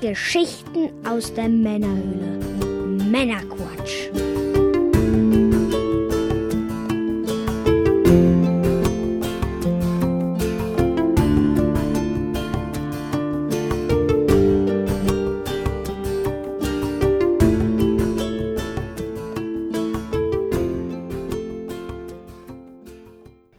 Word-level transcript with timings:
Geschichten 0.00 0.90
aus 1.04 1.34
der 1.34 1.48
Männerhöhle. 1.48 2.38
Männerquatsch. 3.10 4.10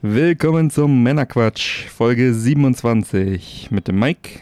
Willkommen 0.02 0.72
zum 0.72 1.04
Männerquatsch, 1.04 1.88
Folge 1.90 2.34
27 2.34 3.72
mit 3.72 3.90
dem 3.90 4.00
Mike. 4.00 4.40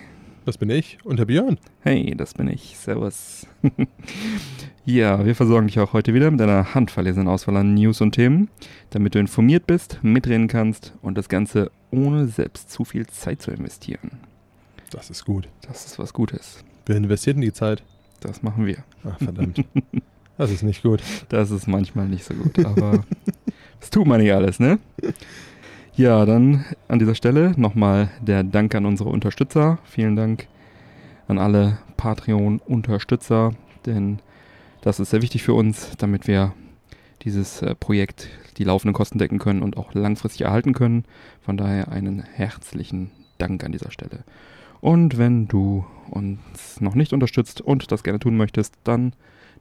Das 0.48 0.58
bin 0.58 0.70
ich 0.70 0.98
und 1.04 1.20
der 1.20 1.26
Björn. 1.26 1.60
Hey, 1.82 2.16
das 2.16 2.34
bin 2.34 2.48
ich. 2.48 2.78
Servus. 2.78 3.46
ja, 4.86 5.26
wir 5.26 5.36
versorgen 5.36 5.68
dich 5.68 5.78
auch 5.78 5.92
heute 5.92 6.14
wieder 6.14 6.32
mit 6.32 6.40
einer 6.40 6.74
handverlesenen 6.74 7.28
Auswahl 7.28 7.58
an 7.58 7.74
News 7.74 8.00
und 8.00 8.14
Themen, 8.14 8.48
damit 8.92 9.14
du 9.14 9.20
informiert 9.20 9.68
bist, 9.68 10.00
mitreden 10.04 10.48
kannst 10.48 10.94
und 11.02 11.18
das 11.18 11.28
Ganze 11.28 11.70
ohne 11.92 12.28
selbst 12.28 12.72
zu 12.72 12.86
viel 12.86 13.06
Zeit 13.08 13.42
zu 13.42 13.52
investieren. 13.52 14.12
Das 14.90 15.10
ist 15.10 15.26
gut. 15.26 15.50
Das 15.68 15.86
ist 15.86 16.00
was 16.00 16.14
Gutes. 16.14 16.64
Wer 16.86 16.96
investiert 16.96 17.36
in 17.36 17.42
die 17.42 17.52
Zeit? 17.52 17.84
Das 18.22 18.42
machen 18.42 18.66
wir. 18.66 18.86
Ach, 19.04 19.18
verdammt. 19.18 19.66
das 20.38 20.50
ist 20.50 20.64
nicht 20.64 20.82
gut. 20.82 21.04
Das 21.28 21.52
ist 21.52 21.68
manchmal 21.68 22.08
nicht 22.08 22.24
so 22.24 22.34
gut, 22.34 22.66
aber 22.66 23.04
das 23.82 23.90
tut 23.90 24.08
man 24.08 24.22
nicht 24.22 24.32
alles, 24.32 24.62
ne? 24.62 24.80
Ja, 25.98 26.28
dann 26.28 26.64
an 26.88 27.00
dieser 27.00 27.16
Stelle 27.16 27.54
nochmal 27.58 28.12
der 28.22 28.44
Dank 28.44 28.76
an 28.76 28.86
unsere 28.86 29.10
Unterstützer. 29.10 29.80
Vielen 29.84 30.16
Dank 30.16 30.48
an 31.28 31.40
alle 31.40 31.80
Patreon-Unterstützer, 31.98 33.56
denn 33.88 34.20
das 34.82 35.00
ist 35.00 35.10
sehr 35.10 35.24
wichtig 35.24 35.42
für 35.42 35.56
uns, 35.56 35.98
damit 35.98 36.28
wir 36.28 36.54
dieses 37.24 37.64
äh, 37.64 37.74
Projekt, 37.74 38.30
die 38.60 38.64
laufenden 38.64 38.94
Kosten 38.94 39.18
decken 39.18 39.40
können 39.40 39.64
und 39.64 39.76
auch 39.76 39.96
langfristig 39.96 40.42
erhalten 40.42 40.74
können. 40.74 41.04
Von 41.42 41.58
daher 41.58 41.92
einen 41.92 42.22
herzlichen 42.22 43.10
Dank 43.40 43.64
an 43.64 43.72
dieser 43.72 43.90
Stelle. 43.90 44.24
Und 44.82 45.18
wenn 45.18 45.48
du 45.48 45.84
uns 46.12 46.80
noch 46.80 46.94
nicht 46.94 47.12
unterstützt 47.12 47.60
und 47.60 47.92
das 47.92 48.04
gerne 48.04 48.20
tun 48.20 48.38
möchtest, 48.38 48.76
dann 48.84 49.14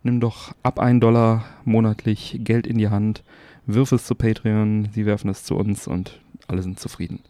nimm 0.03 0.21
doch 0.21 0.55
ab 0.63 0.81
1 0.81 1.01
Dollar 1.01 1.47
monatlich 1.65 2.41
Geld 2.45 2.67
in 2.67 2.77
die 2.77 2.91
Hand, 2.91 3.25
wirf 3.67 3.93
es 3.93 4.07
zu 4.07 4.15
Patreon, 4.15 4.89
sie 4.93 5.07
werfen 5.07 5.29
es 5.29 5.45
zu 5.45 5.57
uns 5.57 5.87
und 5.87 6.21
alle 6.49 6.63
sind 6.63 6.79
zufrieden. 6.81 7.21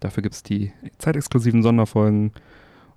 Dafür 0.00 0.22
gibt 0.22 0.34
es 0.34 0.42
die 0.42 0.72
zeitexklusiven 0.98 1.62
Sonderfolgen 1.62 2.32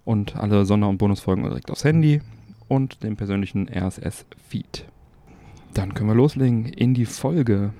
und 0.06 0.36
alle 0.36 0.66
Sonder- 0.66 0.90
und 0.90 0.98
Bonusfolgen 0.98 1.44
direkt 1.44 1.70
aufs 1.70 1.84
Handy 1.84 2.22
und 2.68 3.04
den 3.04 3.16
persönlichen 3.16 3.68
RSS-Feed. 3.70 4.86
Dann 5.74 5.94
können 5.94 6.10
wir 6.10 6.16
loslegen 6.16 6.66
in 6.66 6.94
die 6.94 7.06
Folge. 7.06 7.74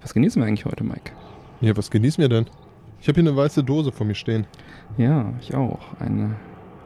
Was 0.00 0.14
genießen 0.14 0.40
wir 0.40 0.46
eigentlich 0.46 0.64
heute, 0.64 0.84
Mike? 0.84 1.12
Ja, 1.60 1.76
was 1.76 1.90
genießen 1.90 2.22
wir 2.22 2.28
denn? 2.28 2.46
Ich 3.00 3.08
habe 3.08 3.20
hier 3.20 3.28
eine 3.28 3.36
weiße 3.36 3.64
Dose 3.64 3.92
vor 3.92 4.06
mir 4.06 4.14
stehen. 4.14 4.46
Ja, 4.96 5.32
ich 5.40 5.54
auch. 5.54 5.80
Eine, 5.98 6.36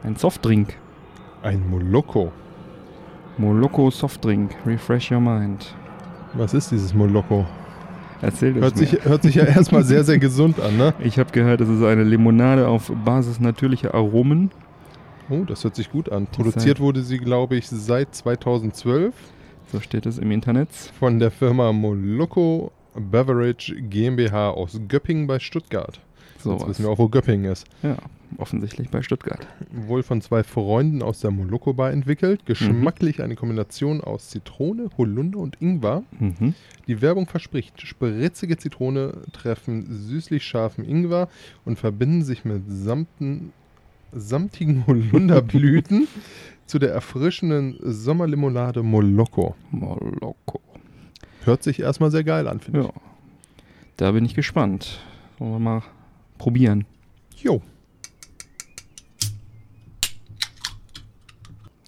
ein 0.03 0.15
Softdrink. 0.15 0.75
Ein 1.41 1.69
Moloko. 1.69 2.31
Moloko 3.37 3.91
Softdrink. 3.91 4.55
Refresh 4.65 5.11
your 5.11 5.19
mind. 5.19 5.73
Was 6.33 6.53
ist 6.53 6.71
dieses 6.71 6.93
Moloko? 6.93 7.45
Erzähl 8.21 8.53
Hört 8.55 8.75
mir. 8.77 8.85
sich, 8.87 9.03
hört 9.05 9.23
sich 9.23 9.35
ja 9.35 9.43
erstmal 9.43 9.83
sehr, 9.83 10.03
sehr 10.03 10.17
gesund 10.17 10.59
an, 10.59 10.77
ne? 10.77 10.93
Ich 10.99 11.19
habe 11.19 11.31
gehört, 11.31 11.61
es 11.61 11.69
ist 11.69 11.83
eine 11.83 12.03
Limonade 12.03 12.67
auf 12.67 12.91
Basis 13.03 13.39
natürlicher 13.39 13.93
Aromen. 13.93 14.51
Oh, 15.29 15.43
das 15.45 15.63
hört 15.63 15.75
sich 15.75 15.91
gut 15.91 16.11
an. 16.11 16.27
Produziert 16.27 16.79
wurde 16.79 17.01
sie, 17.03 17.17
glaube 17.17 17.55
ich, 17.55 17.67
seit 17.67 18.15
2012 18.15 19.13
So 19.71 19.79
steht 19.79 20.05
es 20.05 20.17
im 20.17 20.31
Internet. 20.31 20.69
von 20.99 21.19
der 21.19 21.31
Firma 21.31 21.71
Moloko 21.73 22.71
Beverage 22.95 23.75
GmbH 23.81 24.51
aus 24.51 24.79
Göppingen 24.87 25.27
bei 25.27 25.39
Stuttgart. 25.39 25.99
So 26.43 26.51
Jetzt 26.51 26.67
wissen 26.67 26.83
wir 26.83 26.91
auch, 26.91 26.99
wo 26.99 27.07
Göppingen 27.07 27.51
ist. 27.51 27.65
Ja, 27.81 27.95
offensichtlich 28.37 28.89
bei 28.89 29.01
Stuttgart. 29.01 29.47
Wohl 29.71 30.03
von 30.03 30.21
zwei 30.21 30.43
Freunden 30.43 31.01
aus 31.01 31.21
der 31.21 31.31
Moloko 31.31 31.73
Bar 31.73 31.91
entwickelt. 31.91 32.45
Geschmacklich 32.45 33.21
eine 33.23 33.35
Kombination 33.35 34.01
aus 34.01 34.29
Zitrone, 34.29 34.89
Holunder 34.97 35.39
und 35.39 35.61
Ingwer. 35.61 36.03
Mhm. 36.19 36.53
Die 36.87 37.01
Werbung 37.01 37.27
verspricht, 37.27 37.81
spritzige 37.81 38.57
Zitrone 38.57 39.21
treffen 39.31 39.85
süßlich 39.89 40.43
scharfen 40.43 40.83
Ingwer 40.83 41.29
und 41.63 41.79
verbinden 41.79 42.23
sich 42.23 42.43
mit 42.43 42.63
samten, 42.67 43.53
samtigen 44.11 44.85
Holunderblüten 44.85 46.07
zu 46.65 46.77
der 46.77 46.91
erfrischenden 46.91 47.77
Sommerlimonade 47.81 48.83
Moloko. 48.83 49.55
Moloko. 49.71 50.59
Hört 51.45 51.63
sich 51.63 51.79
erstmal 51.79 52.11
sehr 52.11 52.23
geil 52.25 52.47
an, 52.47 52.59
finde 52.59 52.81
Ja. 52.81 52.89
Da 53.95 54.11
bin 54.11 54.25
ich 54.25 54.33
gespannt. 54.33 54.99
Wollen 55.39 55.51
wir 55.51 55.59
mal 55.59 55.83
probieren. 56.37 56.85
Jo, 57.37 57.61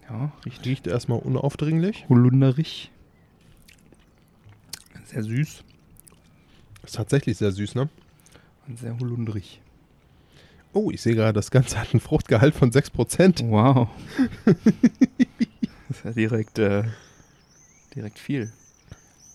Ja, 0.09 0.31
riecht 0.45 0.65
riecht 0.65 0.87
erstmal 0.87 1.19
unaufdringlich. 1.19 2.05
holunderig. 2.09 2.91
Sehr 5.05 5.23
süß 5.23 5.63
Ist 6.83 6.95
tatsächlich 6.95 7.37
sehr 7.37 7.51
süß, 7.51 7.75
ne? 7.75 7.89
und 8.67 8.77
sehr 8.79 8.97
holunderig. 8.99 9.61
Oh, 10.73 10.91
ich 10.91 11.01
sehe 11.01 11.15
gerade, 11.15 11.33
das 11.33 11.51
Ganze 11.51 11.79
hat 11.79 11.93
einen 11.93 12.01
Fruchtgehalt 12.01 12.53
von 12.55 12.71
6%. 12.71 13.49
Wow. 13.49 13.87
das 14.45 15.97
ist 15.97 16.03
ja 16.05 16.11
direkt, 16.11 16.59
äh, 16.59 16.83
direkt 17.95 18.19
viel. 18.19 18.51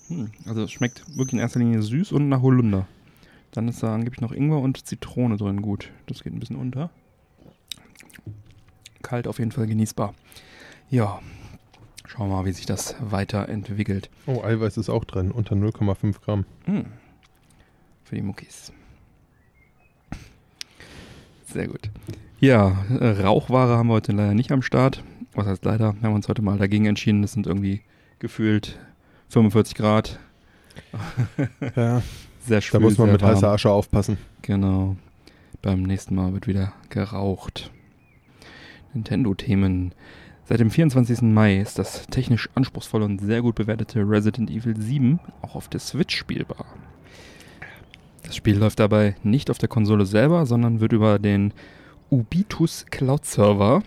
Hm, 0.08 0.30
also 0.46 0.64
es 0.64 0.72
schmeckt 0.72 1.04
wirklich 1.16 1.34
in 1.34 1.38
erster 1.38 1.60
Linie 1.60 1.82
süß 1.82 2.12
und 2.12 2.28
nach 2.28 2.42
Holunder. 2.42 2.86
Dann 3.52 3.68
ist 3.68 3.82
da 3.82 3.94
angeblich 3.94 4.20
noch 4.20 4.32
Ingwer 4.32 4.60
und 4.60 4.86
Zitrone 4.86 5.36
drin. 5.36 5.62
Gut, 5.62 5.90
das 6.06 6.22
geht 6.22 6.32
ein 6.32 6.40
bisschen 6.40 6.56
unter. 6.56 6.90
Kalt 9.02 9.26
auf 9.26 9.38
jeden 9.38 9.52
Fall 9.52 9.66
genießbar. 9.66 10.14
Ja, 10.88 11.20
schauen 12.06 12.28
wir 12.28 12.36
mal, 12.36 12.44
wie 12.44 12.52
sich 12.52 12.66
das 12.66 12.94
weiterentwickelt. 13.00 14.10
Oh, 14.26 14.42
Eiweiß 14.42 14.76
ist 14.76 14.90
auch 14.90 15.04
drin, 15.04 15.30
unter 15.30 15.54
0,5 15.56 16.20
Gramm. 16.20 16.44
Hm. 16.64 16.86
Für 18.04 18.14
die 18.14 18.22
Muckis. 18.22 18.72
Sehr 21.46 21.66
gut. 21.66 21.90
Ja, 22.38 22.84
äh, 23.00 23.22
Rauchware 23.22 23.76
haben 23.76 23.88
wir 23.88 23.94
heute 23.94 24.12
leider 24.12 24.34
nicht 24.34 24.52
am 24.52 24.62
Start. 24.62 25.02
Was 25.34 25.46
heißt 25.46 25.64
leider? 25.64 25.94
Wir 26.00 26.08
haben 26.08 26.14
uns 26.14 26.28
heute 26.28 26.42
mal 26.42 26.58
dagegen 26.58 26.86
entschieden. 26.86 27.22
Das 27.22 27.32
sind 27.32 27.46
irgendwie 27.46 27.82
gefühlt 28.18 28.78
45 29.28 29.74
Grad. 29.74 30.18
Ja, 31.76 32.02
Sehr 32.50 32.60
schwül, 32.62 32.80
da 32.80 32.84
muss 32.84 32.98
man 32.98 33.12
mit 33.12 33.22
warm. 33.22 33.36
heißer 33.36 33.48
Asche 33.48 33.70
aufpassen. 33.70 34.18
Genau. 34.42 34.96
Beim 35.62 35.84
nächsten 35.84 36.16
Mal 36.16 36.32
wird 36.32 36.48
wieder 36.48 36.72
geraucht. 36.88 37.70
Nintendo-Themen. 38.92 39.94
Seit 40.46 40.58
dem 40.58 40.72
24. 40.72 41.22
Mai 41.22 41.60
ist 41.60 41.78
das 41.78 42.08
technisch 42.08 42.50
anspruchsvolle 42.56 43.04
und 43.04 43.20
sehr 43.20 43.40
gut 43.42 43.54
bewertete 43.54 44.00
Resident 44.00 44.50
Evil 44.50 44.76
7 44.76 45.20
auch 45.42 45.54
auf 45.54 45.68
der 45.68 45.78
Switch 45.78 46.16
spielbar. 46.16 46.66
Das 48.24 48.34
Spiel 48.34 48.58
läuft 48.58 48.80
dabei 48.80 49.14
nicht 49.22 49.48
auf 49.48 49.58
der 49.58 49.68
Konsole 49.68 50.04
selber, 50.04 50.44
sondern 50.44 50.80
wird 50.80 50.92
über 50.92 51.20
den 51.20 51.54
Ubitus 52.10 52.84
Cloud 52.90 53.26
Server 53.26 53.84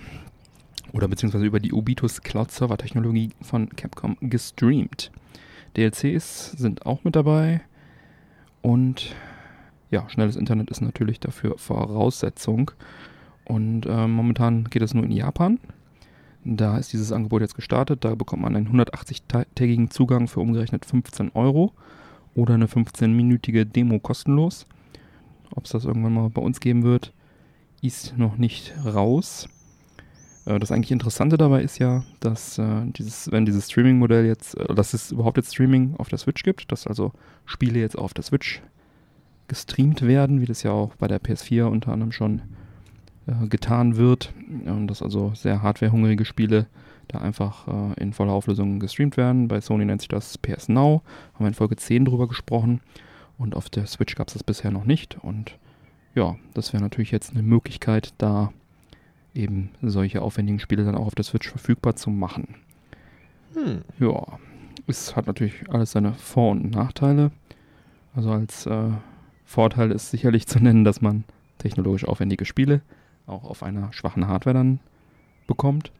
oder 0.93 1.09
beziehungsweise 1.09 1.43
über 1.43 1.59
die 1.59 1.73
Ubitus 1.73 2.21
Cloud 2.21 2.49
Server 2.49 2.77
Technologie 2.77 3.31
von 3.41 3.67
Capcom 3.75 4.15
gestreamt. 4.21 5.11
DLCs 5.75 6.51
sind 6.51 6.85
auch 6.85 7.03
mit 7.03 7.17
dabei 7.17 7.59
und 8.63 9.13
ja, 9.91 10.09
schnelles 10.09 10.37
Internet 10.37 10.71
ist 10.71 10.81
natürlich 10.81 11.19
dafür 11.19 11.57
Voraussetzung. 11.57 12.71
Und 13.45 13.85
äh, 13.85 14.07
momentan 14.07 14.63
geht 14.65 14.81
es 14.81 14.93
nur 14.93 15.03
in 15.03 15.11
Japan. 15.11 15.59
Da 16.45 16.77
ist 16.77 16.93
dieses 16.93 17.11
Angebot 17.11 17.41
jetzt 17.41 17.55
gestartet. 17.55 18.03
Da 18.03 18.15
bekommt 18.15 18.41
man 18.41 18.55
einen 18.55 18.69
180-tägigen 18.69 19.91
Zugang 19.91 20.27
für 20.27 20.39
umgerechnet 20.39 20.85
15 20.85 21.31
Euro 21.35 21.73
oder 22.35 22.55
eine 22.55 22.65
15-minütige 22.65 23.65
Demo 23.65 23.99
kostenlos. 23.99 24.65
Ob 25.53 25.65
es 25.65 25.71
das 25.71 25.85
irgendwann 25.85 26.13
mal 26.13 26.29
bei 26.29 26.41
uns 26.41 26.59
geben 26.59 26.83
wird, 26.83 27.13
ist 27.81 28.17
noch 28.17 28.37
nicht 28.37 28.73
raus. 28.85 29.49
Äh, 30.45 30.59
Das 30.59 30.71
eigentlich 30.71 30.91
Interessante 30.91 31.37
dabei 31.37 31.61
ist 31.61 31.79
ja, 31.79 32.03
dass 32.19 32.57
äh, 32.57 32.85
dieses, 32.87 33.31
wenn 33.31 33.45
dieses 33.45 33.69
Streaming-Modell 33.69 34.25
jetzt, 34.25 34.57
äh, 34.57 34.73
dass 34.73 34.93
es 34.93 35.11
überhaupt 35.11 35.37
jetzt 35.37 35.53
Streaming 35.53 35.95
auf 35.97 36.09
der 36.09 36.19
Switch 36.19 36.43
gibt, 36.43 36.71
dass 36.71 36.87
also 36.87 37.11
Spiele 37.45 37.79
jetzt 37.79 37.97
auf 37.97 38.13
der 38.13 38.23
Switch 38.23 38.61
gestreamt 39.47 40.01
werden, 40.01 40.41
wie 40.41 40.45
das 40.45 40.63
ja 40.63 40.71
auch 40.71 40.95
bei 40.95 41.07
der 41.07 41.21
PS4 41.21 41.65
unter 41.65 41.91
anderem 41.91 42.11
schon 42.11 42.41
äh, 43.27 43.47
getan 43.47 43.97
wird. 43.97 44.33
Und 44.65 44.87
dass 44.87 45.01
also 45.01 45.33
sehr 45.35 45.61
hardwarehungrige 45.61 46.25
Spiele 46.25 46.67
da 47.07 47.19
einfach 47.19 47.67
äh, 47.67 48.01
in 48.01 48.13
voller 48.13 48.33
Auflösung 48.33 48.79
gestreamt 48.79 49.17
werden. 49.17 49.47
Bei 49.47 49.61
Sony 49.61 49.85
nennt 49.85 50.01
sich 50.01 50.07
das 50.07 50.37
PS 50.37 50.69
Now. 50.69 51.01
Haben 51.33 51.45
wir 51.45 51.47
in 51.47 51.53
Folge 51.53 51.75
10 51.75 52.05
drüber 52.05 52.27
gesprochen. 52.27 52.81
Und 53.37 53.55
auf 53.55 53.69
der 53.69 53.87
Switch 53.87 54.15
gab 54.15 54.27
es 54.27 54.33
das 54.33 54.43
bisher 54.43 54.71
noch 54.71 54.85
nicht. 54.85 55.17
Und 55.21 55.57
ja, 56.15 56.35
das 56.53 56.71
wäre 56.71 56.83
natürlich 56.83 57.11
jetzt 57.11 57.31
eine 57.31 57.43
Möglichkeit, 57.43 58.13
da 58.17 58.53
eben 59.33 59.71
solche 59.81 60.21
aufwendigen 60.21 60.59
Spiele 60.59 60.85
dann 60.85 60.95
auch 60.95 61.07
auf 61.07 61.15
der 61.15 61.25
Switch 61.25 61.49
verfügbar 61.49 61.95
zu 61.95 62.09
machen. 62.09 62.55
Hm. 63.53 63.81
Ja, 63.99 64.39
es 64.87 65.15
hat 65.15 65.27
natürlich 65.27 65.69
alles 65.69 65.91
seine 65.91 66.13
Vor- 66.13 66.51
und 66.51 66.71
Nachteile. 66.71 67.31
Also 68.15 68.31
als 68.31 68.65
äh, 68.65 68.91
Vorteil 69.45 69.91
ist 69.91 70.11
sicherlich 70.11 70.47
zu 70.47 70.59
nennen, 70.59 70.83
dass 70.83 71.01
man 71.01 71.23
technologisch 71.57 72.05
aufwendige 72.05 72.45
Spiele 72.45 72.81
auch 73.25 73.43
auf 73.43 73.63
einer 73.63 73.93
schwachen 73.93 74.27
Hardware 74.27 74.53
dann 74.53 74.79
bekommt. 75.47 75.91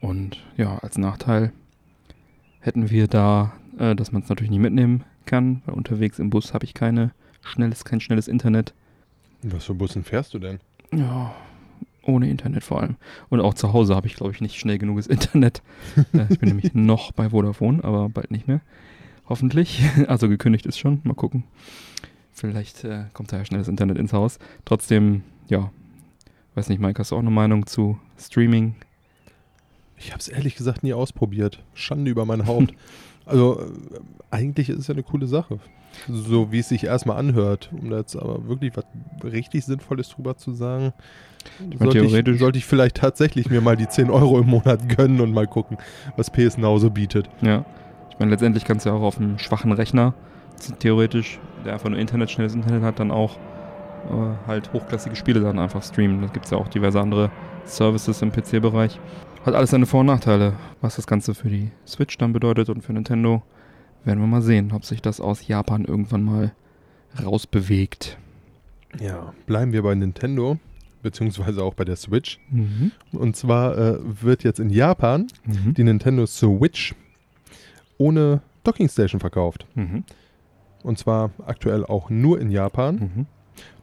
Und 0.00 0.38
ja, 0.56 0.78
als 0.78 0.98
Nachteil 0.98 1.52
hätten 2.60 2.90
wir 2.90 3.08
da, 3.08 3.52
äh, 3.78 3.94
dass 3.94 4.12
man 4.12 4.22
es 4.22 4.28
natürlich 4.28 4.50
nicht 4.50 4.60
mitnehmen 4.60 5.04
kann, 5.26 5.62
weil 5.66 5.74
unterwegs 5.74 6.18
im 6.18 6.30
Bus 6.30 6.54
habe 6.54 6.64
ich 6.64 6.74
keine 6.74 7.12
schnelles, 7.42 7.84
kein 7.84 8.00
schnelles 8.00 8.28
Internet. 8.28 8.74
Was 9.42 9.64
für 9.64 9.74
Bussen 9.74 10.04
fährst 10.04 10.34
du 10.34 10.38
denn? 10.38 10.60
Ja, 10.92 11.34
ohne 12.02 12.28
Internet 12.28 12.64
vor 12.64 12.80
allem. 12.80 12.96
Und 13.28 13.40
auch 13.40 13.54
zu 13.54 13.72
Hause 13.72 13.94
habe 13.94 14.06
ich, 14.06 14.16
glaube 14.16 14.32
ich, 14.32 14.40
nicht 14.40 14.58
schnell 14.58 14.78
genuges 14.78 15.06
Internet. 15.06 15.62
Äh, 16.12 16.26
ich 16.30 16.38
bin 16.38 16.48
nämlich 16.48 16.74
noch 16.74 17.12
bei 17.12 17.30
Vodafone, 17.30 17.82
aber 17.84 18.08
bald 18.08 18.30
nicht 18.30 18.48
mehr. 18.48 18.60
Hoffentlich. 19.28 19.82
Also 20.08 20.28
gekündigt 20.28 20.66
ist 20.66 20.78
schon. 20.78 21.00
Mal 21.04 21.14
gucken. 21.14 21.44
Vielleicht 22.32 22.84
äh, 22.84 23.04
kommt 23.12 23.32
da 23.32 23.38
ja 23.38 23.44
schnelles 23.44 23.68
Internet 23.68 23.98
ins 23.98 24.12
Haus. 24.12 24.38
Trotzdem, 24.64 25.22
ja. 25.48 25.70
Weiß 26.54 26.68
nicht, 26.68 26.80
Mike, 26.80 26.98
hast 26.98 27.12
du 27.12 27.16
auch 27.16 27.20
eine 27.20 27.30
Meinung 27.30 27.66
zu 27.66 27.98
Streaming? 28.18 28.74
Ich 29.96 30.10
habe 30.10 30.18
es 30.18 30.28
ehrlich 30.28 30.56
gesagt 30.56 30.82
nie 30.82 30.92
ausprobiert. 30.92 31.62
Schande 31.74 32.10
über 32.10 32.24
mein 32.26 32.46
Haupt. 32.46 32.74
also 33.26 33.60
äh, 33.60 34.00
eigentlich 34.30 34.68
ist 34.68 34.78
es 34.78 34.86
ja 34.88 34.94
eine 34.94 35.02
coole 35.02 35.26
Sache. 35.26 35.60
So 36.08 36.50
wie 36.52 36.58
es 36.60 36.68
sich 36.68 36.84
erstmal 36.84 37.16
anhört. 37.18 37.70
Um 37.72 37.90
da 37.90 37.98
jetzt 37.98 38.16
aber 38.16 38.46
wirklich 38.48 38.76
was 38.76 38.84
richtig 39.24 39.64
Sinnvolles 39.64 40.08
drüber 40.10 40.36
zu 40.36 40.52
sagen, 40.52 40.92
meine, 41.60 41.76
sollte, 41.78 41.98
theoretisch- 42.00 42.34
ich, 42.34 42.40
sollte 42.40 42.58
ich 42.58 42.64
vielleicht 42.66 42.96
tatsächlich 42.96 43.50
mir 43.50 43.60
mal 43.60 43.76
die 43.76 43.88
10 43.88 44.10
Euro 44.10 44.38
im 44.40 44.46
Monat 44.48 44.88
gönnen 44.96 45.20
und 45.20 45.32
mal 45.32 45.46
gucken, 45.46 45.76
was 46.16 46.30
PS 46.30 46.56
Now 46.58 46.78
so 46.78 46.90
bietet. 46.90 47.28
Ja. 47.40 47.64
Ich 48.10 48.18
meine, 48.18 48.30
letztendlich 48.30 48.64
kannst 48.64 48.86
du 48.86 48.90
ja 48.90 48.96
auch 48.96 49.02
auf 49.02 49.18
einem 49.18 49.38
schwachen 49.38 49.72
Rechner, 49.72 50.14
theoretisch, 50.78 51.40
der 51.64 51.72
einfach 51.74 51.88
nur 51.88 51.98
Internet, 51.98 52.30
schnelles 52.30 52.54
Internet 52.54 52.82
hat, 52.82 53.00
dann 53.00 53.10
auch 53.10 53.36
äh, 53.36 54.46
halt 54.46 54.72
hochklassige 54.72 55.16
Spiele 55.16 55.40
dann 55.40 55.58
einfach 55.58 55.82
streamen. 55.82 56.20
Da 56.22 56.28
gibt 56.28 56.44
es 56.44 56.50
ja 56.50 56.58
auch 56.58 56.68
diverse 56.68 57.00
andere 57.00 57.30
Services 57.64 58.22
im 58.22 58.30
PC-Bereich. 58.32 58.98
Hat 59.44 59.54
alles 59.54 59.70
seine 59.70 59.86
Vor- 59.86 60.00
und 60.00 60.06
Nachteile. 60.06 60.54
Was 60.80 60.96
das 60.96 61.06
Ganze 61.06 61.34
für 61.34 61.48
die 61.48 61.70
Switch 61.86 62.16
dann 62.18 62.32
bedeutet 62.32 62.68
und 62.68 62.82
für 62.82 62.92
Nintendo, 62.92 63.42
werden 64.04 64.20
wir 64.20 64.26
mal 64.26 64.42
sehen, 64.42 64.72
ob 64.72 64.84
sich 64.84 65.00
das 65.02 65.20
aus 65.20 65.46
Japan 65.46 65.84
irgendwann 65.84 66.22
mal 66.22 66.52
rausbewegt. 67.22 68.18
Ja, 69.00 69.32
bleiben 69.46 69.72
wir 69.72 69.82
bei 69.82 69.94
Nintendo, 69.94 70.58
beziehungsweise 71.02 71.62
auch 71.62 71.74
bei 71.74 71.84
der 71.84 71.96
Switch. 71.96 72.38
Mhm. 72.50 72.92
Und 73.12 73.36
zwar 73.36 73.76
äh, 73.78 73.98
wird 74.22 74.44
jetzt 74.44 74.60
in 74.60 74.70
Japan 74.70 75.26
Mhm. 75.46 75.74
die 75.74 75.84
Nintendo 75.84 76.26
Switch 76.26 76.94
ohne 77.98 78.42
Dockingstation 78.64 79.20
verkauft. 79.20 79.66
Mhm. 79.74 80.04
Und 80.82 80.98
zwar 80.98 81.30
aktuell 81.46 81.84
auch 81.84 82.10
nur 82.10 82.40
in 82.40 82.50
Japan. 82.50 82.96
Mhm. 82.96 83.26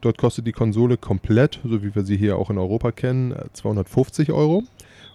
Dort 0.02 0.18
kostet 0.18 0.48
die 0.48 0.52
Konsole 0.52 0.98
komplett, 0.98 1.60
so 1.64 1.82
wie 1.84 1.94
wir 1.96 2.04
sie 2.04 2.18
hier 2.18 2.38
auch 2.38 2.50
in 2.50 2.58
Europa 2.58 2.92
kennen, 2.92 3.32
äh, 3.32 3.46
250 3.54 4.32
Euro. 4.32 4.64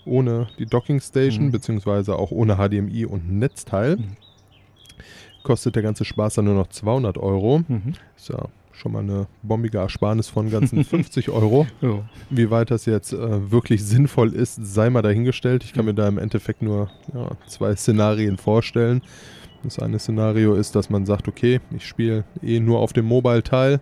Ohne 0.07 0.49
die 0.59 0.67
Dockingstation, 0.67 1.47
Mhm. 1.47 1.51
beziehungsweise 1.53 2.17
auch 2.17 2.31
ohne 2.31 2.57
HDMI 2.57 3.07
und 3.07 3.31
Netzteil. 3.39 3.99
Mhm. 5.45 5.47
Kostet 5.47 5.77
der 5.77 5.83
ganze 5.83 6.05
Spaß 6.05 6.35
dann 6.35 6.47
nur 6.47 6.55
noch 6.55 6.69
200 6.69 7.19
Euro. 7.19 7.63
Mhm. 7.69 7.95
Ist 8.17 8.29
ja 8.29 8.49
schon 8.73 8.93
mal 8.93 9.01
eine 9.01 9.27
bombige 9.43 9.79
Ersparnis 9.79 10.29
von 10.29 10.51
ganzen 10.51 10.85
50 10.85 11.29
Euro. 11.31 11.67
Ja. 11.81 12.03
Wie 12.31 12.51
weit 12.51 12.71
das 12.71 12.87
jetzt 12.87 13.13
äh, 13.13 13.51
wirklich 13.51 13.85
sinnvoll 13.85 14.33
ist, 14.33 14.59
sei 14.63 14.91
mal 14.91 15.03
dahingestellt. 15.03 15.65
Ich 15.65 15.73
kann 15.73 15.85
mir 15.85 15.95
da 15.95 16.09
im 16.09 16.19
Endeffekt 16.19 16.63
nur 16.63 16.91
ja, 17.15 17.31
zwei 17.47 17.75
Szenarien 17.77 18.37
vorstellen. 18.37 19.03
Das 19.63 19.79
eine 19.79 19.99
Szenario 19.99 20.55
ist, 20.55 20.75
dass 20.75 20.91
man 20.91 21.07
sagt, 21.07 21.29
okay, 21.29 21.61
ich 21.75 21.87
spiele 21.87 22.25
eh 22.43 22.61
nur 22.61 22.81
auf 22.81 22.93
dem 22.93 23.07
Mobile-Teil. 23.07 23.81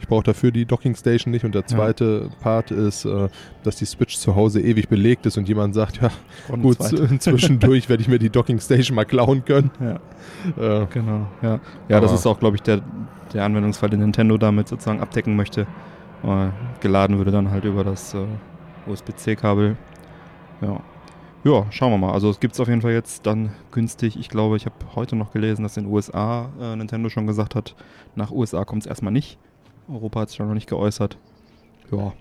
Ich 0.00 0.08
brauche 0.08 0.24
dafür 0.24 0.50
die 0.50 0.64
Docking 0.64 0.94
Station 0.94 1.30
nicht. 1.30 1.44
Und 1.44 1.54
der 1.54 1.66
zweite 1.66 2.30
Part 2.40 2.70
ist, 2.70 3.04
äh, 3.04 3.28
dass 3.62 3.76
die 3.76 3.84
Switch 3.84 4.16
zu 4.16 4.34
Hause 4.34 4.60
ewig 4.60 4.88
belegt 4.88 5.26
ist 5.26 5.36
und 5.36 5.48
jemand 5.48 5.74
sagt, 5.74 6.00
ja 6.00 6.10
Und 6.48 6.62
gut, 6.62 6.78
zwischendurch 7.20 7.88
werde 7.88 8.02
ich 8.02 8.08
mir 8.08 8.18
die 8.18 8.30
Docking 8.30 8.58
Station 8.60 8.94
mal 8.94 9.04
klauen 9.04 9.44
können. 9.44 9.70
Ja. 9.78 10.82
Äh, 10.82 10.86
Genau, 10.90 11.26
ja. 11.42 11.60
Ja, 11.88 12.00
das 12.00 12.12
ist 12.12 12.26
auch, 12.26 12.38
glaube 12.38 12.56
ich, 12.56 12.62
der, 12.62 12.80
der 13.32 13.44
Anwendungsfall, 13.44 13.90
den 13.90 14.00
Nintendo 14.00 14.38
damit 14.38 14.68
sozusagen 14.68 15.00
abdecken 15.00 15.36
möchte. 15.36 15.66
Äh, 16.22 16.48
geladen 16.80 17.18
würde 17.18 17.30
dann 17.30 17.50
halt 17.50 17.64
über 17.64 17.84
das 17.84 18.14
äh, 18.14 18.26
USB-C-Kabel. 18.86 19.76
Ja. 20.60 20.80
Ja, 21.42 21.66
schauen 21.70 21.92
wir 21.92 21.98
mal. 21.98 22.12
Also 22.12 22.28
es 22.28 22.38
gibt 22.38 22.52
es 22.54 22.60
auf 22.60 22.68
jeden 22.68 22.82
Fall 22.82 22.92
jetzt 22.92 23.24
dann 23.24 23.50
günstig. 23.70 24.18
Ich 24.18 24.28
glaube, 24.28 24.58
ich 24.58 24.66
habe 24.66 24.74
heute 24.94 25.16
noch 25.16 25.32
gelesen, 25.32 25.62
dass 25.62 25.76
in 25.78 25.84
den 25.84 25.92
USA 25.92 26.50
äh, 26.60 26.76
Nintendo 26.76 27.08
schon 27.08 27.26
gesagt 27.26 27.54
hat, 27.54 27.74
nach 28.14 28.30
USA 28.30 28.64
kommt 28.66 28.82
es 28.82 28.86
erstmal 28.86 29.12
nicht. 29.12 29.38
Europa 29.90 30.20
hat 30.20 30.28
es 30.28 30.36
schon 30.36 30.48
noch 30.48 30.54
nicht 30.54 30.68
geäußert. 30.68 31.18
Ja. 31.90 32.12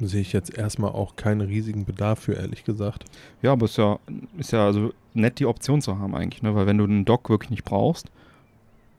sehe 0.00 0.22
ich 0.22 0.32
jetzt 0.32 0.56
erstmal 0.56 0.90
auch 0.90 1.16
keinen 1.16 1.42
riesigen 1.42 1.84
Bedarf 1.84 2.20
für, 2.20 2.34
ehrlich 2.34 2.64
gesagt. 2.64 3.04
Ja, 3.42 3.52
aber 3.52 3.66
ist 3.66 3.76
ja, 3.76 3.98
ist 4.38 4.52
ja 4.52 4.66
also 4.66 4.92
nett, 5.14 5.38
die 5.38 5.46
Option 5.46 5.80
zu 5.82 5.98
haben 5.98 6.14
eigentlich, 6.14 6.42
ne? 6.42 6.54
Weil 6.54 6.66
wenn 6.66 6.78
du 6.78 6.84
einen 6.84 7.04
Dock 7.04 7.28
wirklich 7.28 7.50
nicht 7.50 7.64
brauchst, 7.64 8.10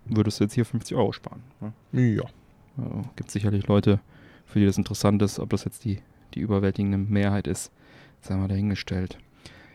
würdest 0.06 0.40
du 0.40 0.46
jetzt 0.46 0.54
hier 0.54 0.66
50 0.66 0.96
Euro 0.96 1.12
sparen. 1.12 1.42
Ne? 1.92 2.16
Ja. 2.16 2.24
Also, 2.78 3.02
gibt 3.16 3.32
sicherlich 3.32 3.68
Leute, 3.68 4.00
für 4.46 4.60
die 4.60 4.66
das 4.66 4.78
interessant 4.78 5.22
ist, 5.22 5.40
ob 5.40 5.50
das 5.50 5.66
jetzt 5.66 5.86
die, 5.86 6.00
die 6.34 6.40
überwältigende 6.40 6.98
Mehrheit 6.98 7.48
ist, 7.48 7.72
sei 8.22 8.36
mal 8.36 8.48
dahingestellt. 8.48 9.18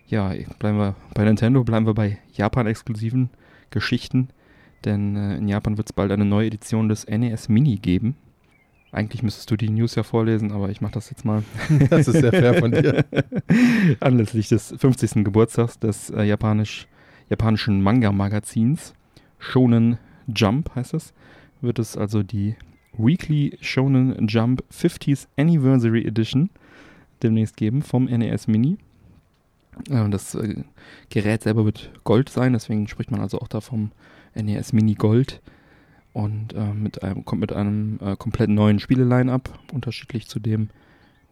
Ja, 0.06 0.32
bleiben 0.58 0.78
wir 0.78 0.96
bei 1.14 1.24
Nintendo, 1.24 1.64
bleiben 1.64 1.86
wir 1.86 1.94
bei 1.94 2.18
Japan-exklusiven 2.32 3.30
Geschichten, 3.70 4.28
denn 4.84 5.16
äh, 5.16 5.36
in 5.36 5.48
Japan 5.48 5.76
wird 5.76 5.90
es 5.90 5.92
bald 5.92 6.10
eine 6.12 6.24
neue 6.24 6.46
Edition 6.46 6.88
des 6.88 7.06
NES 7.06 7.48
Mini 7.48 7.76
geben. 7.76 8.16
Eigentlich 8.90 9.22
müsstest 9.22 9.50
du 9.50 9.56
die 9.56 9.68
News 9.68 9.94
ja 9.96 10.02
vorlesen, 10.02 10.50
aber 10.50 10.70
ich 10.70 10.80
mache 10.80 10.92
das 10.92 11.10
jetzt 11.10 11.24
mal. 11.24 11.42
Das 11.90 12.08
ist 12.08 12.20
sehr 12.20 12.32
fair 12.32 12.54
von 12.54 12.72
dir. 12.72 13.04
Anlässlich 14.00 14.48
des 14.48 14.74
50. 14.76 15.24
Geburtstags 15.24 15.78
des 15.78 16.10
äh, 16.10 16.22
japanisch, 16.22 16.86
japanischen 17.28 17.82
Manga-Magazins 17.82 18.94
Shonen 19.38 19.98
Jump 20.26 20.74
heißt 20.74 20.94
es, 20.94 21.12
wird 21.60 21.78
es 21.78 21.96
also 21.96 22.22
die 22.22 22.56
Weekly 22.96 23.56
Shonen 23.60 24.26
Jump 24.26 24.64
50th 24.72 25.26
Anniversary 25.36 26.04
Edition 26.06 26.50
demnächst 27.22 27.56
geben 27.56 27.82
vom 27.82 28.04
NES 28.06 28.48
Mini. 28.48 28.78
Äh, 29.90 30.08
Das 30.08 30.34
äh, 30.34 30.64
Gerät 31.10 31.42
selber 31.42 31.64
wird 31.64 31.92
Gold 32.04 32.28
sein, 32.30 32.52
deswegen 32.54 32.88
spricht 32.88 33.10
man 33.10 33.20
also 33.20 33.38
auch 33.40 33.48
da 33.48 33.60
vom 33.60 33.92
NES 34.34 34.72
Mini 34.72 34.94
Gold 34.94 35.40
und 36.18 36.52
äh, 36.54 36.74
mit 36.74 37.04
einem, 37.04 37.24
kommt 37.24 37.42
mit 37.42 37.52
einem 37.52 38.00
äh, 38.02 38.16
komplett 38.16 38.50
neuen 38.50 38.80
Spiele-Line-Up, 38.80 39.56
unterschiedlich 39.72 40.26
zu 40.26 40.40
dem 40.40 40.68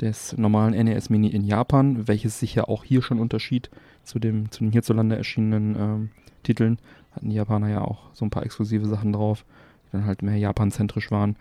des 0.01 0.39
normalen 0.39 0.75
NES 0.85 1.11
Mini 1.11 1.27
in 1.27 1.45
Japan, 1.45 2.07
welches 2.07 2.39
sich 2.39 2.55
ja 2.55 2.69
auch 2.69 2.85
hier 2.85 3.03
schon 3.03 3.19
unterschied 3.19 3.69
zu, 4.05 4.21
dem, 4.21 4.49
zu 4.53 4.63
den 4.63 4.71
hierzulande 4.71 5.17
erschienenen 5.17 5.75
ähm, 5.77 6.11
Titeln. 6.45 6.79
Hatten 7.11 7.31
die 7.31 7.35
Japaner 7.35 7.69
ja 7.69 7.81
auch 7.81 8.11
so 8.13 8.25
ein 8.25 8.31
paar 8.31 8.45
exklusive 8.45 8.87
Sachen 8.87 9.13
drauf, 9.13 9.45
die 9.87 9.97
dann 9.97 10.07
halt 10.07 10.23
mehr 10.23 10.37
japanzentrisch 10.37 11.11
waren. 11.11 11.35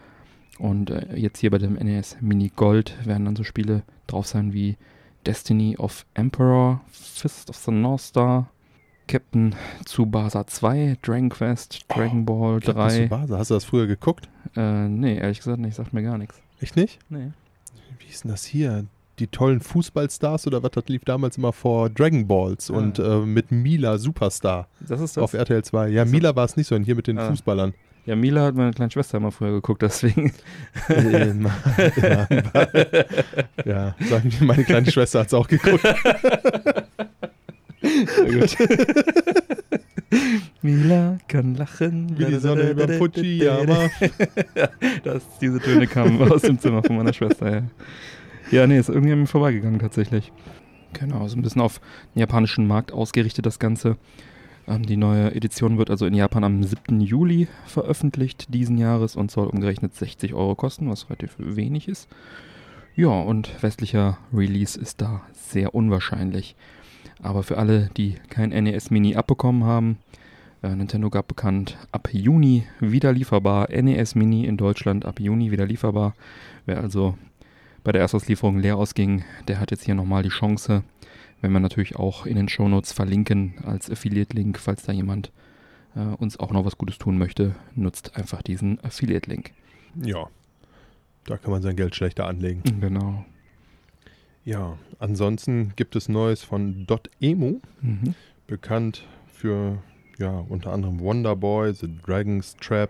Und 0.58 0.90
äh, 0.90 1.16
jetzt 1.16 1.38
hier 1.38 1.52
bei 1.52 1.60
dem 1.60 1.74
NES 1.74 2.18
Mini 2.22 2.52
Gold 2.56 2.98
werden 3.06 3.26
dann 3.26 3.36
so 3.36 3.44
Spiele 3.44 3.84
drauf 4.08 4.26
sein 4.26 4.54
wie 4.54 4.76
Destiny 5.28 5.78
of 5.78 6.08
Emperor, 6.16 6.82
Fist 6.90 7.52
of 7.52 7.58
the 7.58 7.72
North 7.72 8.02
Star, 8.02 8.50
Captain 9.08 9.56
Tsubasa 9.86 10.48
2, 10.48 10.98
Dragon 11.02 11.30
Quest, 11.30 11.86
Dragon 11.90 12.26
Ball 12.26 12.60
3. 12.60 12.90
Tsubasa, 13.08 13.38
Hast 13.38 13.50
du 13.52 13.54
das 13.56 13.66
früher 13.66 13.88
geguckt? 13.88 14.28
Äh, 14.56 14.88
nee, 14.88 15.18
ehrlich 15.18 15.40
gesagt 15.40 15.60
nicht, 15.60 15.76
sagt 15.76 15.94
mir 15.94 16.04
gar 16.04 16.18
nichts. 16.18 16.42
Echt 16.60 16.76
nicht? 16.76 17.00
Nee. 17.10 17.32
Wie 18.00 18.08
ist 18.12 18.24
denn 18.24 18.32
das 18.32 18.46
hier? 18.46 18.86
Die 19.20 19.28
tollen 19.28 19.62
Fußballstars 19.62 20.46
oder 20.48 20.62
was? 20.64 20.72
Das 20.72 20.88
lief 20.88 21.06
damals 21.06 21.38
immer 21.38 21.54
vor 21.54 21.90
Dragon 21.90 22.28
Balls 22.28 22.70
Ah. 22.70 22.74
und 22.76 23.00
äh, 23.00 23.20
mit 23.20 23.52
Mila 23.52 23.98
Superstar 23.98 24.68
Das 24.82 25.00
ist 25.00 25.16
das. 25.18 25.24
auf 25.24 25.34
RTL 25.34 25.64
2. 25.64 25.88
Ja. 25.90 26.04
Mila 26.06 26.36
war 26.36 26.44
es 26.46 26.58
nicht 26.58 26.68
so, 26.68 26.76
und 26.76 26.84
hier 26.84 26.96
mit 26.96 27.08
den 27.08 27.18
Ah. 27.18 27.30
Fußballern. 27.30 27.74
Ja, 28.06 28.16
Mila 28.16 28.44
hat 28.44 28.56
meine 28.56 28.72
kleine 28.72 28.92
Schwester 28.92 29.18
immer 29.18 29.32
früher 29.32 29.52
geguckt, 29.54 29.82
deswegen. 29.82 30.32
Äh, 30.90 31.34
ja, 32.02 32.28
ja, 33.66 33.96
sagen 34.08 34.32
wir, 34.32 34.46
meine 34.48 34.64
kleine 34.64 34.92
Schwester 34.92 35.22
hat 35.22 35.28
es 35.28 35.34
auch 35.34 35.48
geguckt. 35.48 35.84
Gut. 38.04 38.58
Mila 40.62 41.18
kann 41.28 41.56
lachen. 41.56 42.18
Wie 42.18 42.26
die 42.26 42.40
Sonne 42.40 42.72
über 42.72 42.88
Fujiyama. 42.88 43.90
Das, 45.04 45.24
diese 45.40 45.60
Töne 45.60 45.88
kamen 45.88 46.22
aus 46.32 46.42
dem 46.42 46.60
Zimmer 46.60 46.82
von 46.84 46.98
meiner 46.98 47.14
Schwester, 47.14 47.56
ja. 47.56 47.64
Ja, 48.52 48.68
nee, 48.68 48.78
ist 48.78 48.90
irgendwie 48.90 49.12
an 49.14 49.20
mir 49.20 49.28
vorbeigegangen 49.28 49.80
tatsächlich. 49.80 50.32
Genau, 50.94 51.28
so 51.28 51.38
ein 51.38 51.42
bisschen 51.42 51.62
auf 51.62 51.80
den 52.14 52.20
japanischen 52.20 52.68
Markt 52.68 52.92
ausgerichtet 52.92 53.46
das 53.46 53.60
Ganze. 53.60 53.98
Ähm, 54.68 54.86
die 54.86 54.98
neue 54.98 55.34
Edition 55.36 55.78
wird 55.78 55.90
also 55.90 56.06
in 56.06 56.14
Japan 56.14 56.44
am 56.44 56.64
7. 56.64 57.02
Juli 57.02 57.48
veröffentlicht 57.66 58.54
diesen 58.54 58.78
Jahres 58.78 59.16
und 59.16 59.32
soll 59.32 59.48
umgerechnet 59.48 59.94
60 59.94 60.34
Euro 60.34 60.56
kosten, 60.56 60.90
was 60.90 61.10
relativ 61.10 61.36
wenig 61.38 61.88
ist. 61.88 62.10
Ja, 62.96 63.10
und 63.10 63.62
westlicher 63.62 64.18
Release 64.34 64.80
ist 64.80 65.02
da 65.02 65.22
sehr 65.34 65.76
unwahrscheinlich. 65.76 66.56
Aber 67.22 67.44
für 67.44 67.58
alle, 67.58 67.90
die 67.98 68.16
kein 68.30 68.50
NES 68.50 68.92
Mini 68.92 69.16
abbekommen 69.16 69.64
haben, 69.64 69.98
äh, 70.62 70.76
Nintendo 70.76 71.10
gab 71.10 71.28
bekannt, 71.28 71.78
ab 71.92 72.10
Juni 72.12 72.64
wieder 72.80 73.14
lieferbar. 73.14 73.70
NES 73.70 74.16
Mini 74.16 74.46
in 74.46 74.58
Deutschland 74.58 75.06
ab 75.06 75.20
Juni 75.20 75.52
wieder 75.52 75.66
lieferbar. 75.66 76.16
Wer 76.66 76.80
also 76.80 77.18
bei 77.84 77.92
der 77.92 78.02
Erstauslieferung 78.02 78.58
leer 78.58 78.78
ausging, 78.78 79.24
der 79.48 79.60
hat 79.60 79.72
jetzt 79.72 79.86
hier 79.86 79.96
nochmal 79.96 80.24
die 80.24 80.30
Chance. 80.30 80.84
Wenn 81.42 81.52
wir 81.52 81.60
natürlich 81.60 81.96
auch 81.96 82.26
in 82.26 82.36
den 82.36 82.50
Shownotes 82.50 82.94
verlinken 82.94 83.56
als 83.66 83.92
Affiliate-Link, 83.92 84.58
falls 84.58 84.84
da 84.84 84.92
jemand 84.92 85.32
äh, 85.96 86.00
uns 86.00 86.40
auch 86.40 86.52
noch 86.52 86.66
was 86.66 86.78
Gutes 86.78 86.98
tun 86.98 87.18
möchte, 87.18 87.56
nutzt 87.76 88.18
einfach 88.18 88.42
diesen 88.42 88.84
Affiliate-Link. 88.84 89.52
Ja, 90.04 90.28
da 91.26 91.38
kann 91.38 91.52
man 91.52 91.62
sein 91.62 91.76
Geld 91.76 91.96
schlechter 91.96 92.26
anlegen. 92.28 92.64
Genau. 92.80 93.26
Ja, 94.46 94.78
ansonsten 95.00 95.74
gibt 95.76 95.96
es 95.96 96.08
Neues 96.08 96.44
von 96.44 96.86
Dotemu, 96.86 97.60
Mhm. 97.82 98.14
bekannt 98.48 99.04
für 99.28 99.80
ja 100.20 100.46
unter 100.50 100.72
anderem 100.72 101.00
Wonderboy, 101.00 101.74
The 101.74 101.90
Dragon's 102.06 102.56
Trap, 102.62 102.90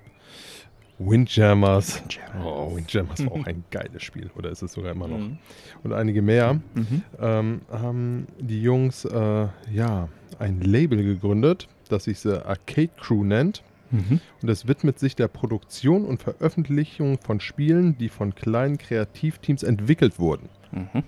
Windjammers. 0.99 2.01
Oh, 2.43 2.75
Windjammers 2.75 3.25
war 3.25 3.31
auch 3.33 3.45
ein 3.45 3.63
geiles 3.71 4.03
Spiel, 4.03 4.29
oder 4.35 4.49
ist 4.49 4.61
es 4.61 4.73
sogar 4.73 4.91
immer 4.91 5.07
noch? 5.07 5.17
Mhm. 5.17 5.37
Und 5.83 5.93
einige 5.93 6.21
mehr. 6.21 6.55
Mhm. 6.73 7.01
ähm, 7.19 7.61
haben 7.71 8.27
die 8.39 8.61
Jungs 8.61 9.05
äh, 9.05 9.47
ja 9.71 10.09
ein 10.39 10.61
Label 10.61 11.03
gegründet, 11.03 11.67
das 11.89 12.05
sich 12.05 12.19
The 12.19 12.33
Arcade 12.45 12.91
Crew 12.99 13.23
nennt. 13.23 13.63
Mhm. 13.91 14.19
Und 14.41 14.49
es 14.49 14.67
widmet 14.67 14.99
sich 14.99 15.15
der 15.15 15.27
Produktion 15.27 16.05
und 16.05 16.21
Veröffentlichung 16.21 17.17
von 17.19 17.39
Spielen, 17.39 17.97
die 17.97 18.09
von 18.09 18.33
kleinen 18.35 18.77
Kreativteams 18.77 19.63
entwickelt 19.63 20.17
wurden. 20.19 20.49
Mhm. 20.71 21.03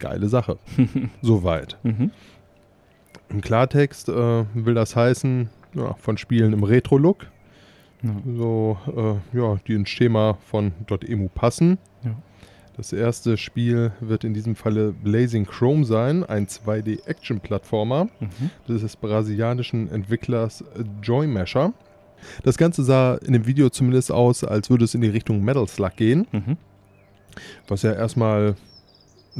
Geile 0.00 0.28
Sache. 0.28 0.58
Soweit. 1.22 1.78
Mhm. 1.84 2.10
Im 3.28 3.40
Klartext 3.40 4.08
äh, 4.08 4.44
will 4.54 4.74
das 4.74 4.96
heißen, 4.96 5.48
ja, 5.74 5.94
von 5.94 6.18
Spielen 6.18 6.52
im 6.52 6.64
Retro-Look, 6.64 7.26
Ja. 8.02 8.16
so, 8.36 8.76
äh, 9.32 9.38
ja, 9.38 9.56
die 9.68 9.74
ins 9.74 9.88
Schema 9.90 10.36
von 10.50 10.72
.emu 11.06 11.28
passen. 11.28 11.78
Ja. 12.04 12.16
Das 12.76 12.92
erste 12.92 13.36
Spiel 13.36 13.92
wird 14.00 14.24
in 14.24 14.32
diesem 14.34 14.56
Falle 14.56 14.92
Blazing 14.92 15.44
Chrome 15.46 15.84
sein, 15.84 16.24
ein 16.24 16.46
2D-Action-Plattformer 16.48 18.06
Mhm. 18.20 18.50
des 18.68 18.96
brasilianischen 18.96 19.90
Entwicklers 19.92 20.64
Joy 21.02 21.26
Masher. 21.26 21.72
Das 22.42 22.56
Ganze 22.58 22.82
sah 22.82 23.14
in 23.16 23.32
dem 23.32 23.46
Video 23.46 23.68
zumindest 23.70 24.10
aus, 24.10 24.44
als 24.44 24.70
würde 24.70 24.84
es 24.84 24.94
in 24.94 25.02
die 25.02 25.08
Richtung 25.08 25.42
Metal 25.44 25.66
Slug 25.68 25.94
gehen, 25.96 26.26
Mhm. 26.32 26.56
was 27.68 27.82
ja 27.82 27.92
erstmal 27.92 28.56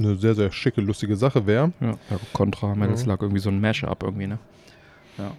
eine 0.04 0.16
sehr, 0.16 0.34
sehr 0.34 0.50
schicke, 0.52 0.80
lustige 0.80 1.16
Sache 1.16 1.46
wäre. 1.46 1.72
Ja. 1.80 1.90
ja, 2.10 2.18
Contra, 2.32 2.74
Metal 2.74 2.96
Ja. 3.06 3.16
Irgendwie 3.20 3.40
so 3.40 3.50
ein 3.50 3.60
Mashup 3.60 4.02
irgendwie, 4.02 4.26
ne? 4.26 4.38
Ja. 5.18 5.32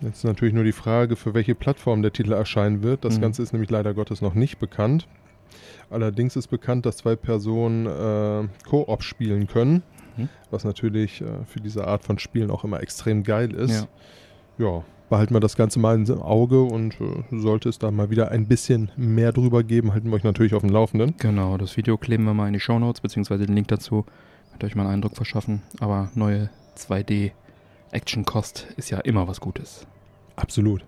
Jetzt 0.00 0.18
ist 0.18 0.24
natürlich 0.24 0.54
nur 0.54 0.64
die 0.64 0.72
Frage, 0.72 1.16
für 1.16 1.32
welche 1.34 1.54
Plattform 1.54 2.02
der 2.02 2.12
Titel 2.12 2.32
erscheinen 2.32 2.82
wird. 2.82 3.04
Das 3.04 3.16
Mhm. 3.16 3.22
Ganze 3.22 3.42
ist 3.42 3.52
nämlich 3.52 3.70
leider 3.70 3.94
Gottes 3.94 4.20
noch 4.20 4.34
nicht 4.34 4.58
bekannt. 4.58 5.06
Allerdings 5.90 6.36
ist 6.36 6.48
bekannt, 6.48 6.84
dass 6.84 6.98
zwei 6.98 7.16
Personen 7.16 7.86
äh, 7.86 8.48
Koop 8.68 9.02
spielen 9.02 9.46
können, 9.46 9.82
Mhm. 10.16 10.28
was 10.50 10.64
natürlich 10.64 11.20
äh, 11.22 11.26
für 11.46 11.60
diese 11.60 11.86
Art 11.86 12.04
von 12.04 12.18
Spielen 12.18 12.50
auch 12.50 12.64
immer 12.64 12.80
extrem 12.82 13.22
geil 13.22 13.52
ist. 13.54 13.70
Ja. 13.82 13.88
Ja, 14.58 14.84
behalten 15.10 15.34
wir 15.34 15.40
das 15.40 15.56
Ganze 15.56 15.78
mal 15.78 15.94
ins 15.94 16.10
Auge 16.10 16.62
und 16.62 16.98
äh, 17.00 17.22
sollte 17.30 17.68
es 17.68 17.78
da 17.78 17.90
mal 17.90 18.10
wieder 18.10 18.30
ein 18.30 18.46
bisschen 18.46 18.90
mehr 18.96 19.32
drüber 19.32 19.62
geben, 19.62 19.92
halten 19.92 20.08
wir 20.08 20.16
euch 20.16 20.24
natürlich 20.24 20.54
auf 20.54 20.62
dem 20.62 20.70
Laufenden. 20.70 21.14
Genau, 21.18 21.58
das 21.58 21.76
Video 21.76 21.98
kleben 21.98 22.24
wir 22.24 22.34
mal 22.34 22.46
in 22.46 22.54
die 22.54 22.60
Shownotes, 22.60 23.00
beziehungsweise 23.00 23.46
den 23.46 23.54
Link 23.54 23.68
dazu. 23.68 24.06
Könnt 24.50 24.62
ihr 24.62 24.66
euch 24.66 24.74
mal 24.74 24.84
einen 24.84 24.94
Eindruck 24.94 25.14
verschaffen. 25.14 25.62
Aber 25.80 26.10
neue 26.14 26.48
2D-Action-Kost 26.78 28.68
ist 28.76 28.90
ja 28.90 28.98
immer 29.00 29.28
was 29.28 29.40
Gutes. 29.40 29.86
Absolut. 30.36 30.84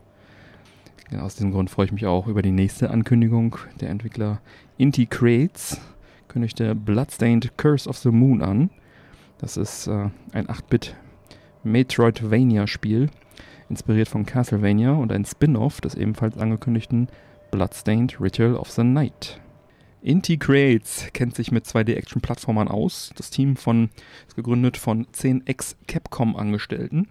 Ja, 1.11 1.23
aus 1.23 1.37
diesem 1.37 1.53
Grund 1.53 1.71
freue 1.71 1.87
ich 1.87 1.93
mich 1.93 2.07
auch 2.07 2.27
über 2.27 2.43
die 2.43 2.51
nächste 2.51 2.91
Ankündigung. 2.91 3.57
Der 3.81 3.91
Entwickler 3.91 4.41
Inti 4.79 5.07
Creates 5.07 5.81
kündigte 6.29 6.75
Bloodstained 6.75 7.57
Curse 7.57 7.89
of 7.89 7.99
the 7.99 8.11
Moon 8.11 8.43
an. 8.43 8.71
Das 9.39 9.57
ist 9.57 9.87
äh, 9.87 10.11
ein 10.33 10.47
8-Bit 10.47 10.95
Metroidvania-Spiel, 11.65 13.11
inspiriert 13.71 14.09
von 14.09 14.27
Castlevania 14.27 14.93
und 14.93 15.13
ein 15.13 15.25
Spin-off 15.25 15.81
des 15.81 15.95
ebenfalls 15.95 16.37
angekündigten 16.39 17.09
Bloodstained 17.51 18.21
Ritual 18.21 18.55
of 18.57 18.71
the 18.71 18.85
Night. 18.85 19.41
Inti 20.03 20.37
Creates 20.37 21.09
kennt 21.13 21.35
sich 21.35 21.51
mit 21.51 21.67
2D-Action-Plattformern 21.67 22.69
aus. 22.69 23.11
Das 23.17 23.31
Team 23.31 23.57
von, 23.57 23.91
ist 24.27 24.37
gegründet 24.37 24.77
von 24.77 25.07
10 25.13 25.47
Ex-Capcom-Angestellten, 25.47 27.09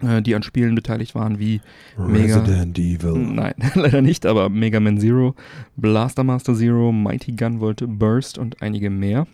äh, 0.00 0.22
die 0.22 0.34
an 0.34 0.42
Spielen 0.42 0.74
beteiligt 0.74 1.14
waren 1.14 1.38
wie 1.38 1.60
Mega. 1.98 2.40
Resident 2.40 2.78
Evil. 2.78 3.14
Nein, 3.14 3.54
leider 3.74 4.00
nicht, 4.00 4.26
aber 4.26 4.48
Mega 4.48 4.78
Man 4.78 4.98
Zero, 4.98 5.34
Blaster 5.76 6.22
Master 6.22 6.54
Zero, 6.54 6.92
Mighty 6.92 7.32
Gunvolt 7.32 7.84
Burst 7.86 8.38
und 8.38 8.62
einige 8.62 8.90
mehr. 8.90 9.26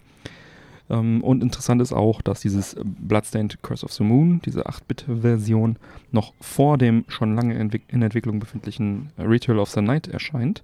Ähm, 0.91 1.23
und 1.23 1.43
interessant 1.43 1.81
ist 1.81 1.93
auch, 1.93 2.21
dass 2.21 2.41
dieses 2.41 2.77
Bloodstained 2.85 3.63
Curse 3.63 3.87
of 3.87 3.93
the 3.93 4.03
Moon, 4.03 4.43
diese 4.45 4.67
8-Bit-Version, 4.67 5.77
noch 6.11 6.35
vor 6.41 6.77
dem 6.77 7.05
schon 7.09 7.37
lange 7.37 7.55
entwick 7.55 7.85
in 7.89 8.03
Entwicklung 8.03 8.41
befindlichen 8.41 9.11
Ritual 9.19 9.61
of 9.61 9.71
the 9.71 9.81
Night 9.81 10.09
erscheint. 10.09 10.63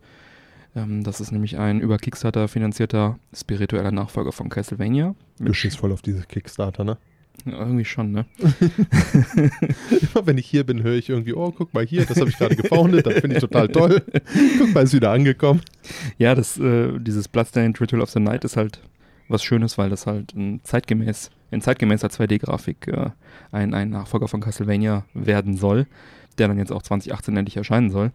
Ähm, 0.74 1.04
das 1.04 1.20
ist 1.20 1.30
nämlich 1.30 1.58
ein 1.58 1.80
über 1.80 1.96
Kickstarter 1.98 2.48
finanzierter 2.48 3.18
spiritueller 3.32 3.92
Nachfolger 3.92 4.32
von 4.32 4.48
Castlevania. 4.48 5.14
Du 5.38 5.52
schießt 5.52 5.78
voll 5.78 5.92
auf 5.92 6.02
diese 6.02 6.22
Kickstarter, 6.24 6.82
ne? 6.82 6.98
Ja, 7.44 7.58
irgendwie 7.60 7.84
schon, 7.84 8.12
ne? 8.12 8.24
Immer 10.14 10.26
wenn 10.26 10.38
ich 10.38 10.46
hier 10.46 10.64
bin, 10.64 10.82
höre 10.82 10.94
ich 10.94 11.10
irgendwie, 11.10 11.34
oh, 11.34 11.52
guck 11.52 11.72
mal 11.74 11.86
hier, 11.86 12.04
das 12.04 12.18
habe 12.18 12.30
ich 12.30 12.38
gerade 12.38 12.56
gefoundet, 12.56 13.06
das 13.06 13.20
finde 13.20 13.36
ich 13.36 13.42
total 13.42 13.68
toll. 13.68 14.02
Guck 14.58 14.74
mal, 14.74 14.82
ist 14.82 14.94
wieder 14.94 15.12
angekommen. 15.12 15.60
Ja, 16.18 16.34
das, 16.34 16.58
äh, 16.58 16.98
dieses 16.98 17.28
Bloodstained 17.28 17.80
Ritual 17.80 18.02
of 18.02 18.10
the 18.10 18.20
Night 18.20 18.44
ist 18.44 18.56
halt 18.56 18.80
was 19.28 19.42
Schönes, 19.42 19.78
weil 19.78 19.90
das 19.90 20.06
halt 20.06 20.34
ein 20.34 20.60
zeitgemäß, 20.62 21.30
in 21.50 21.60
zeitgemäßer 21.60 22.08
2D-Grafik 22.08 22.88
äh, 22.88 23.10
ein, 23.52 23.74
ein 23.74 23.90
Nachfolger 23.90 24.28
von 24.28 24.40
Castlevania 24.40 25.04
werden 25.14 25.56
soll, 25.56 25.86
der 26.38 26.48
dann 26.48 26.58
jetzt 26.58 26.72
auch 26.72 26.82
2018 26.82 27.36
endlich 27.36 27.56
erscheinen 27.56 27.90
soll. 27.90 28.12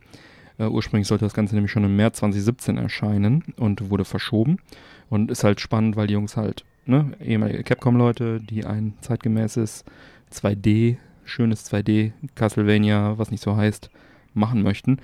Äh, 0.58 0.68
ursprünglich 0.68 1.08
sollte 1.08 1.26
das 1.26 1.34
Ganze 1.34 1.56
nämlich 1.56 1.72
schon 1.72 1.84
im 1.84 1.96
März 1.96 2.20
2017 2.20 2.78
erscheinen 2.78 3.44
und 3.58 3.90
wurde 3.90 4.06
verschoben. 4.06 4.58
Und 5.10 5.30
ist 5.30 5.44
halt 5.44 5.60
spannend, 5.60 5.98
weil 5.98 6.08
die 6.08 6.14
Jungs 6.14 6.38
halt, 6.38 6.64
ne, 6.86 7.12
ehemalige 7.20 7.64
Capcom-Leute, 7.64 8.40
die 8.40 8.66
ein 8.66 8.94
zeitgemäßes 9.02 9.84
2D, 10.32 10.98
schönes 11.26 11.70
2D 11.70 12.14
Castlevania, 12.36 13.18
was 13.18 13.32
nicht 13.32 13.44
so 13.44 13.58
heißt, 13.58 13.90
machen 14.34 14.64
möchten. 14.64 15.00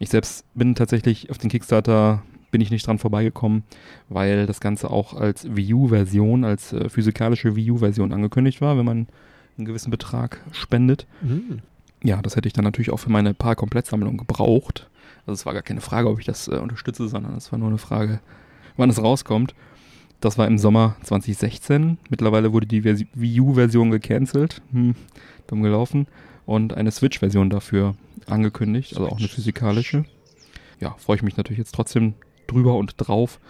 Ich 0.00 0.08
selbst 0.08 0.44
bin 0.54 0.74
tatsächlich 0.74 1.30
auf 1.30 1.38
den 1.38 1.50
Kickstarter 1.50 2.24
bin 2.52 2.60
ich 2.60 2.70
nicht 2.70 2.86
dran 2.86 2.98
vorbeigekommen, 2.98 3.64
weil 4.08 4.46
das 4.46 4.60
Ganze 4.60 4.90
auch 4.90 5.14
als 5.14 5.56
Wii 5.56 5.74
U-Version, 5.74 6.44
als 6.44 6.72
äh, 6.72 6.88
physikalische 6.88 7.56
Wii 7.56 7.72
U-Version 7.72 8.12
angekündigt 8.12 8.60
war, 8.60 8.78
wenn 8.78 8.84
man 8.84 9.08
einen 9.58 9.66
gewissen 9.66 9.90
Betrag 9.90 10.40
spendet. 10.52 11.08
Ja, 12.04 12.22
das 12.22 12.36
hätte 12.36 12.46
ich 12.46 12.52
dann 12.52 12.64
natürlich 12.64 12.90
auch 12.90 12.98
für 12.98 13.10
meine 13.10 13.34
Paar-Komplettsammlung 13.34 14.16
gebraucht. 14.16 14.88
Also 15.26 15.32
es 15.32 15.46
war 15.46 15.54
gar 15.54 15.62
keine 15.62 15.80
Frage, 15.80 16.08
ob 16.08 16.20
ich 16.20 16.26
das 16.26 16.46
äh, 16.46 16.56
unterstütze, 16.56 17.08
sondern 17.08 17.36
es 17.36 17.50
war 17.50 17.58
nur 17.58 17.68
eine 17.68 17.78
Frage, 17.78 18.20
wann 18.76 18.90
es 18.90 19.02
rauskommt. 19.02 19.54
Das 20.20 20.38
war 20.38 20.46
im 20.46 20.58
Sommer 20.58 20.96
2016. 21.02 21.98
Mittlerweile 22.08 22.52
wurde 22.52 22.66
die 22.66 22.82
Versi 22.82 23.08
Wii 23.14 23.40
U-Version 23.40 23.90
gecancelt. 23.90 24.62
Hm, 24.72 24.94
dumm 25.46 25.62
gelaufen. 25.62 26.06
Und 26.44 26.74
eine 26.74 26.90
Switch-Version 26.90 27.50
dafür 27.50 27.94
angekündigt, 28.26 28.96
also 28.96 29.08
auch 29.08 29.18
eine 29.18 29.28
physikalische. 29.28 30.04
Ja, 30.80 30.94
freue 30.98 31.16
ich 31.16 31.22
mich 31.22 31.36
natürlich 31.36 31.58
jetzt 31.58 31.74
trotzdem 31.74 32.14
drüber 32.52 32.76
und 32.76 32.94
drauf. 32.96 33.40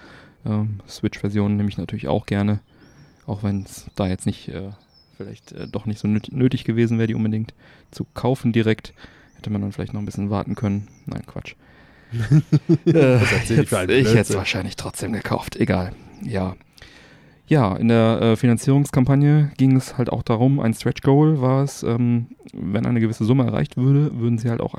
Ähm, 0.45 0.81
Switch-Version 0.89 1.57
nehme 1.57 1.69
ich 1.69 1.79
natürlich 1.79 2.09
auch 2.09 2.27
gerne. 2.27 2.61
Auch 3.27 3.43
wenn 3.43 3.63
es 3.63 3.87
da 3.95 4.07
jetzt 4.09 4.27
nicht, 4.27 4.49
äh, 4.49 4.71
vielleicht 5.17 5.53
äh, 5.53 5.69
doch 5.69 5.87
nicht 5.87 6.01
so 6.01 6.09
nöt 6.09 6.33
nötig 6.33 6.65
gewesen 6.65 6.99
wäre, 6.99 7.09
die 7.09 7.15
unbedingt 7.15 7.55
zu 7.91 8.05
kaufen 8.15 8.53
direkt. 8.53 8.95
Hätte 9.37 9.51
man 9.51 9.63
dann 9.63 9.73
vielleicht 9.73 9.93
noch 9.93 10.01
ein 10.01 10.07
bisschen 10.07 10.31
warten 10.31 10.55
können. 10.55 10.89
Nein, 11.07 11.25
Quatsch. 11.27 11.55
äh, 12.87 13.23
ich 13.23 14.15
hätte 14.15 14.21
es 14.21 14.35
wahrscheinlich 14.35 14.77
trotzdem 14.77 15.13
gekauft. 15.13 15.57
Egal. 15.57 15.93
Ja. 16.23 16.57
Ja, 17.47 17.77
in 17.77 17.89
der 17.89 18.21
äh, 18.23 18.37
Finanzierungskampagne 18.37 19.53
ging 19.57 19.77
es 19.77 19.99
halt 19.99 20.11
auch 20.11 20.23
darum, 20.23 20.61
ein 20.61 20.75
Stretch 20.75 21.03
Goal 21.03 21.41
war 21.41 21.63
es, 21.63 21.83
ähm, 21.83 22.29
wenn 22.53 22.87
eine 22.87 23.01
gewisse 23.01 23.25
Summe 23.25 23.45
erreicht 23.45 23.77
würde, 23.77 24.19
würden 24.19 24.39
sie 24.39 24.49
halt 24.49 24.61
auch 24.61 24.75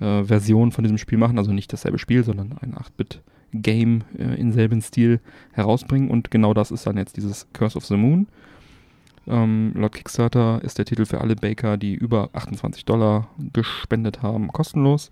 ein 0.00 0.24
8-Bit-Version 0.24 0.72
von 0.72 0.84
diesem 0.84 0.98
Spiel 0.98 1.18
machen, 1.18 1.38
also 1.38 1.52
nicht 1.52 1.72
dasselbe 1.72 1.98
Spiel, 1.98 2.24
sondern 2.24 2.56
ein 2.60 2.74
8-Bit-Game 2.74 4.04
äh, 4.18 4.40
in 4.40 4.52
selben 4.52 4.80
Stil 4.82 5.20
herausbringen 5.52 6.10
und 6.10 6.30
genau 6.30 6.54
das 6.54 6.70
ist 6.70 6.86
dann 6.86 6.96
jetzt 6.96 7.16
dieses 7.16 7.46
Curse 7.52 7.76
of 7.76 7.84
the 7.84 7.96
Moon. 7.96 8.26
Ähm, 9.26 9.72
laut 9.74 9.94
Kickstarter 9.94 10.60
ist 10.62 10.78
der 10.78 10.84
Titel 10.84 11.04
für 11.04 11.20
alle 11.20 11.36
Baker, 11.36 11.76
die 11.76 11.94
über 11.94 12.30
28 12.32 12.84
Dollar 12.84 13.28
gespendet 13.52 14.22
haben, 14.22 14.48
kostenlos. 14.48 15.10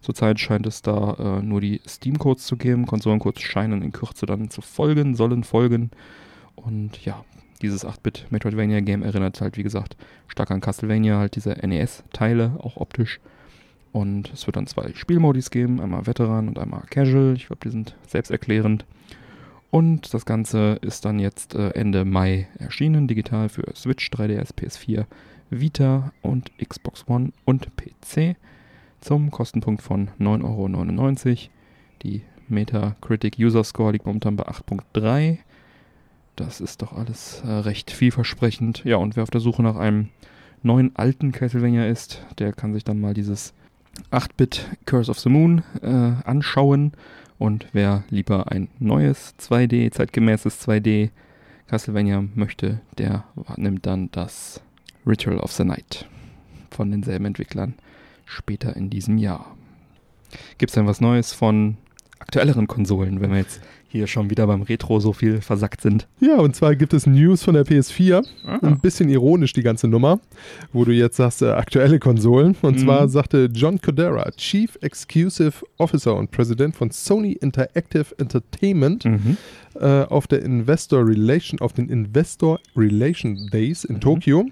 Zurzeit 0.00 0.38
scheint 0.38 0.64
es 0.66 0.80
da 0.80 1.14
äh, 1.18 1.42
nur 1.42 1.60
die 1.60 1.80
Steam-Codes 1.86 2.46
zu 2.46 2.56
geben. 2.56 2.86
Konsolencodes 2.86 3.42
scheinen 3.42 3.82
in 3.82 3.90
Kürze 3.90 4.26
dann 4.26 4.48
zu 4.48 4.62
folgen, 4.62 5.16
sollen 5.16 5.42
folgen. 5.42 5.90
Und 6.54 7.04
ja, 7.04 7.24
dieses 7.62 7.84
8-Bit 7.84 8.26
Metroidvania-Game 8.30 9.02
erinnert 9.02 9.40
halt, 9.40 9.56
wie 9.56 9.64
gesagt, 9.64 9.96
stark 10.28 10.52
an 10.52 10.60
Castlevania, 10.60 11.18
halt 11.18 11.34
diese 11.34 11.50
NES-Teile, 11.50 12.58
auch 12.60 12.76
optisch. 12.76 13.18
Und 13.98 14.32
es 14.32 14.46
wird 14.46 14.54
dann 14.54 14.68
zwei 14.68 14.92
Spielmodis 14.94 15.50
geben, 15.50 15.80
einmal 15.80 16.06
Veteran 16.06 16.46
und 16.46 16.56
einmal 16.56 16.82
Casual. 16.88 17.34
Ich 17.36 17.48
glaube, 17.48 17.60
die 17.64 17.70
sind 17.70 17.96
selbsterklärend. 18.06 18.84
Und 19.70 20.14
das 20.14 20.24
Ganze 20.24 20.78
ist 20.82 21.04
dann 21.04 21.18
jetzt 21.18 21.56
äh, 21.56 21.70
Ende 21.70 22.04
Mai 22.04 22.46
erschienen, 22.58 23.08
digital 23.08 23.48
für 23.48 23.64
Switch, 23.74 24.08
3DS, 24.10 24.54
PS4, 24.54 25.06
Vita 25.50 26.12
und 26.22 26.52
Xbox 26.58 27.08
One 27.08 27.32
und 27.44 27.70
PC 27.76 28.36
zum 29.00 29.32
Kostenpunkt 29.32 29.82
von 29.82 30.10
9,99 30.20 31.26
Euro. 31.26 31.50
Die 32.04 32.22
Metacritic 32.46 33.36
User 33.36 33.64
Score 33.64 33.90
liegt 33.90 34.06
momentan 34.06 34.36
bei 34.36 34.46
8.3. 34.46 35.38
Das 36.36 36.60
ist 36.60 36.82
doch 36.82 36.92
alles 36.92 37.42
äh, 37.44 37.50
recht 37.50 37.90
vielversprechend. 37.90 38.84
Ja, 38.84 38.96
und 38.96 39.16
wer 39.16 39.24
auf 39.24 39.30
der 39.30 39.40
Suche 39.40 39.64
nach 39.64 39.76
einem 39.76 40.10
neuen 40.62 40.94
alten 40.94 41.32
Castlevania 41.32 41.86
ist, 41.86 42.24
der 42.38 42.52
kann 42.52 42.74
sich 42.74 42.84
dann 42.84 43.00
mal 43.00 43.12
dieses 43.12 43.54
8-Bit 44.10 44.66
Curse 44.86 45.10
of 45.10 45.18
the 45.18 45.28
Moon 45.28 45.62
äh, 45.82 46.12
anschauen. 46.24 46.92
Und 47.38 47.68
wer 47.72 48.04
lieber 48.10 48.50
ein 48.50 48.68
neues 48.78 49.34
2D, 49.38 49.92
zeitgemäßes 49.92 50.66
2D 50.66 51.10
Castlevania 51.68 52.24
möchte, 52.34 52.80
der 52.96 53.24
nimmt 53.56 53.86
dann 53.86 54.10
das 54.10 54.60
Ritual 55.06 55.38
of 55.38 55.52
the 55.52 55.64
Night 55.64 56.06
von 56.70 56.90
denselben 56.90 57.26
Entwicklern 57.26 57.74
später 58.24 58.74
in 58.76 58.90
diesem 58.90 59.18
Jahr. 59.18 59.56
Gibt 60.58 60.70
es 60.70 60.74
denn 60.74 60.86
was 60.86 61.00
Neues 61.00 61.32
von 61.32 61.76
aktuelleren 62.18 62.66
Konsolen, 62.66 63.20
wenn 63.20 63.30
wir 63.30 63.38
jetzt 63.38 63.60
hier 63.88 64.06
schon 64.06 64.28
wieder 64.30 64.46
beim 64.46 64.62
Retro 64.62 65.00
so 65.00 65.12
viel 65.12 65.40
versackt 65.40 65.80
sind. 65.80 66.06
Ja, 66.20 66.36
und 66.36 66.54
zwar 66.54 66.76
gibt 66.76 66.92
es 66.92 67.06
News 67.06 67.42
von 67.42 67.54
der 67.54 67.64
PS4. 67.64 68.24
Ah. 68.46 68.58
Ein 68.62 68.78
bisschen 68.80 69.08
ironisch 69.08 69.54
die 69.54 69.62
ganze 69.62 69.88
Nummer, 69.88 70.20
wo 70.72 70.84
du 70.84 70.92
jetzt 70.92 71.16
sagst, 71.16 71.40
äh, 71.40 71.46
aktuelle 71.46 71.98
Konsolen. 71.98 72.54
Und 72.60 72.76
mhm. 72.76 72.80
zwar 72.80 73.08
sagte 73.08 73.48
John 73.52 73.80
Codera, 73.80 74.30
Chief 74.32 74.78
Exclusive 74.82 75.64
Officer 75.78 76.14
und 76.14 76.30
Präsident 76.30 76.76
von 76.76 76.90
Sony 76.90 77.32
Interactive 77.32 78.06
Entertainment, 78.18 79.06
mhm. 79.06 79.38
äh, 79.80 80.02
auf 80.02 80.26
der 80.26 80.42
Investor 80.42 81.06
Relation, 81.06 81.60
auf 81.60 81.72
den 81.72 81.88
Investor 81.88 82.60
Relation 82.76 83.48
Days 83.50 83.84
in 83.84 83.96
mhm. 83.96 84.00
Tokio, 84.00 84.46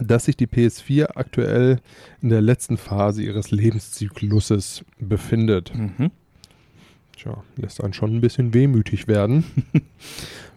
dass 0.00 0.24
sich 0.24 0.36
die 0.36 0.46
PS4 0.46 1.16
aktuell 1.16 1.78
in 2.20 2.30
der 2.30 2.40
letzten 2.40 2.76
Phase 2.76 3.22
ihres 3.22 3.52
Lebenszykluses 3.52 4.84
befindet. 4.98 5.72
Mhm. 5.74 6.10
Tja, 7.20 7.36
lässt 7.56 7.84
einen 7.84 7.92
schon 7.92 8.16
ein 8.16 8.22
bisschen 8.22 8.54
wehmütig 8.54 9.06
werden. 9.06 9.44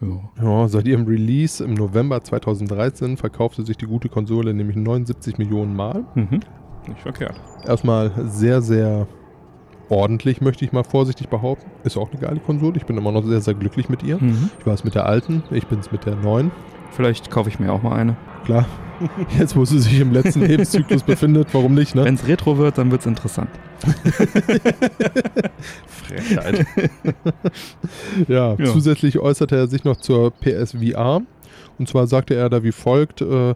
ja. 0.40 0.66
seit 0.68 0.86
ihrem 0.86 1.04
Release 1.04 1.62
im 1.62 1.74
November 1.74 2.22
2013 2.22 3.18
verkaufte 3.18 3.66
sich 3.66 3.76
die 3.76 3.84
gute 3.84 4.08
Konsole 4.08 4.54
nämlich 4.54 4.74
79 4.74 5.36
Millionen 5.36 5.76
Mal. 5.76 6.06
Mhm. 6.14 6.40
Nicht 6.88 7.02
verkehrt. 7.02 7.38
Erstmal 7.66 8.12
sehr, 8.30 8.62
sehr 8.62 9.06
ordentlich, 9.88 10.40
möchte 10.40 10.64
ich 10.64 10.72
mal 10.72 10.84
vorsichtig 10.84 11.28
behaupten. 11.28 11.70
Ist 11.84 11.96
auch 11.96 12.10
eine 12.10 12.20
geile 12.20 12.40
Konsole. 12.40 12.76
Ich 12.76 12.86
bin 12.86 12.96
immer 12.96 13.12
noch 13.12 13.24
sehr, 13.24 13.40
sehr 13.40 13.54
glücklich 13.54 13.88
mit 13.88 14.02
ihr. 14.02 14.18
Mhm. 14.18 14.50
Ich 14.58 14.66
war 14.66 14.74
es 14.74 14.84
mit 14.84 14.94
der 14.94 15.06
alten, 15.06 15.42
ich 15.50 15.66
bin 15.66 15.78
es 15.78 15.92
mit 15.92 16.06
der 16.06 16.16
neuen. 16.16 16.50
Vielleicht 16.92 17.30
kaufe 17.30 17.48
ich 17.48 17.58
mir 17.58 17.72
auch 17.72 17.82
mal 17.82 17.96
eine. 17.96 18.16
Klar. 18.44 18.66
Jetzt, 19.38 19.56
wo 19.56 19.64
sie 19.64 19.80
sich 19.80 19.98
im 20.00 20.12
letzten 20.12 20.40
Lebenszyklus 20.46 21.02
befindet, 21.02 21.48
warum 21.52 21.74
nicht, 21.74 21.94
ne? 21.94 22.04
Wenn 22.04 22.14
es 22.14 22.26
Retro 22.28 22.58
wird, 22.58 22.78
dann 22.78 22.90
wird 22.90 23.00
es 23.00 23.06
interessant. 23.06 23.50
Frechheit. 25.86 26.66
ja, 28.28 28.54
ja, 28.54 28.64
zusätzlich 28.64 29.18
äußerte 29.18 29.56
er 29.56 29.66
sich 29.66 29.84
noch 29.84 29.96
zur 29.96 30.30
PSVR. 30.30 31.22
Und 31.78 31.88
zwar 31.88 32.06
sagte 32.06 32.34
er 32.34 32.48
da 32.48 32.62
wie 32.62 32.72
folgt, 32.72 33.20
äh, 33.20 33.54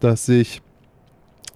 dass 0.00 0.26
sich 0.26 0.62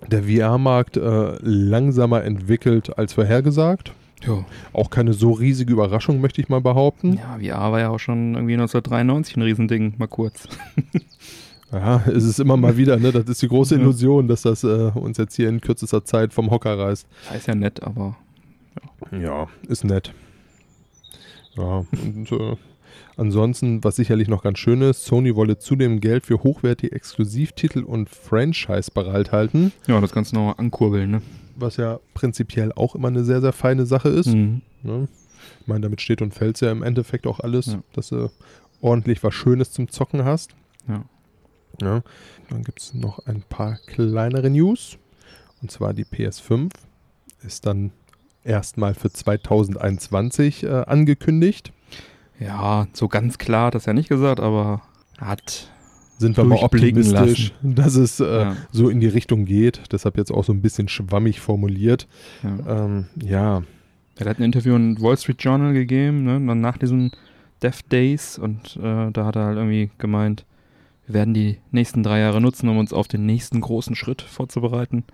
der 0.06 0.24
VR-Markt 0.24 0.96
äh, 0.96 1.36
langsamer 1.40 2.24
entwickelt 2.24 2.98
als 2.98 3.12
vorhergesagt. 3.12 3.92
Ja. 4.26 4.44
Auch 4.72 4.90
keine 4.90 5.12
so 5.12 5.32
riesige 5.32 5.72
Überraschung, 5.72 6.20
möchte 6.20 6.40
ich 6.40 6.48
mal 6.48 6.60
behaupten. 6.60 7.14
Ja, 7.14 7.38
VR 7.38 7.72
war 7.72 7.80
ja 7.80 7.88
auch 7.90 7.98
schon 7.98 8.34
irgendwie 8.34 8.54
1993 8.54 9.36
ein 9.36 9.42
Riesending, 9.42 9.94
mal 9.98 10.06
kurz. 10.06 10.48
ja, 11.72 12.02
es 12.06 12.24
ist 12.24 12.38
immer 12.38 12.56
mal 12.56 12.76
wieder, 12.76 12.98
ne? 12.98 13.12
Das 13.12 13.24
ist 13.24 13.42
die 13.42 13.48
große 13.48 13.74
Illusion, 13.74 14.28
dass 14.28 14.42
das 14.42 14.64
äh, 14.64 14.90
uns 14.94 15.18
jetzt 15.18 15.34
hier 15.36 15.48
in 15.48 15.60
kürzester 15.60 16.04
Zeit 16.04 16.32
vom 16.32 16.50
Hocker 16.50 16.78
reißt. 16.78 17.06
Ist 17.36 17.46
ja 17.46 17.54
nett, 17.54 17.82
aber. 17.82 18.16
Ja, 19.10 19.18
ja 19.18 19.48
ist 19.68 19.84
nett. 19.84 20.12
Ja, 21.56 21.84
und 21.90 22.32
äh, 22.32 22.56
ansonsten, 23.16 23.84
was 23.84 23.96
sicherlich 23.96 24.28
noch 24.28 24.42
ganz 24.42 24.58
schön 24.58 24.80
ist, 24.82 25.04
Sony 25.04 25.34
wolle 25.34 25.58
zudem 25.58 26.00
Geld 26.00 26.24
für 26.24 26.42
hochwertige 26.42 26.94
Exklusivtitel 26.94 27.82
und 27.82 28.08
Franchise 28.08 28.90
bereithalten. 28.92 29.72
Ja, 29.86 30.00
das 30.00 30.12
Ganze 30.12 30.34
noch 30.34 30.56
ankurbeln, 30.56 31.10
ne? 31.10 31.22
Was 31.56 31.76
ja 31.76 32.00
prinzipiell 32.14 32.72
auch 32.72 32.94
immer 32.94 33.08
eine 33.08 33.24
sehr, 33.24 33.40
sehr 33.40 33.52
feine 33.52 33.86
Sache 33.86 34.08
ist. 34.08 34.28
Mhm. 34.28 34.62
Ne? 34.82 35.08
Ich 35.60 35.66
meine, 35.66 35.80
damit 35.80 36.00
steht 36.00 36.22
und 36.22 36.34
fällt 36.34 36.60
ja 36.60 36.70
im 36.70 36.82
Endeffekt 36.82 37.26
auch 37.26 37.40
alles, 37.40 37.66
ja. 37.66 37.82
dass 37.92 38.08
du 38.08 38.30
ordentlich 38.80 39.22
was 39.22 39.34
Schönes 39.34 39.72
zum 39.72 39.88
Zocken 39.88 40.24
hast. 40.24 40.54
Ja. 40.88 41.04
ja. 41.80 42.02
Dann 42.50 42.64
gibt 42.64 42.80
es 42.80 42.94
noch 42.94 43.26
ein 43.26 43.42
paar 43.42 43.78
kleinere 43.86 44.50
News. 44.50 44.98
Und 45.62 45.70
zwar 45.70 45.94
die 45.94 46.04
PS5 46.04 46.70
ist 47.42 47.66
dann 47.66 47.92
erstmal 48.44 48.94
für 48.94 49.10
2021 49.10 50.64
äh, 50.64 50.68
angekündigt. 50.68 51.72
Ja, 52.40 52.88
so 52.92 53.08
ganz 53.08 53.38
klar 53.38 53.66
hat 53.66 53.74
das 53.76 53.86
ja 53.86 53.92
nicht 53.92 54.08
gesagt, 54.08 54.40
aber 54.40 54.82
hat 55.18 55.68
sind 56.18 56.36
wir 56.36 56.44
mal 56.44 56.58
optimistisch, 56.58 57.52
lassen. 57.62 57.74
dass 57.74 57.96
es 57.96 58.20
äh, 58.20 58.24
ja. 58.24 58.56
so 58.70 58.88
in 58.88 59.00
die 59.00 59.08
Richtung 59.08 59.44
geht. 59.44 59.82
Deshalb 59.90 60.16
jetzt 60.16 60.30
auch 60.30 60.44
so 60.44 60.52
ein 60.52 60.62
bisschen 60.62 60.88
schwammig 60.88 61.40
formuliert. 61.40 62.06
Ja. 62.42 62.84
Ähm, 62.84 63.06
ja. 63.20 63.62
Er 64.18 64.26
hat 64.26 64.38
ein 64.38 64.44
Interview 64.44 64.76
in 64.76 65.00
Wall 65.00 65.16
Street 65.16 65.42
Journal 65.42 65.72
gegeben, 65.72 66.24
ne? 66.24 66.40
dann 66.46 66.60
nach 66.60 66.78
diesen 66.78 67.12
Death 67.62 67.90
Days 67.90 68.38
und 68.38 68.76
äh, 68.76 69.10
da 69.10 69.26
hat 69.26 69.36
er 69.36 69.46
halt 69.46 69.56
irgendwie 69.56 69.90
gemeint, 69.98 70.44
wir 71.06 71.14
werden 71.14 71.34
die 71.34 71.58
nächsten 71.70 72.02
drei 72.02 72.20
Jahre 72.20 72.40
nutzen, 72.40 72.68
um 72.68 72.78
uns 72.78 72.92
auf 72.92 73.08
den 73.08 73.26
nächsten 73.26 73.60
großen 73.60 73.96
Schritt 73.96 74.22
vorzubereiten. 74.22 75.04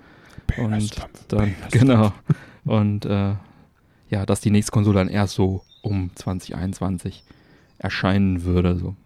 Und 0.56 0.96
dann, 1.28 1.54
genau. 1.70 2.12
Und 2.64 3.06
äh, 3.06 3.34
ja, 4.10 4.26
dass 4.26 4.40
die 4.40 4.50
nächste 4.50 4.72
Konsole 4.72 4.98
dann 4.98 5.08
erst 5.08 5.34
so 5.34 5.62
um 5.82 6.10
2021 6.14 7.24
erscheinen 7.78 8.44
würde. 8.44 8.76
So. 8.76 8.96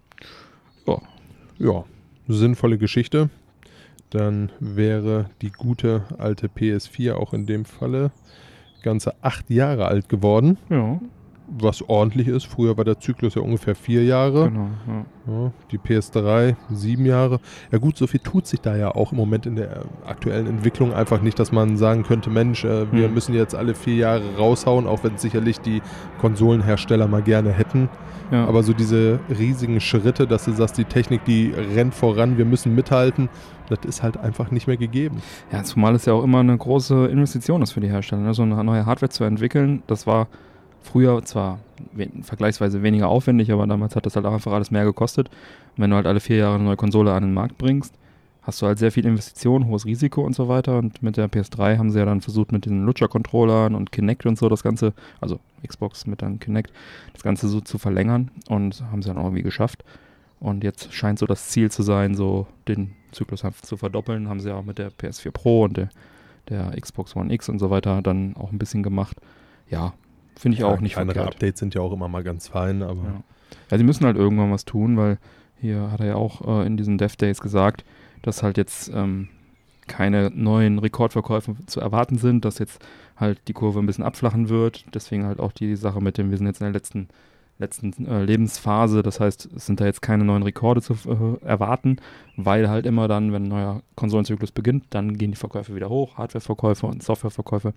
Ja. 1.63 1.85
Sinnvolle 2.27 2.77
Geschichte. 2.77 3.29
Dann 4.09 4.51
wäre 4.59 5.29
die 5.41 5.51
gute 5.51 6.03
alte 6.17 6.47
PS4 6.47 7.13
auch 7.13 7.33
in 7.33 7.45
dem 7.45 7.65
Falle 7.65 8.11
ganze 8.83 9.15
acht 9.23 9.49
Jahre 9.49 9.85
alt 9.85 10.09
geworden. 10.09 10.57
Ja. 10.69 10.99
Was 11.47 11.87
ordentlich 11.87 12.27
ist. 12.27 12.45
Früher 12.45 12.77
war 12.77 12.85
der 12.85 12.99
Zyklus 12.99 13.35
ja 13.35 13.41
ungefähr 13.41 13.75
vier 13.75 14.03
Jahre. 14.03 14.49
Genau, 14.49 14.69
ja. 14.87 15.05
Ja, 15.25 15.51
die 15.71 15.77
PS3 15.77 16.55
sieben 16.69 17.05
Jahre. 17.05 17.39
Ja 17.71 17.77
gut, 17.77 17.97
so 17.97 18.07
viel 18.07 18.19
tut 18.19 18.45
sich 18.45 18.59
da 18.59 18.75
ja 18.75 18.93
auch 18.93 19.11
im 19.11 19.17
Moment 19.17 19.45
in 19.45 19.55
der 19.55 19.85
aktuellen 20.05 20.47
Entwicklung 20.47 20.93
einfach 20.93 21.21
nicht, 21.21 21.39
dass 21.39 21.51
man 21.51 21.77
sagen 21.77 22.03
könnte, 22.03 22.29
Mensch, 22.29 22.65
äh, 22.65 22.91
wir 22.91 23.07
hm. 23.07 23.13
müssen 23.13 23.33
jetzt 23.33 23.55
alle 23.55 23.73
vier 23.73 23.95
Jahre 23.95 24.35
raushauen, 24.37 24.85
auch 24.85 25.03
wenn 25.03 25.17
sicherlich 25.17 25.59
die 25.59 25.81
Konsolenhersteller 26.19 27.07
mal 27.07 27.21
gerne 27.21 27.51
hätten. 27.51 27.89
Ja. 28.31 28.45
Aber 28.45 28.63
so 28.63 28.73
diese 28.73 29.19
riesigen 29.29 29.79
Schritte, 29.79 30.27
dass 30.27 30.45
du 30.45 30.51
sagst, 30.51 30.77
die 30.77 30.85
Technik, 30.85 31.23
die 31.25 31.53
rennt 31.75 31.93
voran, 31.93 32.37
wir 32.37 32.45
müssen 32.45 32.73
mithalten, 32.73 33.29
das 33.69 33.79
ist 33.85 34.03
halt 34.03 34.17
einfach 34.17 34.51
nicht 34.51 34.67
mehr 34.67 34.77
gegeben. 34.77 35.21
Ja, 35.51 35.63
zumal 35.63 35.95
es 35.95 36.05
ja 36.05 36.13
auch 36.13 36.23
immer 36.23 36.39
eine 36.39 36.57
große 36.57 37.07
Investition 37.07 37.61
ist 37.61 37.71
für 37.71 37.79
die 37.79 37.89
Hersteller. 37.89 38.23
Ne? 38.23 38.33
So 38.33 38.43
eine 38.43 38.61
neue 38.63 38.85
Hardware 38.85 39.09
zu 39.09 39.23
entwickeln, 39.23 39.83
das 39.87 40.07
war 40.07 40.27
früher 40.83 41.23
zwar 41.23 41.59
we 41.93 42.09
vergleichsweise 42.21 42.83
weniger 42.83 43.09
aufwendig, 43.09 43.51
aber 43.51 43.67
damals 43.67 43.95
hat 43.95 44.05
das 44.05 44.15
halt 44.15 44.25
einfach 44.25 44.51
alles 44.51 44.71
mehr 44.71 44.85
gekostet. 44.85 45.29
Und 45.75 45.83
wenn 45.83 45.89
du 45.89 45.95
halt 45.95 46.07
alle 46.07 46.19
vier 46.19 46.37
Jahre 46.37 46.55
eine 46.55 46.63
neue 46.63 46.75
Konsole 46.75 47.13
an 47.13 47.23
den 47.23 47.33
Markt 47.33 47.57
bringst, 47.57 47.95
hast 48.43 48.61
du 48.61 48.67
halt 48.67 48.77
sehr 48.77 48.91
viel 48.91 49.05
Investition, 49.05 49.67
hohes 49.67 49.85
Risiko 49.85 50.21
und 50.21 50.35
so 50.35 50.47
weiter. 50.47 50.77
Und 50.77 51.01
mit 51.01 51.17
der 51.17 51.29
PS3 51.29 51.77
haben 51.77 51.91
sie 51.91 51.99
ja 51.99 52.05
dann 52.05 52.21
versucht, 52.21 52.51
mit 52.51 52.65
diesen 52.65 52.85
Lutscher-Controllern 52.85 53.73
und 53.73 53.91
Kinect 53.91 54.25
und 54.25 54.37
so 54.37 54.49
das 54.49 54.63
Ganze, 54.63 54.93
also 55.21 55.39
Xbox 55.65 56.05
mit 56.05 56.21
dann 56.21 56.39
Kinect, 56.39 56.71
das 57.13 57.23
Ganze 57.23 57.47
so 57.47 57.61
zu 57.61 57.77
verlängern 57.77 58.31
und 58.49 58.83
haben 58.91 59.01
sie 59.01 59.07
dann 59.07 59.17
auch 59.17 59.25
irgendwie 59.25 59.43
geschafft. 59.43 59.83
Und 60.39 60.63
jetzt 60.63 60.93
scheint 60.93 61.19
so 61.19 61.25
das 61.25 61.47
Ziel 61.49 61.71
zu 61.71 61.83
sein, 61.83 62.15
so 62.15 62.47
den 62.67 62.91
Zyklus 63.13 63.43
zu 63.61 63.77
verdoppeln. 63.77 64.27
Haben 64.27 64.41
sie 64.41 64.49
ja 64.49 64.55
auch 64.55 64.65
mit 64.65 64.77
der 64.77 64.91
PS4 64.91 65.31
Pro 65.31 65.63
und 65.63 65.77
der, 65.77 65.89
der 66.49 66.75
Xbox 66.79 67.15
One 67.15 67.33
X 67.33 67.47
und 67.47 67.59
so 67.59 67.69
weiter 67.69 68.01
dann 68.01 68.35
auch 68.35 68.51
ein 68.51 68.57
bisschen 68.57 68.83
gemacht. 68.83 69.17
Ja, 69.69 69.93
finde 70.37 70.55
ich 70.55 70.61
ja, 70.61 70.67
auch 70.67 70.79
nicht 70.79 70.93
Kleinere 70.93 71.15
verkehrt. 71.15 71.35
Updates 71.35 71.59
sind 71.59 71.75
ja 71.75 71.81
auch 71.81 71.93
immer 71.93 72.07
mal 72.07 72.23
ganz 72.23 72.47
fein, 72.47 72.81
aber. 72.83 73.03
Ja. 73.03 73.23
ja, 73.71 73.77
sie 73.77 73.83
müssen 73.83 74.05
halt 74.05 74.17
irgendwann 74.17 74.51
was 74.51 74.65
tun, 74.65 74.97
weil 74.97 75.17
hier 75.59 75.91
hat 75.91 76.01
er 76.01 76.07
ja 76.07 76.15
auch 76.15 76.61
äh, 76.61 76.65
in 76.65 76.77
diesen 76.77 76.97
Dev 76.97 77.15
Days 77.15 77.39
gesagt, 77.39 77.85
dass 78.21 78.43
halt 78.43 78.57
jetzt 78.57 78.91
ähm, 78.93 79.29
keine 79.87 80.31
neuen 80.33 80.79
Rekordverkäufe 80.79 81.55
zu 81.65 81.79
erwarten 81.79 82.17
sind, 82.17 82.45
dass 82.45 82.59
jetzt 82.59 82.85
halt 83.15 83.39
die 83.47 83.53
Kurve 83.53 83.79
ein 83.79 83.85
bisschen 83.85 84.03
abflachen 84.03 84.49
wird. 84.49 84.85
Deswegen 84.93 85.25
halt 85.25 85.39
auch 85.39 85.51
die 85.51 85.75
Sache 85.75 86.01
mit 86.01 86.17
dem, 86.17 86.31
wir 86.31 86.37
sind 86.37 86.47
jetzt 86.47 86.61
in 86.61 86.65
der 86.65 86.73
letzten, 86.73 87.07
letzten 87.59 88.05
äh, 88.07 88.23
Lebensphase. 88.23 89.03
Das 89.03 89.19
heißt, 89.19 89.49
es 89.55 89.65
sind 89.65 89.79
da 89.79 89.85
jetzt 89.85 90.01
keine 90.01 90.23
neuen 90.23 90.43
Rekorde 90.43 90.81
zu 90.81 90.93
äh, 90.93 91.45
erwarten, 91.45 91.97
weil 92.35 92.69
halt 92.69 92.85
immer 92.85 93.07
dann, 93.07 93.31
wenn 93.33 93.43
ein 93.43 93.49
neuer 93.49 93.81
Konsolenzyklus 93.95 94.51
beginnt, 94.51 94.85
dann 94.89 95.17
gehen 95.17 95.31
die 95.31 95.37
Verkäufe 95.37 95.75
wieder 95.75 95.89
hoch, 95.89 96.17
Hardwareverkäufe 96.17 96.87
und 96.87 97.03
Softwareverkäufe. 97.03 97.73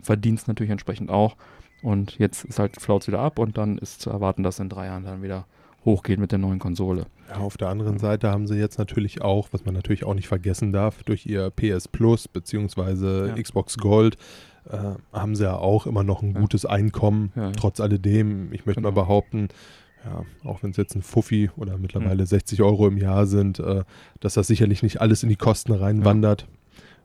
Verdienst 0.00 0.48
natürlich 0.48 0.70
entsprechend 0.70 1.10
auch. 1.10 1.36
Und 1.82 2.18
jetzt 2.18 2.44
ist 2.44 2.58
halt 2.58 2.80
flaut 2.80 3.06
wieder 3.06 3.20
ab 3.20 3.38
und 3.38 3.56
dann 3.56 3.78
ist 3.78 4.00
zu 4.00 4.10
erwarten, 4.10 4.42
dass 4.42 4.58
in 4.58 4.68
drei 4.68 4.86
Jahren 4.86 5.04
dann 5.04 5.22
wieder 5.22 5.46
hochgeht 5.84 6.18
mit 6.18 6.32
der 6.32 6.38
neuen 6.38 6.58
Konsole. 6.58 7.06
Ja, 7.28 7.36
auf 7.36 7.56
der 7.56 7.68
anderen 7.68 7.98
Seite 7.98 8.30
haben 8.30 8.46
sie 8.46 8.56
jetzt 8.56 8.78
natürlich 8.78 9.22
auch, 9.22 9.48
was 9.52 9.64
man 9.64 9.74
natürlich 9.74 10.04
auch 10.04 10.14
nicht 10.14 10.28
vergessen 10.28 10.72
darf, 10.72 11.02
durch 11.04 11.24
ihr 11.26 11.50
PS 11.50 11.86
Plus 11.88 12.26
bzw. 12.28 13.28
Ja. 13.28 13.34
Xbox 13.40 13.76
Gold 13.78 14.16
äh, 14.68 14.76
haben 15.12 15.36
sie 15.36 15.44
ja 15.44 15.56
auch 15.56 15.86
immer 15.86 16.02
noch 16.02 16.22
ein 16.22 16.34
gutes 16.34 16.66
Einkommen, 16.66 17.32
Ja, 17.36 17.52
trotz 17.52 17.80
alledem. 17.80 18.52
Ich 18.52 18.66
möchte 18.66 18.80
Genau. 18.80 18.90
mal 18.90 19.00
behaupten, 19.02 19.48
ja, 20.04 20.24
auch 20.48 20.62
wenn 20.62 20.70
es 20.72 20.76
jetzt 20.76 20.94
ein 20.94 21.02
Fuffi 21.02 21.50
oder 21.56 21.78
mittlerweile 21.78 22.20
Hm. 22.20 22.26
60 22.26 22.60
Euro 22.62 22.88
im 22.88 22.98
Jahr 22.98 23.26
sind, 23.26 23.60
äh, 23.60 23.84
dass 24.20 24.34
das 24.34 24.46
sicherlich 24.48 24.82
nicht 24.82 25.00
alles 25.00 25.22
in 25.22 25.28
die 25.28 25.36
Kosten 25.36 25.72
reinwandert. 25.72 26.46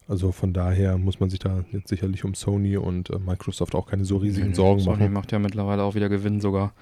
Also 0.08 0.32
von 0.32 0.54
daher 0.54 0.98
muss 0.98 1.20
man 1.20 1.30
sich 1.30 1.40
da 1.40 1.64
jetzt 1.72 1.88
sicherlich 1.88 2.26
um 2.26 2.34
Sony 2.34 2.78
und 2.78 3.10
äh, 3.10 3.20
Microsoft 3.20 3.74
auch 3.74 3.88
keine 3.88 4.04
so 4.06 4.18
riesigen 4.18 4.50
Nee, 4.50 4.54
Sorgen 4.54 4.82
Sony 4.82 4.98
machen. 5.04 5.14
macht 5.14 5.32
ja 5.32 5.40
mittlerweile 5.40 5.84
auch 5.84 5.96
wieder 5.96 6.10
Gewinn 6.10 6.42
sogar. 6.42 6.74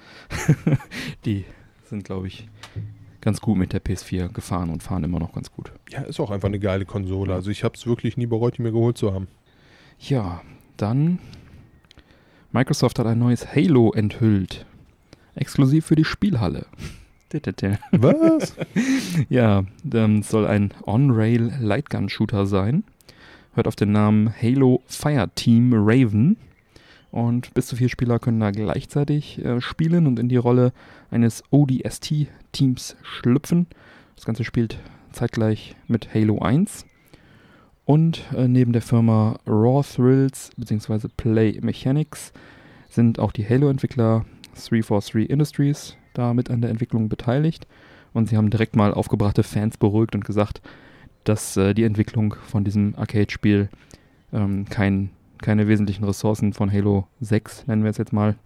die 1.24 1.44
sind, 1.84 2.04
glaube 2.04 2.26
ich, 2.26 2.48
ganz 3.20 3.40
gut 3.40 3.56
mit 3.56 3.72
der 3.72 3.82
PS4 3.82 4.28
gefahren 4.32 4.70
und 4.70 4.82
fahren 4.82 5.04
immer 5.04 5.20
noch 5.20 5.32
ganz 5.32 5.52
gut. 5.52 5.72
Ja, 5.88 6.00
ist 6.02 6.18
auch 6.18 6.30
einfach 6.30 6.48
eine 6.48 6.58
geile 6.58 6.84
Konsole. 6.84 7.32
Also 7.32 7.50
ich 7.50 7.62
habe 7.64 7.74
es 7.76 7.86
wirklich 7.86 8.16
nie 8.16 8.26
bereut, 8.26 8.58
die 8.58 8.62
mir 8.62 8.72
geholt 8.72 8.98
zu 8.98 9.12
haben. 9.14 9.28
Ja, 9.98 10.42
dann 10.76 11.20
Microsoft 12.50 12.98
hat 12.98 13.06
ein 13.06 13.18
neues 13.20 13.54
Halo 13.54 13.92
enthüllt. 13.92 14.66
Exklusiv 15.34 15.86
für 15.86 15.94
die 15.96 16.04
Spielhalle. 16.04 16.66
Was? 17.92 18.56
Ja, 19.30 19.64
ähm, 19.92 20.22
soll 20.22 20.46
ein 20.46 20.74
On-Rail 20.84 21.52
Lightgun 21.60 22.08
Shooter 22.10 22.44
sein. 22.46 22.84
Hört 23.54 23.68
auf 23.68 23.76
den 23.76 23.92
Namen 23.92 24.32
Halo 24.40 24.82
Fireteam 24.86 25.72
Raven. 25.74 26.38
Und 27.10 27.52
bis 27.52 27.66
zu 27.66 27.76
vier 27.76 27.90
Spieler 27.90 28.18
können 28.18 28.40
da 28.40 28.50
gleichzeitig 28.50 29.44
äh, 29.44 29.60
spielen 29.60 30.06
und 30.06 30.18
in 30.18 30.30
die 30.30 30.38
Rolle 30.38 30.72
eines 31.10 31.44
ODST-Teams 31.50 32.96
schlüpfen. 33.02 33.66
Das 34.16 34.24
Ganze 34.24 34.44
spielt 34.44 34.78
zeitgleich 35.12 35.76
mit 35.86 36.14
Halo 36.14 36.38
1. 36.38 36.86
Und 37.84 38.22
äh, 38.34 38.48
neben 38.48 38.72
der 38.72 38.80
Firma 38.80 39.38
Raw 39.46 39.86
Thrills 39.86 40.50
bzw. 40.56 41.08
Play 41.14 41.58
Mechanics 41.60 42.32
sind 42.88 43.18
auch 43.18 43.32
die 43.32 43.46
Halo-Entwickler 43.46 44.24
343 44.54 45.28
Industries 45.28 45.96
da 46.14 46.32
mit 46.32 46.50
an 46.50 46.62
der 46.62 46.70
Entwicklung 46.70 47.10
beteiligt. 47.10 47.66
Und 48.14 48.30
sie 48.30 48.38
haben 48.38 48.48
direkt 48.48 48.76
mal 48.76 48.94
aufgebrachte 48.94 49.42
Fans 49.42 49.76
beruhigt 49.76 50.14
und 50.14 50.24
gesagt, 50.24 50.62
dass 51.24 51.56
äh, 51.56 51.74
die 51.74 51.84
Entwicklung 51.84 52.34
von 52.48 52.64
diesem 52.64 52.94
Arcade-Spiel 52.96 53.68
ähm, 54.32 54.66
kein, 54.68 55.10
keine 55.40 55.68
wesentlichen 55.68 56.04
Ressourcen 56.04 56.52
von 56.52 56.72
Halo 56.72 57.06
6, 57.20 57.66
nennen 57.66 57.82
wir 57.82 57.90
es 57.90 57.98
jetzt 57.98 58.12
mal, 58.12 58.36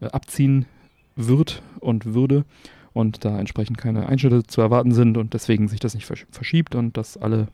äh, 0.00 0.06
abziehen 0.06 0.66
wird 1.16 1.62
und 1.80 2.14
würde 2.14 2.44
und 2.92 3.24
da 3.24 3.38
entsprechend 3.38 3.78
keine 3.78 4.08
Einschnitte 4.08 4.44
zu 4.44 4.60
erwarten 4.60 4.92
sind 4.92 5.16
und 5.16 5.34
deswegen 5.34 5.68
sich 5.68 5.80
das 5.80 5.94
nicht 5.94 6.06
versch 6.06 6.26
verschiebt 6.30 6.74
und 6.74 6.96
dass 6.96 7.16
alle, 7.16 7.48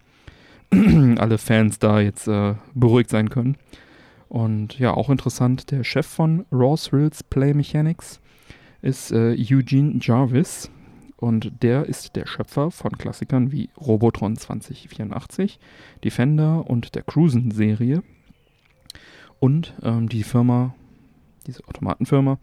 alle 0.70 1.38
Fans 1.38 1.78
da 1.78 2.00
jetzt 2.00 2.28
äh, 2.28 2.54
beruhigt 2.74 3.10
sein 3.10 3.30
können. 3.30 3.56
Und 4.28 4.78
ja, 4.78 4.92
auch 4.92 5.08
interessant, 5.08 5.70
der 5.70 5.84
Chef 5.84 6.06
von 6.06 6.44
Raw 6.52 6.76
Thrills 6.76 7.22
Play 7.22 7.54
Mechanics 7.54 8.20
ist 8.82 9.10
äh, 9.10 9.34
Eugene 9.38 9.98
Jarvis 10.00 10.70
und 11.18 11.62
der 11.62 11.86
ist 11.86 12.14
der 12.14 12.26
Schöpfer 12.26 12.70
von 12.70 12.92
Klassikern 12.92 13.50
wie 13.50 13.70
Robotron 13.76 14.36
2084, 14.36 15.58
Defender 16.04 16.70
und 16.70 16.94
der 16.94 17.02
Cruisen-Serie. 17.02 18.04
Und 19.40 19.74
ähm, 19.82 20.08
die 20.08 20.22
Firma, 20.22 20.74
diese 21.46 21.66
Automatenfirma, 21.66 22.38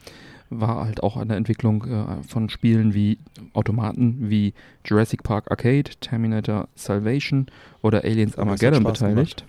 war 0.49 0.85
halt 0.85 1.03
auch 1.03 1.15
an 1.15 1.29
der 1.29 1.37
Entwicklung 1.37 1.85
äh, 1.85 2.23
von 2.23 2.49
Spielen 2.49 2.93
wie 2.93 3.17
Automaten 3.53 4.29
wie 4.29 4.53
Jurassic 4.83 5.23
Park 5.23 5.49
Arcade, 5.49 5.91
Terminator 6.01 6.67
Salvation 6.75 7.47
oder 7.81 8.03
Aliens 8.03 8.37
Armageddon 8.37 8.83
beteiligt. 8.83 9.45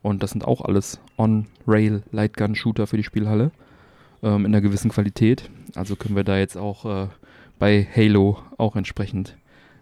Und 0.00 0.22
das 0.22 0.30
sind 0.30 0.44
auch 0.44 0.62
alles 0.62 0.98
On-Rail 1.18 2.02
Lightgun-Shooter 2.10 2.86
für 2.86 2.96
die 2.96 3.04
Spielhalle 3.04 3.52
ähm, 4.22 4.46
in 4.46 4.46
einer 4.46 4.62
gewissen 4.62 4.90
Qualität. 4.90 5.50
Also 5.74 5.94
können 5.94 6.16
wir 6.16 6.24
da 6.24 6.38
jetzt 6.38 6.56
auch 6.56 6.84
äh, 6.86 7.08
bei 7.62 7.86
Halo 7.94 8.38
auch 8.58 8.74
entsprechend 8.74 9.36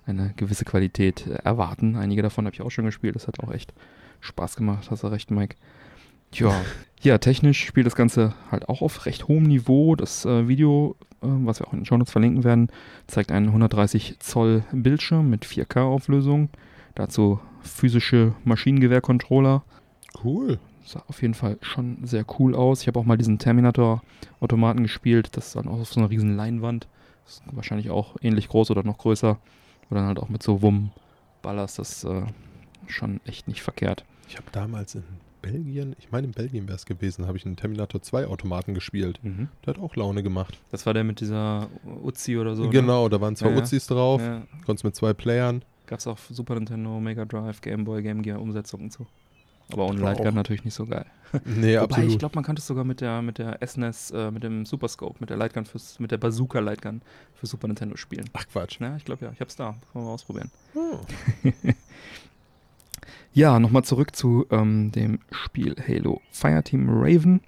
eine 0.05 0.35
gewisse 0.37 0.66
Qualität 0.66 1.27
äh, 1.27 1.37
erwarten. 1.45 1.97
Einige 1.97 2.21
davon 2.21 2.45
habe 2.45 2.53
ich 2.53 2.61
auch 2.61 2.69
schon 2.69 2.85
gespielt. 2.85 3.16
Das 3.16 3.27
hat 3.27 3.40
auch 3.40 3.51
echt 3.51 3.73
Spaß 4.21 4.57
gemacht. 4.57 4.90
Hast 4.90 5.03
du 5.03 5.07
recht, 5.07 5.31
Mike. 5.31 5.57
Tja, 6.31 6.53
ja, 7.01 7.16
technisch 7.16 7.64
spielt 7.64 7.87
das 7.87 7.97
Ganze 7.97 8.35
halt 8.51 8.69
auch 8.69 8.83
auf 8.83 9.07
recht 9.07 9.29
hohem 9.29 9.45
Niveau. 9.45 9.97
Das 9.97 10.27
äh, 10.27 10.47
Video, 10.47 10.95
äh, 11.23 11.27
was 11.27 11.59
wir 11.59 11.69
auch 11.69 11.73
in 11.73 11.79
den 11.79 11.87
Shownotes 11.87 12.12
verlinken 12.12 12.45
werden, 12.45 12.69
zeigt 13.07 13.33
einen 13.33 13.47
130 13.47 14.19
Zoll 14.19 14.62
Bildschirm 14.73 15.31
mit 15.31 15.47
4K-Auflösung. 15.47 16.51
Dazu 16.95 17.40
physische 17.62 18.35
Maschinengewehr-Controller. 18.45 19.64
Cool. 20.23 20.59
Sah 20.85 21.03
auf 21.09 21.23
jeden 21.23 21.33
Fall 21.33 21.57
schon 21.62 22.05
sehr 22.05 22.27
cool 22.38 22.55
aus. 22.55 22.83
Ich 22.83 22.88
habe 22.88 22.99
auch 22.99 23.07
mal 23.07 23.16
diesen 23.16 23.38
Terminator-Automaten 23.38 24.83
gespielt. 24.83 25.31
Das 25.33 25.47
ist 25.47 25.57
dann 25.57 25.66
auch 25.66 25.81
auf 25.81 25.90
so 25.90 25.99
einer 25.99 26.11
riesen 26.11 26.37
Leinwand. 26.37 26.87
Ist 27.31 27.43
wahrscheinlich 27.53 27.90
auch 27.90 28.16
ähnlich 28.21 28.49
groß 28.49 28.71
oder 28.71 28.83
noch 28.83 28.99
größer. 28.99 29.38
Wo 29.88 29.95
dann 29.95 30.07
halt 30.07 30.19
auch 30.19 30.29
mit 30.29 30.43
so 30.43 30.62
Wumm 30.62 30.90
ballerst. 31.43 31.79
Das 31.79 31.90
ist 31.93 32.05
äh, 32.05 32.23
schon 32.87 33.21
echt 33.25 33.47
nicht 33.49 33.62
verkehrt. 33.62 34.05
Ich 34.29 34.37
habe 34.37 34.47
damals 34.53 34.95
in 34.97 35.05
Belgien, 35.43 35.97
ich 35.99 36.11
meine 36.12 36.27
in 36.27 36.33
Belgien 36.33 36.66
wäre 36.69 36.77
es 36.77 36.85
gewesen, 36.87 37.27
habe 37.27 37.38
ich 37.38 37.47
einen 37.47 37.57
Terminator 37.57 38.03
2 38.03 38.27
Automaten 38.27 38.75
gespielt. 38.75 39.19
Der 39.23 39.75
hat 39.75 39.81
auch 39.81 39.97
Laune 39.97 40.23
gemacht. 40.23 40.59
Das 40.71 40.85
war 40.87 40.93
der 40.93 41.03
mit 41.03 41.21
dieser 41.21 41.69
Uzi 42.05 42.37
oder 42.37 42.55
so. 42.57 42.64
ne? 42.64 42.69
genau, 42.71 43.09
da 43.09 43.21
waren 43.21 43.37
zwei 43.37 43.51
Ja. 43.51 43.59
Uzis 43.62 43.87
drauf, 43.87 44.21
Ja. 44.21 44.43
konntest 44.66 44.85
mit 44.85 44.95
zwei 44.95 45.14
Playern. 45.14 45.62
Gab 45.87 45.99
es 46.01 46.07
auf 46.07 46.29
Super 46.31 46.55
Nintendo, 46.57 47.01
Mega 47.01 47.25
Drive, 47.25 47.61
Game 47.62 47.85
Boy, 47.85 48.03
Game 48.03 48.23
Gear 48.23 48.40
Umsetzungen 48.40 48.85
und 48.85 48.93
so. 48.93 49.07
Aber 49.73 49.87
ohne 49.87 50.01
Lightgun 50.01 50.35
natürlich 50.35 50.65
nicht 50.65 50.75
so 50.75 50.87
geil. 50.87 51.07
Nee, 51.45 51.77
Wobei, 51.77 51.85
absolut. 51.85 52.11
ich 52.11 52.19
glaube, 52.19 52.35
man 52.35 52.43
kannte 52.43 52.59
es 52.59 52.67
sogar 52.67 52.83
mit 52.83 53.01
der, 53.01 53.23
mit 53.23 53.39
der 53.39 53.61
SNES, 53.65 54.11
äh, 54.11 54.33
mit 54.33 54.43
dem 54.43 54.67
Super 54.67 54.89
Scope, 54.89 55.15
mit 55.21 55.31
der 55.31 55.37
Lightgun 55.37 55.65
fürs, 55.65 56.01
mit 56.01 56.11
der 56.11 56.17
Bazooka 56.17 56.59
Lightgun 56.59 57.03
für 57.35 57.47
Super 57.47 57.69
Nintendo 57.69 57.95
spielen. 57.97 58.29
Ach 58.33 58.45
Quatsch. 58.49 58.81
Ja, 58.81 58.97
ich 58.97 59.05
glaube 59.05 59.27
ja, 59.27 59.31
ich 59.31 59.41
hab's 59.41 59.55
da. 59.55 59.77
Können 59.93 60.05
wir 60.05 60.09
mal 60.09 60.15
ausprobieren. 60.15 60.51
Oh. 60.75 60.99
Ja, 63.33 63.61
nochmal 63.61 63.85
zurück 63.85 64.17
zu 64.17 64.45
ähm, 64.51 64.91
dem 64.91 65.21
Spiel 65.31 65.77
Halo 65.87 66.21
Fireteam 66.33 66.89
Raven. 66.91 67.41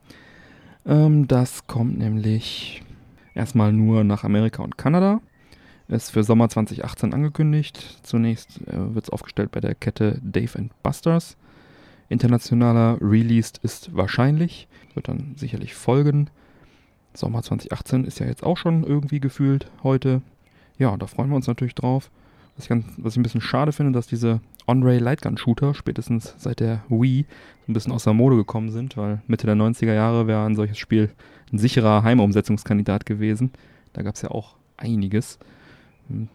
Ähm, 0.87 1.27
das 1.27 1.67
kommt 1.67 1.99
nämlich 1.99 2.85
erstmal 3.35 3.73
nur 3.73 4.05
nach 4.05 4.23
Amerika 4.23 4.63
und 4.63 4.79
Kanada. 4.79 5.21
Ist 5.89 6.11
für 6.11 6.23
Sommer 6.23 6.49
2018 6.49 7.13
angekündigt. 7.13 7.99
Zunächst 8.05 8.61
äh, 8.69 8.95
wird 8.95 9.07
es 9.07 9.11
aufgestellt 9.11 9.51
bei 9.51 9.61
der 9.61 9.75
Kette 9.75 10.21
Dave 10.23 10.57
and 10.57 10.83
Busters. 10.85 11.37
Internationaler 12.13 12.99
Release 13.01 13.53
ist 13.63 13.95
wahrscheinlich, 13.95 14.69
wird 14.95 15.09
dann 15.09 15.35
sicherlich 15.37 15.75
folgen. 15.75 16.29
Sommer 17.15 17.43
2018 17.43 18.05
ist 18.05 18.21
ja 18.21 18.27
jetzt 18.27 18.43
auch 18.43 18.57
schon 18.57 18.85
irgendwie 18.85 19.21
gefühlt 19.21 19.71
heute. 19.83 20.23
Ja, 20.79 20.97
da 20.97 21.07
freuen 21.07 21.31
wir 21.31 21.37
uns 21.37 21.47
natürlich 21.47 21.75
drauf. 21.75 22.11
Was 22.57 22.67
ich, 22.67 22.69
ganz, 22.69 22.85
was 22.99 23.15
ich 23.15 23.19
ein 23.19 23.23
bisschen 23.23 23.41
schade 23.41 23.73
finde, 23.73 23.93
dass 23.93 24.07
diese 24.07 24.41
On-Rail 24.67 25.03
Lightgun 25.03 25.39
Shooter 25.39 25.75
spätestens 25.75 26.35
seit 26.39 26.61
der 26.61 26.83
Wii 26.89 27.27
ein 27.67 27.73
bisschen 27.73 27.93
aus 27.93 28.05
der 28.05 28.13
Mode 28.13 28.37
gekommen 28.37 28.71
sind, 28.71 28.97
weil 28.97 29.23
Mitte 29.27 29.47
der 29.47 29.57
90er 29.57 29.95
Jahre 29.95 30.27
wäre 30.27 30.45
ein 30.45 30.55
solches 30.55 30.79
Spiel 30.79 31.11
ein 31.53 31.59
sicherer 31.59 32.03
Heimumsetzungskandidat 32.03 33.07
gewesen. 33.07 33.53
Da 33.93 34.03
gab 34.03 34.15
es 34.15 34.23
ja 34.23 34.31
auch 34.31 34.57
einiges. 34.77 35.39
Hm, 36.09 36.29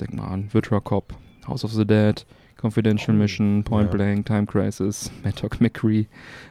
denk 0.00 0.14
mal 0.14 0.28
an 0.28 0.52
Virtua 0.52 0.80
Cop, 0.80 1.14
House 1.46 1.64
of 1.64 1.72
the 1.72 1.86
Dead, 1.86 2.24
Confidential 2.60 3.14
Oh, 3.16 3.18
Mission, 3.18 3.62
Point 3.64 3.90
ja. 3.90 3.96
Blank, 3.96 4.26
Time 4.26 4.46
Crisis, 4.46 5.10
Dog 5.40 5.60
McCree, 5.60 6.06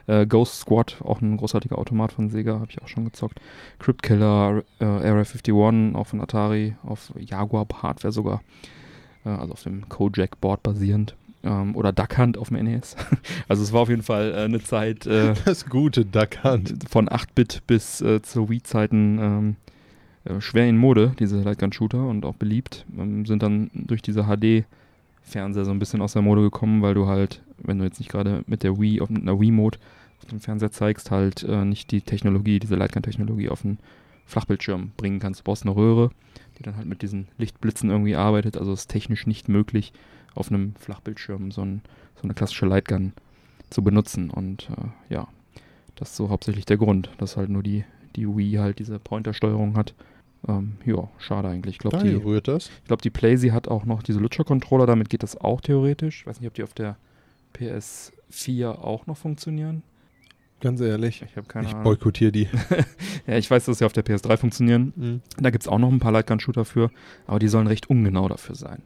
äh, 0.07 0.25
Ghost 0.25 0.59
Squad, 0.61 0.97
auch 1.03 1.21
ein 1.21 1.37
großartiger 1.37 1.77
Automat 1.77 2.13
von 2.13 2.29
Sega, 2.29 2.53
habe 2.59 2.67
ich 2.69 2.81
auch 2.81 2.87
schon 2.87 3.05
gezockt. 3.05 3.39
Crypt 3.79 4.03
Killer, 4.03 4.63
äh, 4.79 4.85
Area 4.85 5.23
51, 5.23 5.53
auch 5.95 6.07
von 6.07 6.21
Atari, 6.21 6.75
auf 6.83 7.11
Jaguar 7.19 7.67
Hardware 7.81 8.11
sogar, 8.11 8.41
äh, 9.25 9.29
also 9.29 9.53
auf 9.53 9.63
dem 9.63 9.87
Kojak 9.89 10.39
Board 10.41 10.63
basierend. 10.63 11.15
Ähm, 11.43 11.75
oder 11.75 11.91
Duck 11.91 12.17
Hunt 12.17 12.37
auf 12.37 12.49
dem 12.49 12.63
NES. 12.63 12.95
also 13.47 13.61
es 13.61 13.71
war 13.71 13.81
auf 13.81 13.89
jeden 13.89 14.01
Fall 14.01 14.31
äh, 14.33 14.43
eine 14.45 14.61
Zeit 14.63 15.05
äh, 15.05 15.33
Das 15.45 15.67
gute 15.67 16.03
Duck 16.03 16.43
Hunt. 16.43 16.73
von 16.89 17.07
8-Bit 17.07 17.61
bis 17.67 18.01
äh, 18.01 18.21
zu 18.23 18.49
Wii-Zeiten 18.49 19.19
ähm, 19.21 19.55
äh, 20.25 20.41
schwer 20.41 20.67
in 20.67 20.77
Mode, 20.77 21.13
diese 21.19 21.41
Lightgun-Shooter 21.41 22.07
und 22.07 22.25
auch 22.25 22.33
beliebt. 22.35 22.85
Ähm, 22.97 23.25
sind 23.25 23.43
dann 23.43 23.69
durch 23.73 24.01
diese 24.01 24.23
HD 24.23 24.65
Fernseher 25.27 25.65
so 25.65 25.71
ein 25.71 25.79
bisschen 25.79 26.01
aus 26.01 26.13
der 26.13 26.21
Mode 26.21 26.41
gekommen, 26.41 26.81
weil 26.81 26.93
du 26.93 27.07
halt, 27.07 27.41
wenn 27.57 27.77
du 27.77 27.85
jetzt 27.85 27.99
nicht 27.99 28.09
gerade 28.09 28.43
mit 28.47 28.63
der 28.63 28.79
Wii, 28.79 29.01
auf 29.01 29.09
einer 29.09 29.39
Wii-Mode 29.39 29.77
auf 30.19 30.25
dem 30.25 30.39
Fernseher 30.39 30.71
zeigst, 30.71 31.11
halt 31.11 31.43
äh, 31.43 31.65
nicht 31.65 31.91
die 31.91 32.01
Technologie, 32.01 32.59
diese 32.59 32.75
Lightgun-Technologie 32.75 33.49
auf 33.49 33.61
den 33.61 33.77
Flachbildschirm 34.25 34.91
bringen 34.97 35.19
kannst. 35.19 35.41
Du 35.41 35.43
brauchst 35.43 35.63
eine 35.63 35.75
Röhre, 35.75 36.11
die 36.57 36.63
dann 36.63 36.75
halt 36.75 36.87
mit 36.87 37.01
diesen 37.01 37.27
Lichtblitzen 37.37 37.89
irgendwie 37.89 38.15
arbeitet. 38.15 38.57
Also 38.57 38.71
es 38.71 38.81
ist 38.81 38.87
technisch 38.87 39.27
nicht 39.27 39.47
möglich, 39.47 39.93
auf 40.33 40.49
einem 40.49 40.75
Flachbildschirm 40.79 41.51
so, 41.51 41.61
ein, 41.61 41.81
so 42.15 42.23
eine 42.23 42.33
klassische 42.33 42.65
Lightgun 42.65 43.13
zu 43.69 43.83
benutzen. 43.83 44.29
Und 44.29 44.69
äh, 44.71 45.13
ja, 45.13 45.27
das 45.95 46.11
ist 46.11 46.17
so 46.17 46.29
hauptsächlich 46.29 46.65
der 46.65 46.77
Grund, 46.77 47.09
dass 47.17 47.37
halt 47.37 47.49
nur 47.49 47.63
die, 47.63 47.83
die 48.15 48.27
Wii 48.27 48.53
halt 48.53 48.79
diese 48.79 48.99
Pointer-Steuerung 48.99 49.75
hat. 49.75 49.93
Ähm, 50.47 50.77
ja, 50.85 51.09
schade 51.19 51.47
eigentlich. 51.47 51.75
Ich 51.75 51.79
glaube, 51.79 51.97
die, 51.99 52.13
rührt 52.13 52.47
das. 52.47 52.67
ich 52.67 52.87
glaub, 52.87 53.01
die 53.01 53.09
PlayZ 53.09 53.51
hat 53.51 53.67
auch 53.67 53.85
noch 53.85 54.03
diese 54.03 54.19
Lutscher-Controller, 54.19 54.85
damit 54.85 55.09
geht 55.09 55.23
das 55.23 55.39
auch 55.39 55.61
theoretisch. 55.61 56.21
Ich 56.21 56.27
weiß 56.27 56.39
nicht, 56.39 56.47
ob 56.47 56.53
die 56.53 56.63
auf 56.63 56.73
der 56.73 56.97
PS4 57.55 58.69
auch 58.69 59.07
noch 59.07 59.17
funktionieren. 59.17 59.83
Ganz 60.59 60.81
ehrlich. 60.81 61.21
Ich 61.21 61.37
habe 61.37 61.47
keine 61.47 61.67
Ich 61.67 61.73
boykottiere 61.75 62.31
die. 62.31 62.49
Ja, 63.27 63.37
ich 63.37 63.51
weiß, 63.51 63.65
dass 63.65 63.79
sie 63.79 63.85
auf 63.85 63.91
der 63.91 64.05
PS3 64.05 64.37
funktionieren. 64.37 64.93
Mhm. 64.95 65.21
Da 65.37 65.49
gibt 65.49 65.63
es 65.63 65.67
auch 65.67 65.79
noch 65.79 65.91
ein 65.91 65.99
paar 65.99 66.13
Lightgun-Shooter 66.13 66.63
für, 66.63 66.89
aber 67.27 67.39
die 67.39 67.49
sollen 67.49 67.67
recht 67.67 67.89
ungenau 67.89 68.29
dafür 68.29 68.55
sein. 68.55 68.81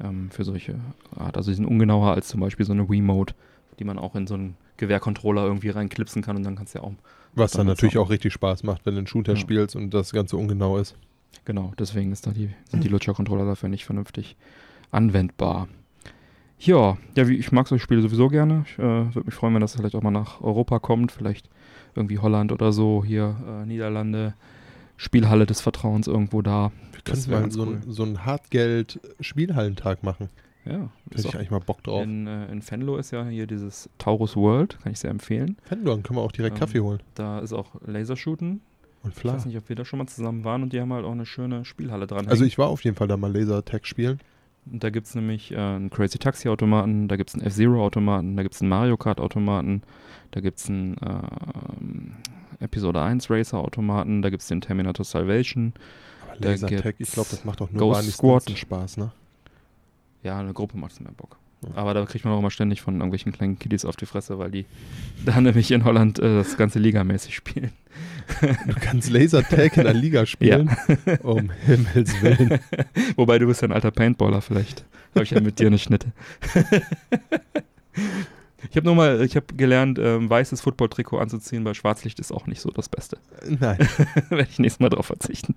Ähm, 0.00 0.30
für 0.30 0.42
solche 0.42 0.76
Art. 1.14 1.36
Also 1.36 1.50
die 1.50 1.56
sind 1.56 1.66
ungenauer 1.66 2.12
als 2.12 2.28
zum 2.28 2.40
Beispiel 2.40 2.64
so 2.64 2.72
eine 2.72 2.88
Wii-Mode, 2.88 3.34
die 3.78 3.84
man 3.84 3.98
auch 3.98 4.14
in 4.14 4.26
so 4.26 4.34
einen 4.34 4.56
Gewehrcontroller 4.78 5.44
irgendwie 5.44 5.68
reinklipsen 5.68 6.22
kann 6.22 6.36
und 6.36 6.44
dann 6.44 6.56
kannst 6.56 6.74
du 6.74 6.78
ja 6.78 6.84
auch. 6.84 6.94
Was 7.34 7.52
dann 7.52 7.66
natürlich 7.66 7.98
auch. 7.98 8.10
richtig 8.10 8.32
Spaß 8.32 8.62
macht, 8.62 8.86
wenn 8.86 8.94
du 8.94 8.98
einen 8.98 9.06
Shooter 9.06 9.32
Ja. 9.32 9.38
spielst 9.38 9.76
und 9.76 9.92
das 9.92 10.12
Ganze 10.12 10.36
ungenau 10.36 10.78
ist. 10.78 10.96
Genau, 11.44 11.72
deswegen 11.78 12.12
ist 12.12 12.26
da 12.26 12.30
die, 12.30 12.50
sind 12.70 12.84
die 12.84 12.88
Lutscher-Controller 12.88 13.44
dafür 13.44 13.68
nicht 13.68 13.84
vernünftig 13.84 14.36
anwendbar. 14.90 15.68
Ja, 16.58 16.96
ja, 17.16 17.28
wie, 17.28 17.34
ich 17.36 17.52
mag 17.52 17.66
solche 17.68 17.82
Spiele 17.82 18.00
sowieso 18.00 18.28
gerne. 18.28 18.64
Ich 18.66 18.78
äh, 18.78 18.82
würde 18.82 19.24
mich 19.26 19.34
freuen, 19.34 19.52
wenn 19.54 19.60
das 19.60 19.74
vielleicht 19.76 19.94
auch 19.96 20.02
mal 20.02 20.10
nach 20.10 20.40
Europa 20.40 20.78
kommt. 20.78 21.12
Vielleicht 21.12 21.50
irgendwie 21.94 22.18
Holland 22.18 22.52
oder 22.52 22.72
so, 22.72 23.04
hier 23.04 23.36
äh, 23.46 23.66
Niederlande, 23.66 24.34
Spielhalle 24.96 25.44
des 25.46 25.60
Vertrauens 25.60 26.06
irgendwo 26.06 26.40
da. 26.40 26.70
Wir 26.92 27.00
könnten 27.02 27.30
mal 27.30 27.50
so, 27.50 27.64
cool. 27.64 27.80
ein, 27.84 27.92
so 27.92 28.02
einen 28.04 28.24
Hartgeld-Spielhallentag 28.24 30.02
machen. 30.02 30.28
Ja, 30.66 30.72
Hätte 30.72 30.88
ich 31.20 31.26
auch 31.26 31.34
eigentlich 31.34 31.50
mal 31.50 31.60
Bock 31.60 31.82
drauf. 31.82 32.02
in, 32.02 32.26
äh, 32.26 32.50
in 32.50 32.62
Venlo 32.68 32.96
ist 32.96 33.10
ja 33.10 33.24
hier 33.26 33.46
dieses 33.46 33.88
Taurus 33.98 34.34
World, 34.36 34.78
kann 34.82 34.92
ich 34.92 34.98
sehr 34.98 35.10
empfehlen. 35.10 35.56
Fendor, 35.62 35.94
dann 35.94 36.02
können 36.02 36.18
wir 36.18 36.22
auch 36.22 36.32
direkt 36.32 36.56
Ähm, 36.56 36.60
Kaffee 36.60 36.80
holen. 36.80 37.00
Da 37.14 37.40
ist 37.40 37.52
auch 37.52 37.74
Lasershooten. 37.86 38.60
Und 39.02 39.10
Ich 39.12 39.18
Fla. 39.18 39.34
weiß 39.34 39.44
nicht, 39.44 39.58
ob 39.58 39.68
wir 39.68 39.76
da 39.76 39.84
schon 39.84 39.98
mal 39.98 40.06
zusammen 40.06 40.44
waren 40.44 40.62
und 40.62 40.72
die 40.72 40.80
haben 40.80 40.90
halt 40.92 41.04
auch 41.04 41.12
eine 41.12 41.26
schöne 41.26 41.66
Spielhalle 41.66 42.06
dran. 42.06 42.26
Also 42.28 42.44
ich 42.44 42.56
war 42.56 42.68
auf 42.68 42.82
jeden 42.84 42.96
Fall 42.96 43.08
da 43.08 43.18
mal 43.18 43.30
Laser-Tag 43.30 43.86
spielen. 43.86 44.18
Und 44.72 44.82
da 44.82 44.88
gibt 44.88 45.06
es 45.06 45.14
nämlich 45.14 45.52
äh, 45.52 45.56
einen 45.58 45.90
Crazy 45.90 46.18
Taxi 46.18 46.48
Automaten, 46.48 47.06
da 47.08 47.16
gibt 47.16 47.28
es 47.28 47.34
einen 47.34 47.44
F-Zero 47.44 47.84
Automaten, 47.84 48.34
da 48.34 48.42
gibt 48.42 48.54
es 48.54 48.62
einen 48.62 48.70
Mario 48.70 48.96
Kart 48.96 49.20
Automaten, 49.20 49.82
da 50.30 50.40
gibt 50.40 50.58
es 50.58 50.70
einen 50.70 50.96
ähm, 51.04 52.12
Episode 52.60 53.02
1 53.02 53.28
Racer 53.28 53.58
Automaten, 53.58 54.22
da 54.22 54.30
gibt 54.30 54.40
es 54.40 54.48
den 54.48 54.62
Terminator 54.62 55.04
Salvation. 55.04 55.74
Aber 56.30 56.46
Laser-Tag, 56.48 56.94
ich 56.98 57.12
glaube, 57.12 57.28
das 57.30 57.44
macht 57.44 57.60
doch 57.60 57.70
nur 57.70 57.78
Ghost 57.92 58.10
Squad. 58.12 58.50
Spaß, 58.50 58.96
ne? 58.96 59.12
Ja, 60.24 60.38
eine 60.38 60.54
Gruppe 60.54 60.78
macht 60.78 60.92
es 60.92 61.00
mehr 61.00 61.12
Bock. 61.12 61.36
Ja. 61.62 61.76
Aber 61.76 61.94
da 61.94 62.04
kriegt 62.06 62.24
man 62.24 62.34
auch 62.34 62.38
immer 62.38 62.50
ständig 62.50 62.80
von 62.80 62.94
irgendwelchen 62.94 63.30
kleinen 63.30 63.58
Kiddies 63.58 63.84
auf 63.84 63.96
die 63.96 64.06
Fresse, 64.06 64.38
weil 64.38 64.50
die 64.50 64.64
da 65.24 65.40
nämlich 65.40 65.70
in 65.70 65.84
Holland 65.84 66.18
äh, 66.18 66.36
das 66.36 66.56
ganze 66.56 66.78
Ligamäßig 66.78 67.36
spielen. 67.36 67.72
Du 68.66 68.74
kannst 68.80 69.10
Laser-Tag 69.10 69.76
in 69.76 69.84
der 69.84 69.94
Liga 69.94 70.26
spielen. 70.26 70.74
Um 71.22 71.50
Himmels 71.50 72.20
Willen. 72.22 72.58
Wobei 73.16 73.38
du 73.38 73.46
bist 73.46 73.62
ja 73.62 73.68
ein 73.68 73.72
alter 73.72 73.90
Paintballer, 73.90 74.40
vielleicht 74.40 74.84
habe 75.14 75.24
ich 75.24 75.30
ja 75.30 75.40
mit 75.40 75.60
dir 75.60 75.68
eine 75.68 75.78
Schnitte. 75.78 76.08
ich 78.70 78.76
habe 78.76 78.86
nur 78.86 78.94
mal, 78.94 79.22
ich 79.22 79.36
habe 79.36 79.54
gelernt, 79.54 79.98
ähm, 80.00 80.28
weißes 80.28 80.62
Football-Trikot 80.62 81.18
anzuziehen 81.18 81.64
bei 81.64 81.74
Schwarzlicht 81.74 82.18
ist 82.18 82.32
auch 82.32 82.46
nicht 82.46 82.62
so 82.62 82.70
das 82.70 82.88
Beste. 82.88 83.18
Nein, 83.46 83.78
Werde 84.30 84.48
ich 84.50 84.58
nächstes 84.58 84.80
Mal 84.80 84.88
drauf 84.88 85.06
verzichten. 85.06 85.54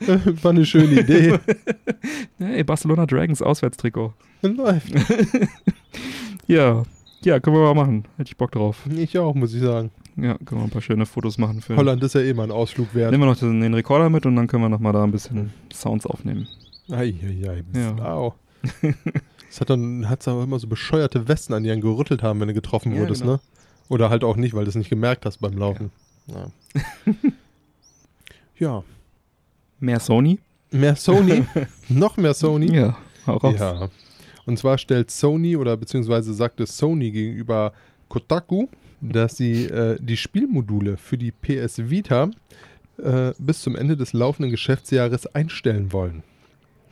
war 0.42 0.50
eine 0.50 0.64
schöne 0.66 1.00
Idee. 1.00 1.38
Hey, 2.38 2.64
Barcelona 2.64 3.06
Dragons 3.06 3.40
Auswärtstrikot. 3.42 4.12
Läuft. 4.42 4.92
Ja, 6.48 6.82
ja, 7.22 7.38
können 7.38 7.56
wir 7.56 7.62
mal 7.62 7.74
machen. 7.74 8.04
Hätte 8.16 8.30
ich 8.30 8.36
Bock 8.36 8.50
drauf. 8.50 8.82
Ich 8.90 9.16
auch, 9.16 9.34
muss 9.34 9.54
ich 9.54 9.62
sagen. 9.62 9.92
Ja, 10.16 10.36
können 10.44 10.60
wir 10.60 10.64
ein 10.64 10.70
paar 10.70 10.82
schöne 10.82 11.06
Fotos 11.06 11.38
machen 11.38 11.60
für. 11.62 11.76
Holland 11.76 12.02
ist 12.02 12.14
ja 12.16 12.20
eh 12.20 12.34
mal 12.34 12.42
ein 12.44 12.50
Ausflug 12.50 12.94
wert. 12.94 13.12
Nehmen 13.12 13.22
wir 13.22 13.26
noch 13.28 13.38
den, 13.38 13.60
den 13.60 13.72
Rekorder 13.74 14.10
mit 14.10 14.26
und 14.26 14.34
dann 14.34 14.48
können 14.48 14.64
wir 14.64 14.68
noch 14.68 14.80
mal 14.80 14.92
da 14.92 15.04
ein 15.04 15.12
bisschen 15.12 15.52
Sounds 15.72 16.04
aufnehmen. 16.04 16.48
Eieiei, 16.90 17.62
Ja. 17.74 17.96
au. 18.04 18.34
Es 19.48 19.60
hat 19.60 19.70
dann 19.70 20.08
hat's 20.10 20.26
aber 20.26 20.42
immer 20.42 20.58
so 20.58 20.66
bescheuerte 20.66 21.28
Westen 21.28 21.54
an, 21.54 21.62
die 21.62 21.70
einen 21.70 21.80
gerüttelt 21.80 22.22
haben, 22.24 22.40
wenn 22.40 22.48
du 22.48 22.54
getroffen 22.54 22.92
Ja, 22.92 23.00
wurdest, 23.02 23.20
genau. 23.22 23.34
ne? 23.34 23.40
Oder 23.88 24.10
halt 24.10 24.24
auch 24.24 24.36
nicht, 24.36 24.52
weil 24.54 24.64
du 24.64 24.70
es 24.70 24.74
nicht 24.74 24.90
gemerkt 24.90 25.24
hast 25.24 25.38
beim 25.38 25.56
Laufen. 25.56 25.90
Ja. 26.26 26.50
ja. 28.58 28.82
Mehr 29.82 29.98
Sony? 29.98 30.38
Mehr 30.70 30.94
Sony, 30.96 31.44
noch 31.88 32.16
mehr 32.16 32.34
Sony. 32.34 32.72
Ja, 32.74 32.96
hau 33.26 33.36
raus. 33.38 33.56
Ja. 33.58 33.88
Und 34.46 34.58
zwar 34.58 34.78
stellt 34.78 35.10
Sony 35.10 35.56
oder 35.56 35.76
beziehungsweise 35.76 36.32
sagte 36.34 36.66
Sony 36.66 37.10
gegenüber 37.10 37.72
Kotaku, 38.08 38.68
dass 39.00 39.36
sie 39.36 39.64
äh, 39.64 39.98
die 40.00 40.16
Spielmodule 40.16 40.96
für 40.96 41.18
die 41.18 41.32
PS 41.32 41.90
Vita 41.90 42.30
äh, 42.98 43.32
bis 43.38 43.60
zum 43.62 43.74
Ende 43.74 43.96
des 43.96 44.12
laufenden 44.12 44.52
Geschäftsjahres 44.52 45.26
einstellen 45.34 45.92
wollen. 45.92 46.22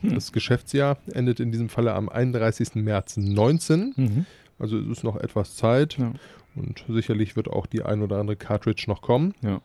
Hm. 0.01 0.15
Das 0.15 0.33
Geschäftsjahr 0.33 0.97
endet 1.13 1.39
in 1.39 1.51
diesem 1.53 1.69
Falle 1.69 1.93
am 1.93 2.09
31. 2.09 2.75
März 2.75 3.15
19. 3.15 3.93
Mhm. 3.95 4.25
Also 4.59 4.77
es 4.77 4.87
ist 4.97 5.03
noch 5.05 5.15
etwas 5.15 5.55
Zeit 5.55 5.97
Ja. 5.97 6.11
und 6.55 6.83
sicherlich 6.89 7.37
wird 7.37 7.47
auch 7.47 7.65
die 7.67 7.83
ein 7.83 8.01
oder 8.01 8.17
andere 8.17 8.35
Cartridge 8.35 8.83
noch 8.87 9.01
kommen. 9.01 9.33
Ja. 9.41 9.61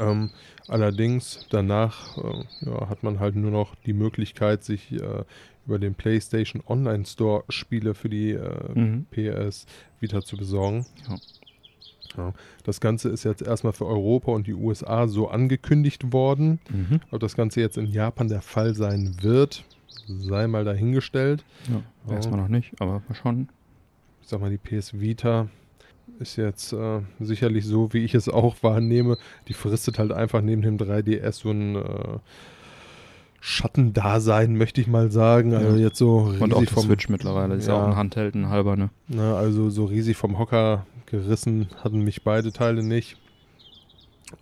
Ähm, 0.00 0.30
allerdings 0.68 1.46
danach 1.50 2.16
äh, 2.18 2.44
ja, 2.62 2.88
hat 2.88 3.02
man 3.02 3.20
halt 3.20 3.36
nur 3.36 3.50
noch 3.50 3.74
die 3.86 3.92
Möglichkeit, 3.92 4.64
sich 4.64 4.92
äh, 4.92 5.24
über 5.66 5.78
den 5.78 5.94
PlayStation 5.94 6.62
Online 6.66 7.04
Store 7.04 7.44
Spiele 7.48 7.94
für 7.94 8.08
die 8.08 8.32
äh, 8.32 8.72
Mhm. 8.74 9.06
PS 9.10 9.66
Vita 10.00 10.22
zu 10.22 10.36
besorgen. 10.36 10.86
Ja. 11.08 11.16
Ja. 12.16 12.34
Das 12.64 12.80
Ganze 12.80 13.08
ist 13.08 13.22
jetzt 13.24 13.40
erstmal 13.42 13.72
für 13.72 13.86
Europa 13.86 14.32
und 14.32 14.46
die 14.48 14.54
USA 14.54 15.06
so 15.06 15.28
angekündigt 15.28 16.12
worden. 16.12 16.58
Mhm. 16.68 17.00
Ob 17.12 17.20
das 17.20 17.36
Ganze 17.36 17.60
jetzt 17.60 17.78
in 17.78 17.86
Japan 17.86 18.26
der 18.28 18.40
Fall 18.42 18.74
sein 18.74 19.14
wird, 19.22 19.64
sei 20.08 20.48
mal 20.48 20.64
dahingestellt. 20.64 21.44
Ja, 21.68 22.12
erstmal 22.12 22.40
noch 22.40 22.48
nicht, 22.48 22.72
aber 22.80 23.02
schauen. 23.12 23.48
ich 24.22 24.28
sag 24.28 24.40
mal, 24.40 24.50
die 24.50 24.58
PS 24.58 24.98
Vita 24.98 25.48
ist 26.18 26.36
jetzt 26.36 26.72
äh, 26.72 27.00
sicherlich 27.20 27.64
so, 27.66 27.92
wie 27.92 28.04
ich 28.04 28.14
es 28.14 28.28
auch 28.28 28.56
wahrnehme. 28.62 29.16
Die 29.48 29.52
fristet 29.54 29.98
halt 29.98 30.12
einfach 30.12 30.40
neben 30.42 30.62
dem 30.62 30.76
3DS 30.78 31.32
so 31.32 31.50
ein 31.50 31.76
äh, 31.76 32.18
Schattendasein, 33.40 34.56
möchte 34.56 34.80
ich 34.80 34.86
mal 34.86 35.10
sagen. 35.10 35.54
Also 35.54 35.76
Ja. 35.76 35.82
jetzt 35.82 35.98
so 35.98 36.18
riesig 36.24 36.42
Und 36.42 36.54
auch 36.54 36.60
die 36.60 36.66
vom 36.66 36.84
Switch 36.84 37.08
mittlerweile. 37.08 37.54
Ist 37.54 37.68
ja 37.68 37.74
auch 37.74 37.86
ein 37.86 37.96
Handheld, 37.96 38.34
ein 38.34 38.48
halber, 38.48 38.76
ne? 38.76 38.90
Ne, 39.08 39.34
also 39.34 39.70
so 39.70 39.86
riesig 39.86 40.16
vom 40.16 40.38
Hocker 40.38 40.86
gerissen 41.06 41.68
hatten 41.82 42.02
mich 42.02 42.22
beide 42.22 42.52
Teile 42.52 42.82
nicht. 42.82 43.16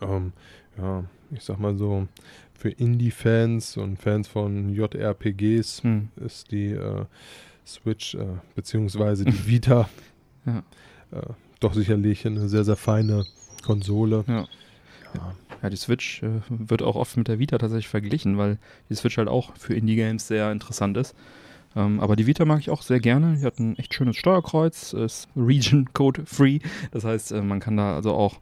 Ähm, 0.02 0.33
ja, 0.76 1.04
ich 1.31 1.44
sag 1.44 1.59
mal 1.61 1.76
so, 1.76 2.09
für 2.54 2.70
Indie-Fans 2.70 3.76
und 3.76 3.98
Fans 3.98 4.26
von 4.26 4.70
JRPGs 4.74 5.85
Hm. 5.85 6.09
ist 6.16 6.50
die 6.50 6.72
äh, 6.72 7.04
Switch 7.64 8.14
äh, 8.16 8.24
beziehungsweise 8.57 9.24
die 9.24 9.46
Vita 9.46 9.88
Ja. 10.44 10.62
äh, 11.12 11.22
doch 11.60 11.74
sicherlich 11.74 12.26
eine 12.26 12.48
sehr, 12.48 12.64
sehr 12.64 12.76
feine 12.76 13.24
Konsole. 13.64 14.24
Ja. 14.26 14.46
Ja. 15.14 15.34
Ja, 15.62 15.70
die 15.70 15.76
Switch 15.76 16.22
äh, 16.22 16.40
wird 16.48 16.82
auch 16.82 16.94
oft 16.94 17.16
mit 17.16 17.26
der 17.26 17.38
Vita 17.38 17.58
tatsächlich 17.58 17.88
verglichen, 17.88 18.38
weil 18.38 18.58
die 18.88 18.94
Switch 18.94 19.18
halt 19.18 19.28
auch 19.28 19.56
für 19.56 19.74
Indie-Games 19.74 20.28
sehr 20.28 20.52
interessant 20.52 20.96
ist. 20.96 21.16
Ähm, 21.74 22.00
aber 22.00 22.14
die 22.14 22.26
Vita 22.26 22.44
mag 22.44 22.60
ich 22.60 22.70
auch 22.70 22.82
sehr 22.82 23.00
gerne. 23.00 23.36
Die 23.38 23.44
hat 23.44 23.58
ein 23.58 23.76
echt 23.76 23.92
schönes 23.92 24.16
Steuerkreuz, 24.16 24.92
ist 24.92 25.28
Region 25.36 25.92
Code 25.92 26.22
Free. 26.26 26.60
Das 26.92 27.04
heißt, 27.04 27.32
äh, 27.32 27.42
man 27.42 27.60
kann 27.60 27.76
da 27.76 27.96
also 27.96 28.12
auch 28.12 28.38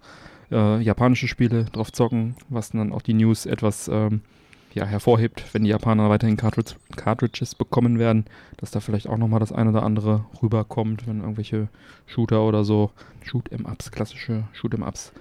äh, 0.51 0.81
japanische 0.83 1.29
Spiele 1.29 1.65
drauf 1.65 1.93
zocken, 1.93 2.37
was 2.49 2.71
dann 2.71 2.93
auch 2.93 3.03
die 3.03 3.15
News 3.15 3.47
etwas 3.47 3.89
ähm, 3.89 4.21
ja, 4.77 4.85
hervorhebt, 4.85 5.43
wenn 5.55 5.65
die 5.65 5.71
Japaner 5.71 6.11
weiterhin 6.11 6.37
Cartridge 6.37 6.75
Cartridges 6.97 7.55
bekommen 7.55 7.99
werden, 7.99 8.27
dass 8.59 8.71
da 8.71 8.81
vielleicht 8.81 9.09
auch 9.09 9.17
nochmal 9.17 9.41
das 9.41 9.51
ein 9.51 9.69
oder 9.69 9.83
andere 9.83 10.27
rüberkommt, 10.43 11.07
wenn 11.07 11.21
irgendwelche 11.21 11.69
Shooter 12.05 12.43
oder 12.43 12.63
so, 12.63 12.91
Shoot-em-Ups, 13.25 13.91
klassische 13.91 14.45
Shoot-em-Ups 14.53 15.13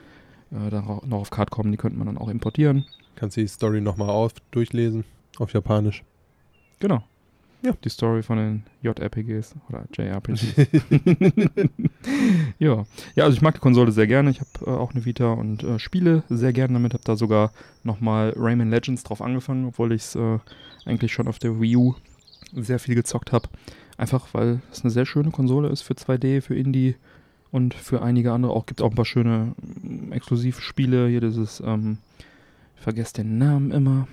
äh, 0.51 0.69
da 0.69 0.81
noch 0.81 1.19
auf 1.19 1.29
Card 1.29 1.51
kommen, 1.51 1.71
die 1.71 1.77
könnte 1.77 1.97
man 1.97 2.07
dann 2.07 2.17
auch 2.17 2.27
importieren. 2.27 2.85
Kannst 3.15 3.37
du 3.37 3.41
die 3.41 3.47
Story 3.47 3.79
nochmal 3.79 4.09
auf 4.09 4.33
durchlesen 4.51 5.05
auf 5.39 5.53
Japanisch. 5.53 6.03
Genau. 6.79 7.03
Ja. 7.65 7.73
Die 7.83 7.89
Story 7.89 8.21
von 8.21 8.37
den 8.37 8.63
JRPGs 8.83 9.55
oder 9.67 9.85
JRPGs. 9.91 10.55
ja. 12.59 12.85
Ja, 13.15 13.23
also 13.23 13.35
ich 13.35 13.41
mag 13.41 13.55
die 13.55 13.59
Konsole 13.59 13.91
sehr 13.91 14.05
gerne. 14.05 14.29
Ich 14.29 14.39
habe 14.39 14.49
äh, 14.67 14.69
auch 14.69 14.93
eine 14.93 15.03
Vita 15.03 15.33
und 15.33 15.63
äh, 15.63 15.79
spiele 15.79 16.21
sehr 16.29 16.53
gerne 16.53 16.73
damit. 16.73 16.93
Habe 16.93 17.03
da 17.03 17.15
sogar 17.15 17.51
nochmal 17.83 18.35
Rayman 18.37 18.69
Legends 18.69 19.03
drauf 19.03 19.19
angefangen, 19.19 19.65
obwohl 19.65 19.93
ich 19.93 20.03
es 20.03 20.15
äh, 20.15 20.37
eigentlich 20.85 21.11
schon 21.11 21.27
auf 21.27 21.39
der 21.39 21.59
Wii 21.59 21.75
U 21.75 21.95
sehr 22.53 22.77
viel 22.77 22.93
gezockt 22.93 23.31
habe. 23.31 23.49
Einfach 23.97 24.35
weil 24.35 24.61
es 24.71 24.83
eine 24.83 24.91
sehr 24.91 25.07
schöne 25.07 25.31
Konsole 25.31 25.69
ist 25.69 25.81
für 25.81 25.93
2D, 25.93 26.41
für 26.41 26.55
Indie 26.55 26.95
und 27.49 27.73
für 27.73 28.03
einige 28.03 28.31
andere 28.31 28.51
auch. 28.51 28.67
Gibt 28.67 28.83
auch 28.83 28.91
ein 28.91 28.95
paar 28.95 29.05
schöne 29.05 29.55
mm, 29.81 30.11
Exklusivspiele. 30.11 31.07
Hier 31.07 31.21
dieses, 31.21 31.63
ähm, 31.65 31.97
ich 32.75 32.83
vergesse 32.83 33.15
den 33.15 33.39
Namen 33.39 33.71
immer. 33.71 34.07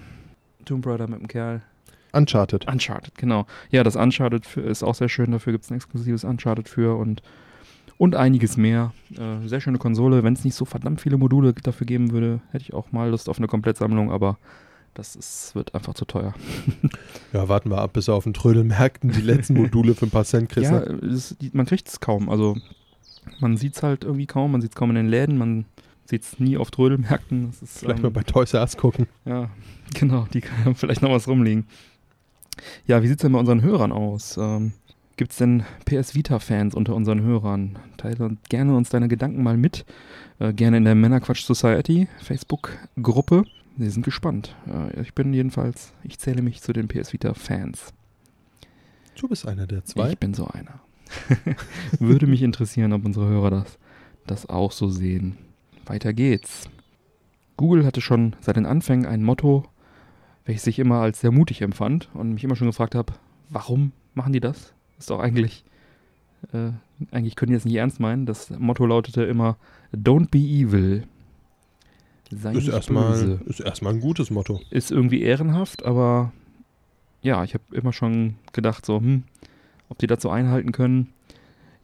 Tomb 0.65 0.87
Raider 0.87 1.07
mit 1.07 1.21
dem 1.21 1.29
Kerl. 1.29 1.61
Uncharted. 2.13 2.69
Uncharted, 2.69 3.17
genau. 3.17 3.47
Ja, 3.71 3.83
das 3.85 3.97
Uncharted 3.97 4.47
für, 4.47 4.61
ist 4.61 4.83
auch 4.83 4.95
sehr 4.95 5.09
schön. 5.09 5.31
Dafür 5.33 5.53
gibt 5.53 5.65
es 5.65 5.71
ein 5.71 5.77
exklusives 5.77 6.25
Uncharted 6.25 6.69
für 6.69 6.97
und, 6.97 7.23
und 7.99 8.15
einiges 8.15 8.57
mehr. 8.57 8.93
Äh, 9.17 9.47
sehr 9.47 9.61
schöne 9.61 9.79
Konsole. 9.79 10.23
Wenn 10.23 10.35
es 10.35 10.45
nicht 10.45 10.55
so 10.55 10.65
verdammt 10.65 11.01
viele 11.01 11.17
Module 11.17 11.53
dafür 11.55 11.87
geben 11.87 12.13
würde, 12.13 12.41
hätte 12.51 12.65
ich 12.65 12.75
auch 12.75 12.93
mal 12.93 13.11
Lust 13.11 13.29
auf 13.29 13.39
eine 13.39 13.47
Komplettsammlung, 13.47 14.13
aber 14.13 14.39
das 14.95 15.17
ist, 15.17 15.55
wird 15.55 15.75
einfach 15.75 15.95
zu 15.95 16.05
teuer. 16.05 16.35
Ja, 17.33 17.49
warten 17.49 17.71
wir 17.71 17.79
ab, 17.79 17.95
bis 17.95 18.09
er 18.09 18.15
auf 18.15 18.25
den 18.25 18.35
Trödelmärkten 18.35 19.11
die 19.11 19.23
letzten 19.23 19.55
Module 19.55 19.95
für 19.95 20.05
ein 20.05 20.11
paar 20.11 20.25
Cent 20.25 20.51
kriegst. 20.51 20.71
ja, 20.71 20.81
ne? 20.81 20.99
es, 21.07 21.35
die, 21.41 21.51
man 21.55 21.65
kriegt 21.65 21.89
es 21.89 21.99
kaum. 21.99 22.29
Also 22.29 22.59
man 23.41 23.57
sieht 23.57 23.77
es 23.77 23.83
halt 23.83 24.05
irgendwie 24.05 24.27
kaum. 24.27 24.53
Man 24.53 24.61
sieht 24.61 24.73
es 24.73 24.77
kaum 24.77 24.91
in 24.91 24.97
den 24.97 25.09
Läden. 25.09 25.39
Man 25.39 25.65
sieht 26.05 26.25
es 26.25 26.39
nie 26.39 26.59
auf 26.59 26.71
Trödelmärkten. 26.71 27.51
Ist, 27.63 27.79
Vielleicht 27.79 27.99
ähm, 27.99 28.03
mal 28.03 28.11
bei 28.11 28.23
Toys 28.23 28.53
R 28.53 28.61
Us 28.61 28.77
gucken. 28.77 29.07
Ja, 29.25 29.49
genau, 29.95 30.27
die 30.33 30.43
kann 30.43 30.75
vielleicht 30.75 31.01
noch 31.01 31.11
was 31.11 31.27
rumliegen. 31.27 31.67
Ja, 32.87 33.03
wie 33.03 33.09
sieht 33.09 33.19
es 33.19 33.23
denn 33.23 33.33
bei 33.33 33.39
unseren 33.39 33.63
Hörern 33.63 33.93
aus? 33.93 34.37
Ähm, 34.37 34.73
Gibt 35.17 35.33
es 35.33 35.39
denn 35.39 35.65
PS 35.85 36.15
Vita-Fans 36.15 36.75
unter 36.75 36.95
unseren 36.95 37.23
Hörern? 37.23 37.79
Teile 37.97 38.37
gerne 38.49 38.77
uns 38.77 38.89
deine 38.89 39.09
Gedanken 39.09 39.43
mal 39.43 39.57
mit. 39.57 39.85
Äh, 40.39 40.53
gerne 40.53 40.79
in 40.79 40.85
der 40.85 40.95
Männerquatsch 40.95 41.45
Society 41.45 42.09
Facebook-Gruppe. 42.23 43.45
Wir 43.77 43.91
sind 43.91 44.05
gespannt. 44.05 44.57
Äh, 44.67 45.01
ich 45.01 45.15
bin 45.15 45.33
jedenfalls, 45.33 45.93
ich 46.03 46.19
zähle 46.19 46.43
mich 46.43 46.61
zu 46.61 46.73
den 46.73 46.89
PS 46.89 47.13
Vita-Fans. 47.13 47.93
Du 49.21 49.29
bist 49.29 49.47
einer 49.47 49.67
der 49.67 49.85
zwei. 49.85 50.13
Ich 50.13 50.19
bin 50.19 50.35
so 50.35 50.47
einer. 50.47 50.81
Würde 51.99 52.27
mich 52.27 52.43
interessieren, 52.43 52.93
ob 52.93 53.05
unsere 53.05 53.29
Hörer 53.29 53.51
das, 53.51 53.79
das 54.27 54.49
auch 54.49 54.73
so 54.73 54.89
sehen. 54.89 55.37
Weiter 55.87 56.13
geht's. 56.13 56.69
Google 57.57 57.85
hatte 57.85 58.01
schon 58.01 58.35
seit 58.41 58.57
den 58.57 58.67
Anfängen 58.67 59.07
ein 59.07 59.23
Motto, 59.23 59.65
welches 60.45 60.67
ich 60.67 60.79
immer 60.79 61.01
als 61.01 61.21
sehr 61.21 61.31
mutig 61.31 61.63
empfand 61.63 62.09
und 62.15 62.35
mich 62.35 62.45
immer 62.45 62.57
schon 62.57 62.67
gefragt 62.67 62.95
habe, 62.95 63.13
warum 63.49 63.93
machen 64.15 64.33
die 64.33 64.41
das? 64.41 64.75
Ist 64.99 65.11
doch 65.11 65.21
eigentlich, 65.21 65.65
äh, 66.53 66.71
eigentlich 67.11 67.37
können 67.37 67.51
die 67.51 67.57
das 67.57 67.65
nicht 67.65 67.77
ernst 67.77 68.01
meinen. 68.01 68.27
Das 68.27 68.51
Motto 68.51 68.87
lautete 68.87 69.23
immer, 69.23 69.57
Don't 69.95 70.31
be 70.31 70.39
evil. 70.39 71.05
Sei 72.31 72.55
ist 72.55 72.69
erstmal, 72.69 73.41
ist 73.45 73.61
erstmal 73.61 73.93
ein 73.93 74.01
gutes 74.01 74.31
Motto. 74.31 74.61
ist 74.71 74.91
irgendwie 74.91 75.21
ehrenhaft, 75.21 75.85
aber 75.85 76.33
ja, 77.21 77.45
ich 77.45 77.55
habe 77.55 77.65
immer 77.73 77.93
schon 77.93 78.37
gedacht, 78.53 78.87
so, 78.87 78.99
hm, 78.99 79.25
ob 79.89 79.99
die 79.99 80.09
so 80.19 80.31
einhalten 80.31 80.73
können. 80.73 81.13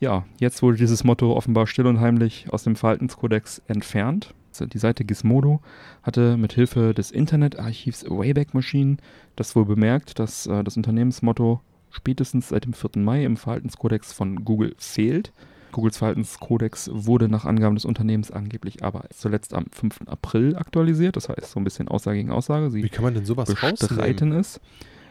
Ja, 0.00 0.24
jetzt 0.38 0.62
wurde 0.62 0.78
dieses 0.78 1.04
Motto 1.04 1.34
offenbar 1.36 1.66
still 1.66 1.86
und 1.86 2.00
heimlich 2.00 2.46
aus 2.50 2.62
dem 2.62 2.76
Verhaltenskodex 2.76 3.62
entfernt. 3.66 4.32
Die 4.66 4.78
Seite 4.78 5.04
Gizmodo 5.04 5.60
hatte 6.02 6.36
mit 6.36 6.52
Hilfe 6.52 6.94
des 6.94 7.10
Internetarchivs 7.10 8.04
Wayback 8.08 8.54
Machine 8.54 8.96
das 9.36 9.54
wohl 9.54 9.64
bemerkt, 9.64 10.18
dass 10.18 10.46
äh, 10.46 10.64
das 10.64 10.76
Unternehmensmotto 10.76 11.60
spätestens 11.90 12.48
seit 12.48 12.64
dem 12.64 12.72
4. 12.72 13.02
Mai 13.02 13.24
im 13.24 13.36
Verhaltenskodex 13.36 14.12
von 14.12 14.44
Google 14.44 14.74
fehlt. 14.78 15.32
Googles 15.72 15.98
Verhaltenskodex 15.98 16.90
wurde 16.92 17.28
nach 17.28 17.44
Angaben 17.44 17.74
des 17.74 17.84
Unternehmens 17.84 18.30
angeblich 18.30 18.82
aber 18.82 19.04
zuletzt 19.10 19.54
am 19.54 19.66
5. 19.70 20.00
April 20.06 20.56
aktualisiert. 20.56 21.16
Das 21.16 21.28
heißt, 21.28 21.50
so 21.50 21.60
ein 21.60 21.64
bisschen 21.64 21.88
Aussage 21.88 22.18
gegen 22.18 22.30
Aussage. 22.30 22.70
Sie 22.70 22.82
Wie 22.82 22.88
kann 22.88 23.04
man 23.04 23.14
denn 23.14 23.24
sowas 23.24 23.50
rausnehmen? 23.50 23.76
bestreiten 23.76 24.32
es. 24.32 24.60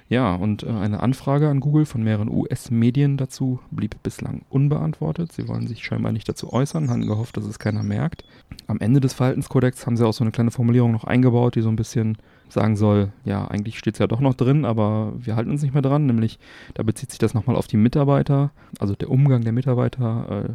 Ja, 0.09 0.35
und 0.35 0.63
äh, 0.63 0.67
eine 0.67 1.01
Anfrage 1.01 1.49
an 1.49 1.59
Google 1.59 1.85
von 1.85 2.01
mehreren 2.01 2.29
US-Medien 2.29 3.17
dazu 3.17 3.59
blieb 3.71 4.01
bislang 4.03 4.43
unbeantwortet. 4.49 5.33
Sie 5.33 5.47
wollen 5.49 5.67
sich 5.67 5.83
scheinbar 5.83 6.13
nicht 6.13 6.29
dazu 6.29 6.53
äußern, 6.53 6.89
hatten 6.89 7.07
gehofft, 7.07 7.35
dass 7.35 7.43
es 7.43 7.59
keiner 7.59 7.83
merkt. 7.83 8.23
Am 8.67 8.79
Ende 8.79 9.01
des 9.01 9.13
Verhaltenskodex 9.13 9.85
haben 9.85 9.97
sie 9.97 10.07
auch 10.07 10.13
so 10.13 10.23
eine 10.23 10.31
kleine 10.31 10.51
Formulierung 10.51 10.93
noch 10.93 11.03
eingebaut, 11.03 11.55
die 11.55 11.61
so 11.61 11.69
ein 11.69 11.75
bisschen 11.75 12.17
sagen 12.47 12.77
soll, 12.77 13.11
ja, 13.25 13.45
eigentlich 13.47 13.77
steht 13.77 13.95
es 13.95 13.99
ja 13.99 14.07
doch 14.07 14.21
noch 14.21 14.33
drin, 14.33 14.63
aber 14.63 15.11
wir 15.17 15.35
halten 15.35 15.51
uns 15.51 15.61
nicht 15.61 15.73
mehr 15.73 15.81
dran, 15.81 16.05
nämlich 16.05 16.39
da 16.75 16.83
bezieht 16.83 17.09
sich 17.09 17.19
das 17.19 17.33
nochmal 17.33 17.57
auf 17.57 17.67
die 17.67 17.75
Mitarbeiter, 17.75 18.51
also 18.79 18.95
der 18.95 19.09
Umgang 19.09 19.41
der 19.43 19.51
Mitarbeiter 19.51 20.45
äh, 20.45 20.49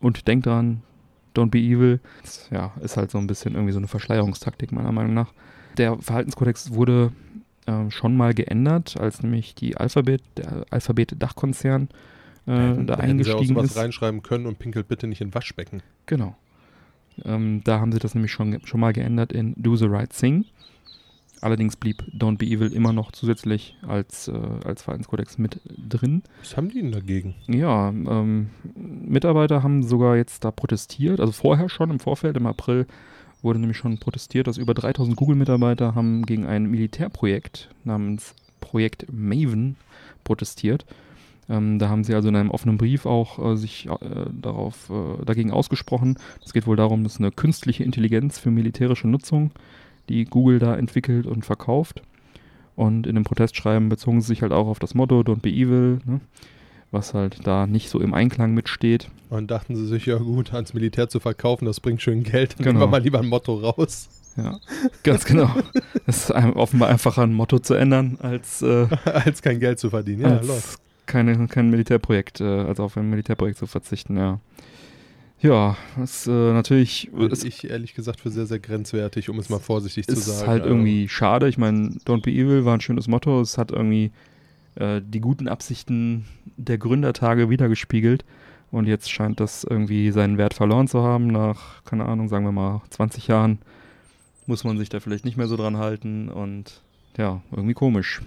und 0.00 0.28
denkt 0.28 0.46
dran, 0.46 0.82
don't 1.34 1.50
be 1.50 1.58
evil. 1.58 1.98
Das, 2.22 2.48
ja, 2.52 2.72
ist 2.80 2.96
halt 2.96 3.10
so 3.10 3.18
ein 3.18 3.26
bisschen 3.26 3.54
irgendwie 3.54 3.72
so 3.72 3.78
eine 3.78 3.88
Verschleierungstaktik 3.88 4.70
meiner 4.70 4.92
Meinung 4.92 5.14
nach. 5.14 5.32
Der 5.76 5.98
Verhaltenskodex 5.98 6.72
wurde 6.72 7.10
ähm, 7.66 7.90
schon 7.90 8.16
mal 8.16 8.34
geändert, 8.34 8.96
als 8.98 9.22
nämlich 9.22 9.54
die 9.54 9.76
Alphabet, 9.76 10.22
der 10.36 10.66
Alphabet-Dachkonzern 10.70 11.88
äh, 12.46 12.46
da 12.46 12.56
hätten 12.66 12.86
sie 12.86 12.94
auch 12.94 12.98
eingestiegen 12.98 13.56
ist. 13.56 13.76
reinschreiben 13.76 14.22
können 14.22 14.46
und 14.46 14.58
pinkelt 14.58 14.88
bitte 14.88 15.06
nicht 15.06 15.20
in 15.20 15.34
Waschbecken. 15.34 15.82
Genau. 16.06 16.36
Ähm, 17.24 17.62
da 17.64 17.80
haben 17.80 17.92
sie 17.92 17.98
das 17.98 18.14
nämlich 18.14 18.32
schon, 18.32 18.60
schon 18.64 18.80
mal 18.80 18.92
geändert 18.92 19.32
in 19.32 19.54
Do 19.56 19.76
the 19.76 19.86
Right 19.86 20.10
Thing. 20.10 20.44
Allerdings 21.40 21.76
blieb 21.76 22.02
Don't 22.16 22.38
Be 22.38 22.46
Evil 22.46 22.72
immer 22.72 22.92
noch 22.92 23.12
zusätzlich 23.12 23.76
als, 23.86 24.28
äh, 24.28 24.32
als 24.64 24.82
Verhaltenskodex 24.82 25.38
mit 25.38 25.60
drin. 25.66 26.22
Was 26.40 26.56
haben 26.56 26.70
die 26.70 26.80
denn 26.80 26.92
dagegen? 26.92 27.34
Ja, 27.46 27.90
ähm, 27.90 28.50
Mitarbeiter 28.74 29.62
haben 29.62 29.82
sogar 29.82 30.16
jetzt 30.16 30.44
da 30.44 30.50
protestiert, 30.50 31.20
also 31.20 31.32
vorher 31.32 31.68
schon 31.68 31.90
im 31.90 32.00
Vorfeld, 32.00 32.36
im 32.36 32.46
April 32.46 32.86
wurde 33.44 33.58
nämlich 33.58 33.76
schon 33.76 33.98
protestiert, 33.98 34.46
dass 34.46 34.56
über 34.56 34.74
3000 34.74 35.16
Google-Mitarbeiter 35.16 35.94
haben 35.94 36.26
gegen 36.26 36.46
ein 36.46 36.64
Militärprojekt 36.70 37.68
namens 37.84 38.34
Projekt 38.60 39.06
Maven 39.12 39.76
protestiert. 40.24 40.86
Ähm, 41.48 41.78
da 41.78 41.90
haben 41.90 42.04
sie 42.04 42.14
also 42.14 42.28
in 42.28 42.36
einem 42.36 42.50
offenen 42.50 42.78
Brief 42.78 43.04
auch 43.04 43.38
äh, 43.38 43.56
sich 43.56 43.86
äh, 43.86 44.26
darauf, 44.32 44.90
äh, 44.90 45.24
dagegen 45.24 45.50
ausgesprochen. 45.50 46.18
Es 46.44 46.54
geht 46.54 46.66
wohl 46.66 46.76
darum, 46.76 47.04
dass 47.04 47.18
eine 47.18 47.30
künstliche 47.30 47.84
Intelligenz 47.84 48.38
für 48.38 48.50
militärische 48.50 49.08
Nutzung, 49.08 49.50
die 50.08 50.24
Google 50.24 50.58
da 50.58 50.74
entwickelt 50.74 51.26
und 51.26 51.44
verkauft. 51.44 52.02
Und 52.76 53.06
in 53.06 53.14
dem 53.14 53.24
Protestschreiben 53.24 53.88
bezogen 53.88 54.20
sie 54.20 54.28
sich 54.28 54.42
halt 54.42 54.52
auch 54.52 54.66
auf 54.66 54.78
das 54.78 54.94
Motto 54.94 55.20
Don't 55.20 55.42
be 55.42 55.50
evil, 55.50 56.00
ne? 56.04 56.20
Was 56.94 57.12
halt 57.12 57.46
da 57.46 57.66
nicht 57.66 57.90
so 57.90 58.00
im 58.00 58.14
Einklang 58.14 58.54
mitsteht. 58.54 59.08
Und 59.28 59.50
dachten 59.50 59.76
sie 59.76 59.86
sich, 59.86 60.06
ja 60.06 60.16
gut, 60.16 60.54
ans 60.54 60.72
Militär 60.72 61.08
zu 61.08 61.20
verkaufen, 61.20 61.66
das 61.66 61.80
bringt 61.80 62.00
schön 62.00 62.22
Geld. 62.22 62.52
Dann 62.58 62.64
Genau. 62.64 62.70
nehmen 62.78 62.80
wir 62.82 62.86
mal 62.86 63.02
lieber 63.02 63.18
ein 63.18 63.26
Motto 63.28 63.54
raus, 63.56 64.08
Ja, 64.36 64.58
ganz 65.02 65.24
genau. 65.24 65.50
Es 66.06 66.30
ist 66.30 66.30
offenbar 66.30 66.88
einfacher, 66.88 67.22
ein 67.22 67.34
Motto 67.34 67.58
zu 67.58 67.74
ändern, 67.74 68.18
als, 68.22 68.62
äh, 68.62 68.86
als 69.04 69.42
kein 69.42 69.60
Geld 69.60 69.78
zu 69.78 69.90
verdienen. 69.90 70.22
Ja, 70.22 70.38
als 70.38 70.78
keine, 71.06 71.46
kein 71.48 71.68
Militärprojekt, 71.70 72.40
äh, 72.40 72.44
als 72.44 72.80
auf 72.80 72.96
ein 72.96 73.10
Militärprojekt 73.10 73.58
zu 73.58 73.66
verzichten, 73.66 74.16
ja. 74.16 74.40
Ja, 75.40 75.76
das 75.98 76.26
äh, 76.26 76.30
natürlich 76.30 77.10
es 77.30 77.44
ich 77.44 77.68
ehrlich 77.68 77.94
gesagt 77.94 78.20
für 78.20 78.30
sehr, 78.30 78.46
sehr 78.46 78.60
grenzwertig, 78.60 79.28
um 79.28 79.38
es 79.38 79.50
mal 79.50 79.58
vorsichtig 79.58 80.06
zu 80.06 80.14
ist 80.14 80.24
sagen. 80.24 80.48
halt 80.48 80.62
Also, 80.62 80.74
irgendwie 80.74 81.06
schade. 81.08 81.48
Ich 81.48 81.58
meine, 81.58 81.88
Don't 82.06 82.22
Be 82.22 82.30
Evil 82.30 82.64
war 82.64 82.72
ein 82.74 82.80
schönes 82.80 83.08
Motto. 83.08 83.42
Es 83.42 83.58
hat 83.58 83.70
irgendwie 83.70 84.10
äh, 84.76 85.00
die 85.04 85.20
guten 85.20 85.48
Absichten 85.48 86.24
der 86.56 86.78
Gründertage 86.78 87.50
wiedergespiegelt. 87.50 88.24
Und 88.70 88.86
jetzt 88.86 89.10
scheint 89.10 89.38
das 89.38 89.64
irgendwie 89.64 90.10
seinen 90.10 90.36
Wert 90.36 90.54
verloren 90.54 90.88
zu 90.88 91.02
haben. 91.02 91.28
Nach, 91.28 91.84
keine 91.84 92.06
Ahnung, 92.06 92.28
sagen 92.28 92.44
wir 92.44 92.52
mal 92.52 92.82
20 92.90 93.28
Jahren 93.28 93.58
muss 94.46 94.64
man 94.64 94.78
sich 94.78 94.88
da 94.88 95.00
vielleicht 95.00 95.24
nicht 95.24 95.36
mehr 95.36 95.46
so 95.46 95.56
dran 95.56 95.76
halten. 95.76 96.28
Und 96.28 96.82
ja, 97.16 97.40
irgendwie 97.50 97.74
komisch. 97.74 98.20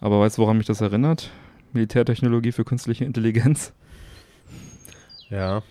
Aber 0.00 0.20
weißt 0.20 0.38
du, 0.38 0.42
woran 0.42 0.56
mich 0.58 0.66
das 0.66 0.80
erinnert? 0.80 1.30
Militärtechnologie 1.72 2.52
für 2.52 2.64
künstliche 2.64 3.04
Intelligenz. 3.04 3.72
Ja. 5.28 5.62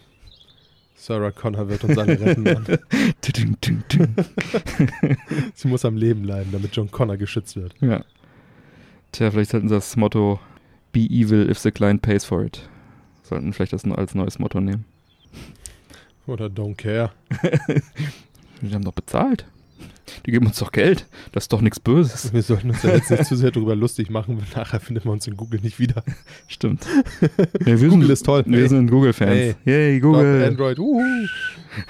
Sarah 0.95 1.31
Connor 1.31 1.69
wird 1.69 1.83
uns 1.83 1.97
alle 1.97 2.19
retten. 2.19 2.43
Mann. 2.43 2.65
Sie 5.53 5.67
muss 5.67 5.85
am 5.85 5.95
Leben 5.95 6.21
bleiben, 6.23 6.51
damit 6.51 6.75
John 6.75 6.91
Connor 6.91 7.17
geschützt 7.17 7.55
wird. 7.55 7.73
Ja. 7.81 8.03
Tja, 9.11 9.31
vielleicht 9.31 9.51
sollten 9.51 9.69
sie 9.69 9.75
das 9.75 9.95
Motto 9.95 10.39
Be 10.91 11.01
evil 11.01 11.49
if 11.49 11.59
the 11.59 11.71
client 11.71 12.01
pays 12.01 12.25
for 12.25 12.43
it. 12.43 12.67
Sollten 13.23 13.53
vielleicht 13.53 13.73
das 13.73 13.85
als 13.85 14.15
neues 14.15 14.39
Motto 14.39 14.59
nehmen. 14.59 14.85
Oder 16.25 16.45
Don't 16.47 16.75
Care. 16.75 17.11
Die 18.61 18.73
haben 18.73 18.83
doch 18.83 18.93
bezahlt. 18.93 19.45
Die 20.25 20.31
geben 20.31 20.47
uns 20.47 20.57
doch 20.57 20.71
Geld. 20.71 21.05
Das 21.31 21.43
ist 21.45 21.53
doch 21.53 21.61
nichts 21.61 21.79
Böses. 21.79 22.33
Wir 22.33 22.41
sollten 22.41 22.71
uns 22.71 22.81
ja 22.83 22.93
jetzt 22.95 23.09
nicht 23.11 23.25
zu 23.25 23.35
sehr 23.35 23.51
darüber 23.51 23.75
lustig 23.75 24.09
machen, 24.09 24.37
weil 24.37 24.47
nachher 24.55 24.79
findet 24.79 25.05
man 25.05 25.13
uns 25.13 25.27
in 25.27 25.37
Google 25.37 25.59
nicht 25.61 25.79
wieder. 25.79 26.03
Stimmt. 26.47 26.85
Ja, 27.65 27.79
wir 27.79 27.89
Google 27.89 28.07
sind, 28.07 28.09
ist 28.09 28.25
toll. 28.25 28.43
Wir 28.47 28.59
Hey. 28.59 28.67
sind 28.69 28.89
Google-Fans. 28.89 29.55
Yay, 29.65 29.99
Google. 29.99 30.43
Android. 30.45 30.79
Uhu. 30.79 31.01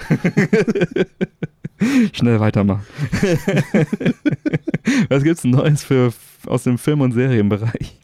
Schnell 2.12 2.40
weitermachen. 2.40 2.86
Was 5.08 5.22
gibt's 5.22 5.44
Neues 5.44 5.84
für 5.84 6.12
aus 6.46 6.64
dem 6.64 6.78
Film- 6.78 7.00
und 7.00 7.12
Serienbereich? 7.12 7.96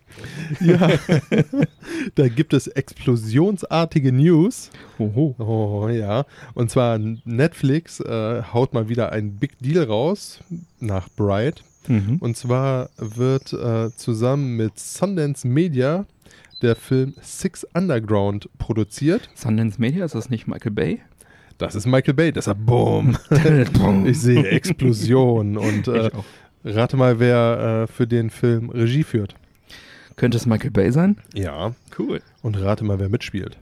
Ja. 0.61 0.91
da 2.15 2.29
gibt 2.29 2.53
es 2.53 2.67
explosionsartige 2.69 4.13
News. 4.13 4.71
Oho. 4.99 5.35
Oh 5.39 5.89
ja. 5.89 6.25
Und 6.55 6.71
zwar 6.71 6.99
Netflix 6.99 8.01
äh, 8.01 8.43
haut 8.43 8.73
mal 8.73 8.89
wieder 8.89 9.13
einen 9.13 9.37
Big 9.37 9.59
Deal 9.59 9.85
raus 9.85 10.41
nach 10.81 11.09
Bright. 11.17 11.63
Mhm. 11.89 12.17
Und 12.21 12.37
zwar 12.37 12.91
wird 12.97 13.53
äh, 13.53 13.91
zusammen 13.97 14.57
mit 14.57 14.79
Sundance 14.79 15.47
Media 15.47 16.07
der 16.63 16.77
Film 16.77 17.15
Six 17.21 17.67
Underground 17.75 18.49
produziert. 18.59 19.29
Sundance 19.35 19.81
Media, 19.81 20.05
ist 20.05 20.15
das 20.15 20.31
nicht 20.31 20.47
Michael 20.47 20.73
Bay? 20.73 21.01
Das 21.59 21.75
ist 21.75 21.87
Michael 21.87 22.15
Bay, 22.15 22.33
deshalb 22.33 22.59
Boom. 22.67 23.17
ich 24.07 24.21
sehe 24.21 24.47
Explosion 24.47 25.57
und 25.57 25.89
äh, 25.89 26.11
rate 26.65 26.97
mal, 26.97 27.19
wer 27.19 27.87
äh, 27.89 27.93
für 27.93 28.07
den 28.07 28.31
Film 28.31 28.71
Regie 28.71 29.05
führt. 29.05 29.35
Könnte 30.17 30.37
es 30.37 30.47
Michael 30.47 30.71
Bay 30.71 30.91
sein? 30.93 31.17
Ja. 31.35 31.75
Cool. 31.99 32.21
Und 32.43 32.61
rate 32.61 32.85
mal, 32.85 32.99
wer 32.99 33.09
mitspielt. 33.09 33.59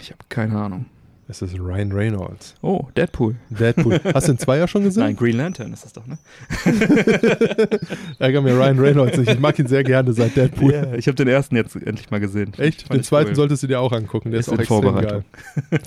Ich 0.00 0.10
habe 0.10 0.22
keine 0.28 0.58
Ahnung. 0.58 0.86
Es 1.28 1.40
ist 1.40 1.58
Ryan 1.58 1.92
Reynolds. 1.92 2.54
Oh, 2.62 2.88
Deadpool. 2.96 3.36
Deadpool. 3.48 4.00
Hast 4.12 4.28
du 4.28 4.32
den 4.32 4.38
Zweier 4.38 4.66
schon 4.66 4.82
gesehen? 4.82 5.04
Nein, 5.04 5.16
Green 5.16 5.36
Lantern 5.36 5.72
ist 5.72 5.84
das 5.84 5.92
doch, 5.92 6.04
ne? 6.06 6.18
Ärger 8.18 8.42
mir 8.42 8.54
Ryan 8.54 8.78
Reynolds 8.78 9.16
nicht. 9.16 9.30
Ich 9.30 9.38
mag 9.38 9.58
ihn 9.58 9.68
sehr 9.68 9.84
gerne 9.84 10.12
seit 10.12 10.36
Deadpool. 10.36 10.72
Ja, 10.72 10.94
ich 10.94 11.06
habe 11.06 11.14
den 11.14 11.28
ersten 11.28 11.54
jetzt 11.56 11.76
endlich 11.76 12.10
mal 12.10 12.18
gesehen. 12.18 12.52
Echt? 12.58 12.82
Fand 12.82 12.94
Den 12.94 13.04
zweiten 13.04 13.30
cool. 13.30 13.36
solltest 13.36 13.62
du 13.62 13.68
dir 13.68 13.80
auch 13.80 13.92
angucken. 13.92 14.32
Der 14.32 14.40
ist, 14.40 14.48
Ist 14.48 14.52
auch 14.52 14.54
in 14.54 14.60
extrem 14.60 14.82
Vorbereitung. 14.82 15.24
geil. 15.70 15.80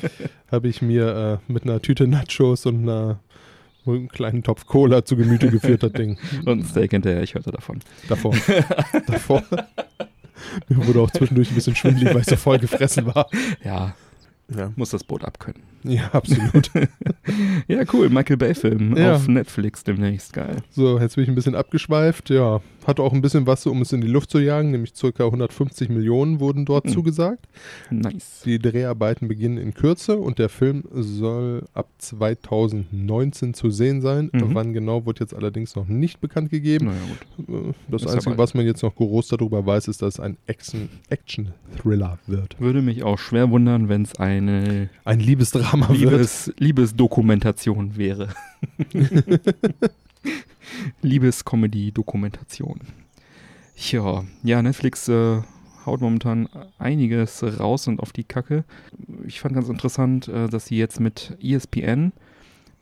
Habe 0.52 0.68
ich 0.70 0.82
mir 0.82 1.42
äh, 1.48 1.52
mit 1.52 1.64
einer 1.64 1.82
Tüte 1.82 2.08
Nachos 2.08 2.66
und 2.66 2.84
einer, 2.84 3.20
einem 3.86 4.08
kleinen 4.08 4.42
Topf 4.42 4.66
Cola 4.66 5.04
zu 5.04 5.18
Gemüte 5.18 5.50
geführt, 5.52 5.84
das 5.84 5.92
Ding. 5.92 6.18
Und 6.46 6.60
ein 6.60 6.66
Steak 6.66 6.92
hinterher, 6.92 7.22
ich 7.22 7.36
hörte 7.36 7.52
davon. 7.52 7.82
Davor. 8.08 8.34
Davor. 9.06 9.44
Mir 10.70 10.88
wurde 10.88 11.02
auch 11.02 11.12
zwischendurch 11.12 11.52
ein 11.52 11.56
bisschen 11.56 11.76
schwindelig, 11.76 12.14
weil 12.14 12.22
ich 12.22 12.28
so 12.28 12.36
voll 12.36 12.58
gefressen 12.60 13.06
war. 13.14 13.30
Ja, 13.64 13.96
Ja, 14.56 14.72
muss 14.76 14.90
das 14.92 15.04
Boot 15.04 15.24
abkönnen. 15.24 15.62
ja 15.84 16.10
absolut. 16.14 16.72
Ja, 17.68 17.82
cool. 17.94 18.10
Michael 18.10 18.38
Bay-Film 18.38 18.96
Ja. 18.96 19.16
auf 19.16 19.28
Netflix 19.28 19.84
demnächst. 19.84 20.34
Geil. 20.34 20.58
So, 20.70 21.00
jetzt 21.00 21.16
bin 21.16 21.24
ich 21.24 21.30
ein 21.30 21.36
bisschen 21.36 21.56
abgeschweift. 21.56 22.30
Ja, 22.30 22.62
hatte 22.88 23.02
auch 23.02 23.14
ein 23.14 23.22
bisschen 23.22 23.48
was, 23.48 23.66
um 23.66 23.82
es 23.82 23.92
in 23.94 24.02
die 24.02 24.08
Luft 24.08 24.30
zu 24.32 24.40
jagen, 24.40 24.72
nämlich 24.72 24.94
ca. 24.94 25.26
150 25.26 25.90
Millionen 25.90 26.40
wurden 26.40 26.66
dort 26.66 26.86
Mhm. 26.86 26.90
zugesagt. 26.90 27.46
Nice. 27.90 28.42
Die 28.46 28.60
Dreharbeiten 28.60 29.28
beginnen 29.28 29.58
in 29.58 29.74
Kürze 29.74 30.18
und 30.18 30.40
der 30.40 30.50
Film 30.50 30.84
soll 30.92 31.64
ab 31.74 31.88
2019 31.98 33.54
zu 33.54 33.70
sehen 33.70 34.02
sein. 34.02 34.30
Mhm. 34.34 34.54
Wann 34.54 34.74
genau 34.74 35.06
wird 35.06 35.20
jetzt 35.20 35.34
allerdings 35.34 35.76
noch 35.76 35.88
nicht 35.88 36.22
bekannt 36.22 36.50
gegeben. 36.50 36.86
Naja, 36.86 36.98
gut. 37.48 37.50
Äh, 37.70 37.74
Das 37.90 38.04
ja 38.04 38.10
Einzige, 38.12 38.38
was 38.38 38.54
man 38.54 38.66
jetzt 38.66 38.84
noch 38.84 38.96
groß 38.96 39.28
darüber 39.30 39.66
weiß, 39.66 39.88
ist, 39.88 40.02
dass 40.02 40.16
es 40.16 40.20
ein 40.20 40.38
Action- 40.48 40.90
Action-Thriller 41.10 42.20
wird. 42.28 42.60
Würde 42.60 42.82
mich 42.82 43.04
auch 43.04 43.18
schwer 43.20 43.50
wundern, 43.52 43.90
wenn 43.90 44.04
es 44.04 44.16
eine 44.20 44.90
Ein 45.04 45.20
Liebesdrama 45.20 45.90
wird. 45.90 46.00
Liebes, 46.00 46.54
Liebesdokumentation 46.58 47.98
wäre. 47.98 48.30
Liebescomedy-Dokumentation. 51.02 52.82
Ja, 53.76 54.24
ja, 54.44 54.62
Netflix 54.62 55.08
äh, 55.10 55.42
haut 55.86 56.02
momentan 56.02 56.50
einiges 56.78 57.44
raus 57.60 57.88
und 57.88 58.00
auf 58.00 58.14
die 58.14 58.24
Kacke. 58.24 58.64
Ich 59.26 59.40
fand 59.40 59.56
ganz 59.56 59.70
interessant, 59.70 60.28
äh, 60.28 60.48
dass 60.48 60.68
sie 60.68 60.78
jetzt 60.78 61.00
mit 61.00 61.38
ESPN, 61.42 62.14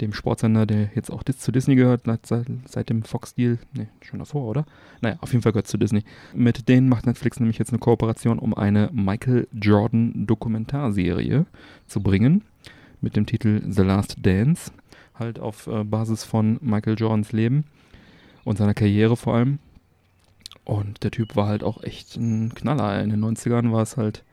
dem 0.02 0.14
Sportsender, 0.14 0.66
der 0.66 0.90
jetzt 0.96 1.12
auch 1.12 1.24
zu 1.24 1.52
Disney 1.52 1.76
gehört, 1.76 2.04
seit, 2.24 2.48
seit 2.66 2.90
dem 2.90 3.04
Fox-Deal, 3.04 3.60
ne, 3.74 3.88
schon 4.02 4.20
davor, 4.20 4.50
oder? 4.50 4.66
Naja, 5.02 5.18
auf 5.22 5.32
jeden 5.32 5.44
Fall 5.44 5.52
gehört 5.52 5.68
zu 5.68 5.78
Disney. 5.78 6.04
Mit 6.34 6.68
denen 6.68 6.90
macht 6.90 7.06
Netflix 7.06 7.40
nämlich 7.40 7.60
jetzt 7.60 7.70
eine 7.70 7.80
Kooperation, 7.80 8.40
um 8.40 8.54
eine 8.54 8.90
Michael 8.92 9.48
Jordan 9.54 10.26
Dokumentarserie 10.26 11.46
zu 11.88 12.02
bringen 12.02 12.44
mit 13.02 13.16
dem 13.16 13.26
Titel 13.26 13.62
The 13.68 13.84
Last 13.84 14.18
Dance, 14.22 14.72
halt 15.16 15.40
auf 15.40 15.68
äh, 15.68 15.84
Basis 15.84 16.24
von 16.24 16.58
Michael 16.62 16.98
Jordans 16.98 17.32
Leben 17.32 17.66
und 18.44 18.58
seiner 18.58 18.74
Karriere 18.74 19.16
vor 19.18 19.36
allem. 19.36 19.60
Und 20.66 21.04
der 21.04 21.12
Typ 21.12 21.36
war 21.36 21.48
halt 21.48 21.64
auch 21.64 21.84
echt 21.84 22.16
ein 22.16 22.54
Knaller. 22.54 23.02
In 23.02 23.10
den 23.10 23.24
90ern 23.24 23.72
war 23.72 23.82
es 23.82 23.98
halt 23.98 24.24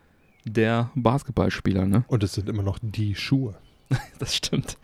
der 0.45 0.91
Basketballspieler, 0.95 1.87
ne? 1.87 2.05
Und 2.09 2.23
es 2.23 2.35
sind 2.35 2.49
immer 2.49 2.63
noch 2.63 2.79
die 2.81 3.15
Schuhe. 3.15 3.55
Das 4.21 4.37
stimmt. 4.37 4.77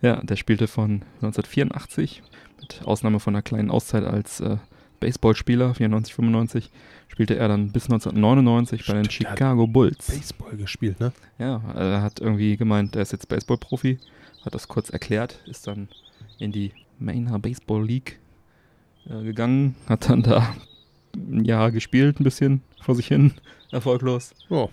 Ja, 0.00 0.22
der 0.22 0.36
spielte 0.36 0.68
von 0.68 1.02
1984, 1.22 2.22
mit 2.60 2.82
Ausnahme 2.84 3.18
von 3.18 3.34
einer 3.34 3.42
kleinen 3.42 3.70
Auszeit 3.70 4.04
als 4.04 4.40
äh, 4.40 4.58
Baseballspieler, 5.00 5.74
94, 5.74 6.14
95, 6.14 6.70
spielte 7.08 7.36
er 7.36 7.48
dann 7.48 7.72
bis 7.72 7.84
1999 7.84 8.86
bei 8.86 8.92
den 8.94 9.04
Stimmt, 9.10 9.22
der 9.24 9.30
hat 9.30 9.38
Chicago 9.38 9.66
Bulls. 9.66 10.06
Baseball 10.06 10.56
gespielt, 10.56 11.00
ne? 11.00 11.12
Ja, 11.38 11.62
er 11.74 12.02
hat 12.02 12.20
irgendwie 12.20 12.56
gemeint, 12.56 12.94
er 12.94 13.02
ist 13.02 13.12
jetzt 13.12 13.28
Baseball-Profi, 13.28 13.98
hat 14.44 14.54
das 14.54 14.68
kurz 14.68 14.90
erklärt, 14.90 15.42
ist 15.46 15.66
dann 15.66 15.88
in 16.38 16.52
die 16.52 16.72
Mainer 16.98 17.38
Baseball 17.38 17.84
League 17.84 18.20
äh, 19.08 19.22
gegangen, 19.22 19.76
hat 19.88 20.08
dann 20.08 20.22
da 20.22 20.54
ein 21.14 21.44
Jahr 21.44 21.70
gespielt, 21.70 22.20
ein 22.20 22.24
bisschen 22.24 22.62
vor 22.80 22.94
sich 22.94 23.08
hin, 23.08 23.32
erfolglos. 23.70 24.34
Oh. 24.50 24.68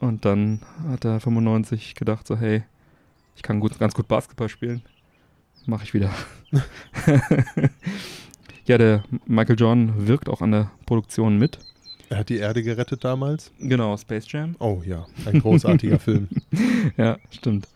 Und 0.00 0.24
dann 0.24 0.60
hat 0.88 1.04
er 1.04 1.20
95 1.20 1.94
gedacht, 1.94 2.26
so 2.26 2.36
hey, 2.36 2.62
ich 3.36 3.42
kann 3.42 3.60
gut, 3.60 3.78
ganz 3.78 3.94
gut 3.94 4.08
Basketball 4.08 4.48
spielen, 4.48 4.82
mache 5.66 5.84
ich 5.84 5.94
wieder. 5.94 6.10
ja, 8.66 8.78
der 8.78 9.02
Michael 9.26 9.58
Jordan 9.58 10.06
wirkt 10.06 10.28
auch 10.28 10.40
an 10.40 10.52
der 10.52 10.70
Produktion 10.86 11.38
mit. 11.38 11.58
Er 12.10 12.18
hat 12.18 12.28
die 12.30 12.38
Erde 12.38 12.62
gerettet 12.62 13.04
damals. 13.04 13.52
Genau, 13.58 13.96
Space 13.96 14.30
Jam. 14.30 14.56
Oh 14.60 14.82
ja, 14.84 15.06
ein 15.26 15.40
großartiger 15.40 15.98
Film. 16.00 16.28
Ja, 16.96 17.18
stimmt. 17.30 17.68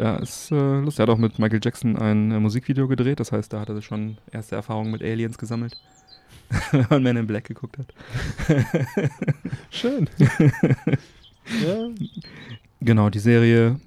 Ja, 0.00 0.16
ist 0.16 0.50
äh, 0.50 0.80
lustig. 0.80 1.00
Er 1.00 1.02
hat 1.02 1.10
auch 1.10 1.18
mit 1.18 1.38
Michael 1.38 1.60
Jackson 1.62 1.96
ein 1.98 2.30
äh, 2.30 2.40
Musikvideo 2.40 2.88
gedreht. 2.88 3.20
Das 3.20 3.32
heißt, 3.32 3.52
da 3.52 3.60
hat 3.60 3.68
er 3.68 3.82
schon 3.82 4.16
erste 4.32 4.56
Erfahrungen 4.56 4.90
mit 4.90 5.02
Aliens 5.02 5.36
gesammelt. 5.36 5.76
Wenn 6.70 6.86
man 6.88 7.02
Man 7.02 7.16
in 7.18 7.26
Black 7.26 7.44
geguckt 7.44 7.76
hat. 7.76 7.92
Schön. 9.70 10.08
ja, 11.64 11.90
Genau, 12.80 13.10
die 13.10 13.18
Serie 13.18 13.78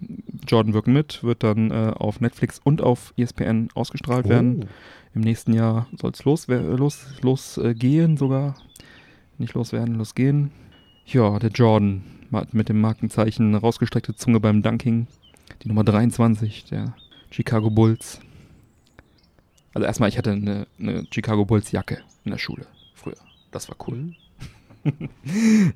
Jordan 0.48 0.76
wirkt 0.76 0.88
mit, 0.88 1.24
wird 1.24 1.42
dann 1.42 1.72
äh, 1.72 1.94
auf 1.96 2.22
Netflix 2.22 2.62
und 2.64 2.84
auf 2.84 3.12
ESPN 3.18 3.70
ausgestrahlt 3.74 4.30
werden. 4.30 4.66
Oh. 4.66 4.68
Im 5.16 5.22
nächsten 5.22 5.54
Jahr 5.54 5.88
soll 6.00 6.12
es 6.12 6.24
los, 6.26 6.48
los, 6.48 7.08
los 7.22 7.58
äh, 7.58 7.74
gehen 7.74 8.18
sogar. 8.18 8.56
Nicht 9.40 9.56
loswerden, 9.56 9.96
losgehen. 9.96 10.52
Ja, 11.08 11.40
der 11.40 11.50
Jordan 11.50 12.04
hat 12.32 12.54
mit 12.54 12.70
dem 12.70 12.82
Markenzeichen 12.82 13.56
rausgestreckte 13.56 14.16
Zunge 14.16 14.40
beim 14.40 14.62
Dunking. 14.62 15.08
Die 15.62 15.68
Nummer 15.68 15.84
23 15.84 16.66
der 16.66 16.96
Chicago 17.30 17.70
Bulls. 17.70 18.20
Also 19.74 19.86
erstmal, 19.86 20.10
ich 20.10 20.18
hatte 20.18 20.32
eine, 20.32 20.68
eine 20.80 21.06
Chicago 21.12 21.46
Bulls 21.46 21.72
Jacke 21.72 22.00
in 22.26 22.32
der 22.32 22.38
Schule 22.38 22.68
früher. 22.94 23.18
Das 23.52 23.70
war 23.70 23.78
cool. 23.88 24.14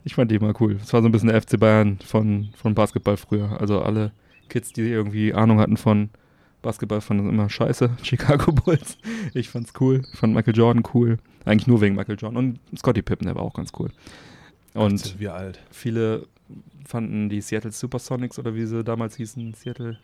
Ich 0.04 0.16
fand 0.16 0.32
die 0.32 0.40
mal 0.40 0.54
cool. 0.60 0.76
Das 0.76 0.92
war 0.92 1.02
so 1.02 1.08
ein 1.08 1.14
bisschen 1.14 1.30
der 1.30 1.42
FC 1.42 1.58
Bayern 1.58 1.98
von, 2.06 2.50
von 2.58 2.76
Basketball 2.76 3.16
früher. 3.16 3.60
Also 3.60 3.82
alle 3.82 4.12
Kids, 4.50 4.74
die 4.74 4.82
irgendwie 4.82 5.34
Ahnung 5.34 5.60
hatten 5.60 5.78
von 5.78 6.10
Basketball, 6.62 7.00
fanden 7.00 7.30
immer 7.30 7.50
scheiße. 7.50 7.92
Chicago 8.04 8.52
Bulls. 8.52 8.98
Ich 9.34 9.50
fand's 9.50 9.72
cool. 9.80 10.02
Ich 10.12 10.20
fand 10.20 10.34
Michael 10.34 10.58
Jordan 10.58 10.84
cool. 10.94 11.20
Eigentlich 11.46 11.68
nur 11.68 11.80
wegen 11.80 11.96
Michael 11.96 12.18
Jordan. 12.20 12.38
Und 12.38 12.60
Scottie 12.78 13.02
Pippen, 13.02 13.28
der 13.28 13.36
war 13.36 13.44
auch 13.44 13.54
ganz 13.54 13.72
cool. 13.80 13.92
Und 14.74 14.98
sind 14.98 15.20
wir 15.20 15.34
alt. 15.34 15.60
viele 15.72 16.28
fanden 16.86 17.30
die 17.30 17.42
Seattle 17.42 17.72
Supersonics 17.72 18.40
oder 18.40 18.56
wie 18.56 18.66
sie 18.66 18.84
damals 18.84 19.16
hießen, 19.16 19.54
Seattle, 19.54 19.98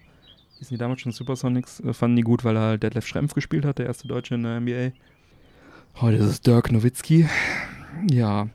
hießen 0.60 0.76
die 0.76 0.80
damals 0.80 1.02
schon 1.02 1.12
Supersonics, 1.12 1.80
äh, 1.82 1.94
fanden 1.94 2.18
die 2.18 2.24
gut, 2.24 2.44
weil 2.44 2.56
er 2.56 2.62
halt 2.62 2.84
Detlef 2.84 3.08
Schrempf 3.08 3.34
gespielt 3.34 3.66
hat, 3.66 3.80
der 3.80 3.88
erste 3.88 4.08
Deutsche 4.08 4.36
in 4.36 4.44
der 4.44 4.60
NBA. 4.60 4.92
Heute 6.02 6.18
ist 6.18 6.26
es 6.26 6.42
Dirk 6.42 6.72
Nowitzki. 6.72 7.28
Ja. 8.10 8.48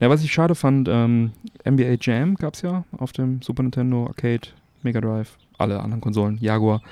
Ja, 0.00 0.10
was 0.10 0.22
ich 0.22 0.32
schade 0.32 0.54
fand, 0.54 0.88
ähm, 0.90 1.32
NBA 1.64 1.96
Jam 2.00 2.34
gab 2.34 2.54
es 2.54 2.62
ja 2.62 2.84
auf 2.98 3.12
dem 3.12 3.40
Super 3.40 3.62
Nintendo, 3.62 4.06
Arcade, 4.06 4.48
Mega 4.82 5.00
Drive, 5.00 5.38
alle 5.58 5.80
anderen 5.80 6.00
Konsolen, 6.00 6.38
Jaguar. 6.38 6.82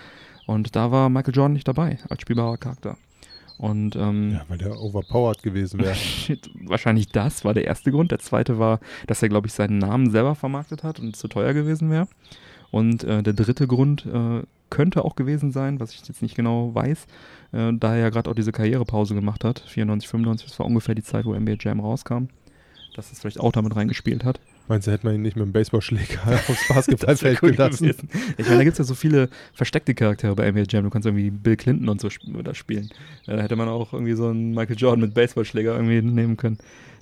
Und 0.46 0.74
da 0.74 0.90
war 0.90 1.08
Michael 1.08 1.34
Jordan 1.34 1.52
nicht 1.52 1.68
dabei 1.68 1.98
als 2.08 2.22
spielbarer 2.22 2.56
Charakter. 2.56 2.96
Und 3.60 3.94
ähm, 3.94 4.32
Ja, 4.32 4.44
weil 4.48 4.56
der 4.56 4.80
overpowered 4.80 5.42
gewesen 5.42 5.80
wäre. 5.80 5.94
Wahrscheinlich 6.64 7.08
das 7.08 7.44
war 7.44 7.52
der 7.52 7.66
erste 7.66 7.90
Grund. 7.90 8.10
Der 8.10 8.18
zweite 8.18 8.58
war, 8.58 8.80
dass 9.06 9.22
er, 9.22 9.28
glaube 9.28 9.48
ich, 9.48 9.52
seinen 9.52 9.76
Namen 9.76 10.10
selber 10.10 10.34
vermarktet 10.34 10.82
hat 10.82 10.98
und 10.98 11.14
zu 11.14 11.28
teuer 11.28 11.52
gewesen 11.52 11.90
wäre. 11.90 12.08
Und 12.70 13.04
äh, 13.04 13.22
der 13.22 13.34
dritte 13.34 13.66
Grund 13.66 14.06
äh, 14.06 14.42
könnte 14.70 15.04
auch 15.04 15.14
gewesen 15.14 15.52
sein, 15.52 15.78
was 15.78 15.92
ich 15.92 16.08
jetzt 16.08 16.22
nicht 16.22 16.36
genau 16.36 16.74
weiß, 16.74 17.06
äh, 17.52 17.72
da 17.74 17.96
er 17.96 18.00
ja 18.00 18.08
gerade 18.08 18.30
auch 18.30 18.34
diese 18.34 18.52
Karrierepause 18.52 19.14
gemacht 19.14 19.44
hat, 19.44 19.60
94, 19.66 20.08
95, 20.08 20.48
das 20.48 20.58
war 20.58 20.64
ungefähr 20.64 20.94
die 20.94 21.02
Zeit, 21.02 21.26
wo 21.26 21.34
NBA 21.34 21.56
Jam 21.60 21.80
rauskam, 21.80 22.28
dass 22.94 23.10
das 23.10 23.20
vielleicht 23.20 23.40
auch 23.40 23.52
damit 23.52 23.76
reingespielt 23.76 24.24
hat. 24.24 24.40
Meinst 24.70 24.86
du, 24.86 24.92
hätte 24.92 25.04
man 25.04 25.16
ihn 25.16 25.22
nicht 25.22 25.34
mit 25.34 25.44
dem 25.44 25.52
Baseballschläger 25.52 26.20
aufs 26.48 26.68
Basketballfeld 26.68 27.42
cool 27.42 27.50
gelassen? 27.50 27.88
gewesen. 27.88 28.08
Ich 28.38 28.46
meine, 28.46 28.58
da 28.58 28.62
gibt 28.62 28.74
es 28.74 28.78
ja 28.78 28.84
so 28.84 28.94
viele 28.94 29.28
versteckte 29.52 29.96
Charaktere 29.96 30.32
bei 30.36 30.48
NBA 30.48 30.62
Jam. 30.68 30.84
Du 30.84 30.90
kannst 30.90 31.06
irgendwie 31.06 31.30
Bill 31.30 31.56
Clinton 31.56 31.88
und 31.88 32.00
so 32.00 32.08
da 32.44 32.54
spielen. 32.54 32.88
Da 33.26 33.38
hätte 33.38 33.56
man 33.56 33.68
auch 33.68 33.92
irgendwie 33.92 34.12
so 34.12 34.28
einen 34.28 34.54
Michael 34.54 34.76
Jordan 34.76 35.00
mit 35.00 35.12
Baseballschläger 35.12 35.74
irgendwie 35.74 36.00
nehmen 36.02 36.36
können. 36.36 36.58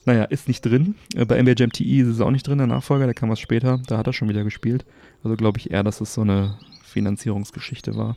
Naja, 0.06 0.24
ist 0.24 0.48
nicht 0.48 0.62
drin. 0.62 0.94
Äh, 1.14 1.26
Bei 1.26 1.42
NBA 1.42 1.56
Jam 1.58 1.70
TE 1.70 2.00
ist 2.00 2.08
es 2.08 2.22
auch 2.22 2.30
nicht 2.30 2.46
drin, 2.46 2.56
der 2.56 2.66
Nachfolger, 2.66 3.04
der 3.04 3.12
kam 3.12 3.28
was 3.28 3.38
später. 3.38 3.82
Da 3.86 3.98
hat 3.98 4.06
er 4.06 4.14
schon 4.14 4.30
wieder 4.30 4.44
gespielt. 4.44 4.86
Also 5.22 5.36
glaube 5.36 5.58
ich 5.58 5.70
eher, 5.70 5.82
dass 5.82 6.00
es 6.00 6.14
so 6.14 6.22
eine 6.22 6.56
Finanzierungsgeschichte 6.84 7.96
war. 7.96 8.16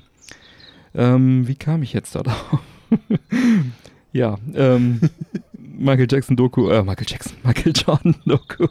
Ähm, 0.96 1.46
wie 1.50 1.56
kam 1.56 1.84
ich 1.84 1.92
jetzt 1.92 2.16
da 2.16 2.24
drauf? 2.24 2.60
Ja, 4.14 4.38
ähm, 4.56 5.00
Michael 5.58 6.08
Jackson 6.10 6.36
Doku, 6.36 6.70
äh, 6.70 6.84
Michael 6.84 7.08
Jackson, 7.08 7.34
Michael 7.44 7.74
Jordan 7.74 8.16
Doku. 8.26 8.68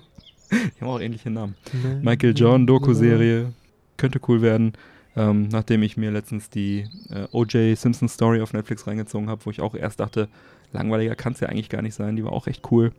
Die 0.77 0.81
haben 0.81 0.89
auch 0.89 1.01
ähnliche 1.01 1.31
Namen. 1.31 1.55
Michael 2.03 2.37
Jordan 2.37 2.67
Doku-Serie. 2.67 3.53
Könnte 3.97 4.21
cool 4.29 4.43
werden. 4.43 4.73
Ähm, 5.17 5.49
nachdem 5.49 5.83
ich 5.83 5.97
mir 5.97 6.11
letztens 6.11 6.51
die 6.51 6.87
äh, 7.11 7.27
O.J. 7.33 7.77
Simpson 7.77 8.09
Story 8.09 8.41
auf 8.41 8.53
Netflix 8.53 8.87
reingezogen 8.87 9.29
habe, 9.29 9.45
wo 9.45 9.51
ich 9.51 9.61
auch 9.61 9.75
erst 9.75 10.01
dachte, 10.01 10.29
langweiliger 10.73 11.17
kann 11.17 11.33
es 11.33 11.41
ja 11.41 11.49
eigentlich 11.49 11.69
gar 11.69 11.83
nicht 11.83 11.95
sein. 11.95 12.17
Die 12.17 12.25
war 12.25 12.33
auch 12.33 12.47
echt 12.47 12.71
cool. 12.71 12.93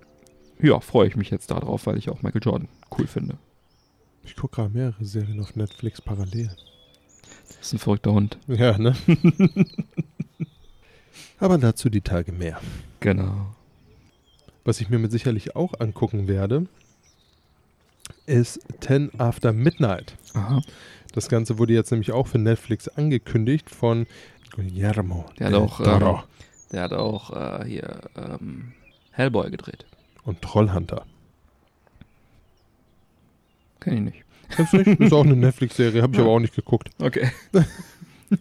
Ja, 0.61 0.79
freue 0.79 1.07
ich 1.07 1.15
mich 1.15 1.29
jetzt 1.29 1.49
darauf, 1.51 1.85
weil 1.87 1.97
ich 1.97 2.09
auch 2.09 2.21
Michael 2.21 2.43
Jordan 2.43 2.67
cool 2.97 3.07
finde. 3.07 3.37
Ich 4.23 4.35
gucke 4.35 4.57
gerade 4.57 4.69
mehrere 4.69 5.03
Serien 5.03 5.39
auf 5.39 5.55
Netflix 5.55 6.01
parallel. 6.01 6.51
Das 7.47 7.67
ist 7.67 7.73
ein 7.73 7.79
verrückter 7.79 8.13
Hund. 8.13 8.37
Ja, 8.47 8.77
ne? 8.77 8.95
Aber 11.39 11.57
dazu 11.57 11.89
die 11.89 12.01
Tage 12.01 12.31
mehr. 12.31 12.59
Genau. 12.99 13.55
Was 14.63 14.79
ich 14.79 14.89
mir 14.89 14.99
mit 14.99 15.11
sicherlich 15.11 15.55
auch 15.55 15.79
angucken 15.79 16.27
werde, 16.27 16.67
ist 18.25 18.59
10 18.81 19.19
After 19.19 19.53
Midnight. 19.53 20.15
Aha. 20.33 20.61
Das 21.13 21.27
Ganze 21.29 21.57
wurde 21.57 21.73
jetzt 21.73 21.91
nämlich 21.91 22.11
auch 22.11 22.27
für 22.27 22.37
Netflix 22.37 22.87
angekündigt 22.87 23.69
von 23.69 24.07
Guillermo. 24.55 25.25
Der 25.39 25.47
hat 25.47 25.53
del 25.53 25.61
auch, 25.61 25.77
Toro 25.83 26.09
ähm, 26.19 26.23
Der 26.71 26.81
hat 26.83 26.93
auch 26.93 27.61
äh, 27.61 27.65
hier 27.65 28.01
ähm, 28.15 28.73
Hellboy 29.11 29.49
gedreht. 29.51 29.85
und 30.23 30.41
Trollhunter. 30.41 31.05
Kenn 33.79 33.93
ich 33.95 34.01
nicht. 34.01 34.23
Kennst 34.49 34.73
du 34.73 34.77
nicht? 34.77 34.99
Ist 34.99 35.13
auch 35.13 35.23
eine 35.25 35.35
Netflix-Serie, 35.35 36.01
habe 36.01 36.13
ich 36.13 36.17
Ja. 36.17 36.23
aber 36.23 36.33
auch 36.33 36.39
nicht 36.39 36.55
geguckt. 36.55 36.89
Okay. 36.99 37.31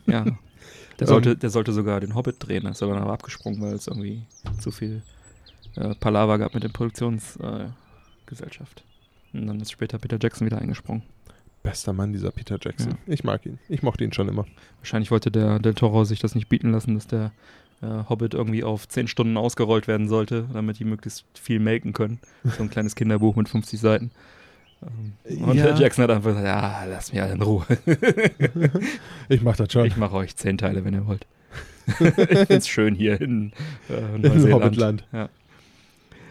ja. 0.07 0.25
Der 0.99 1.07
sollte, 1.07 1.37
der 1.37 1.49
sollte 1.51 1.73
sogar 1.73 2.01
den 2.01 2.15
Hobbit 2.15 2.37
drehen, 2.41 2.67
ist 2.67 2.83
aber 2.83 2.93
dann 2.93 3.03
aber 3.03 3.15
abgesprungen, 3.15 3.61
weil 3.63 3.73
es 3.75 3.87
irgendwie 3.87 4.23
zu 4.61 4.71
viel 4.71 5.03
äh, 5.77 5.95
Palaver 5.95 6.37
gab 6.39 6.53
mit 6.53 6.63
der 6.63 6.69
Produktionsgesellschaft. 6.69 8.85
Und 9.33 9.47
dann 9.47 9.61
ist 9.61 9.71
später 9.71 9.99
Peter 9.99 10.19
Jackson 10.21 10.47
wieder 10.47 10.59
eingesprungen. 10.59 11.03
Bester 11.63 11.93
Mann, 11.93 12.13
dieser 12.13 12.31
Peter 12.31 12.59
Jackson. 12.61 12.93
Ja. 12.93 13.13
Ich 13.13 13.23
mag 13.23 13.45
ihn. 13.47 13.59
Ich 13.69 13.83
mochte 13.83 14.03
ihn 14.05 14.13
schon 14.13 14.29
immer. 14.29 14.47
Wahrscheinlich 14.79 15.11
wollte 15.11 15.31
der 15.31 15.59
Del 15.59 15.75
Toro 15.75 16.05
sich 16.05 16.19
das 16.19 16.35
nicht 16.35 16.49
bieten 16.49 16.73
lassen, 16.73 16.95
dass 16.95 17.07
der 17.07 17.33
äh, 17.83 17.87
Hobbit 18.09 18.33
irgendwie 18.35 18.65
auf 18.65 18.89
10 18.89 19.09
Stunden 19.09 19.37
ausgerollt 19.37 19.87
werden 19.87 20.09
sollte, 20.09 20.49
damit 20.53 20.79
die 20.79 20.85
möglichst 20.85 21.25
viel 21.39 21.61
melken 21.61 21.93
können. 21.93 22.19
So 22.45 22.63
ein 22.63 22.71
kleines 22.71 22.95
Kinderbuch 22.95 23.37
mit 23.37 23.49
50 23.49 23.79
Seiten. 23.79 24.11
Ähm, 24.83 25.43
Und 25.47 25.57
Ja. 25.57 25.65
der 25.67 25.75
Jackson 25.77 26.05
hat 26.05 26.11
einfach 26.11 26.31
gesagt, 26.31 26.47
ja, 26.47 26.85
lass 26.87 27.13
mich 27.13 27.21
alle 27.23 27.35
in 27.35 27.43
Ruhe. 27.43 27.67
Ich 29.29 29.43
mach 29.43 29.57
das 29.57 29.73
schon. 29.73 29.85
Ich 29.87 29.97
mache 29.97 30.15
euch 30.17 30.35
10 30.37 30.59
Teile, 30.59 30.85
wenn 30.85 30.95
ihr 30.95 31.07
wollt. 31.07 31.27
ich 32.01 32.47
find's 32.47 32.69
schön 32.69 32.95
hier 32.95 33.21
in 33.21 33.53
äh, 33.89 34.15
In 34.17 34.23
Neuseeland. 34.23 34.65
Hobbitland. 34.65 35.05
Ja. 35.13 35.29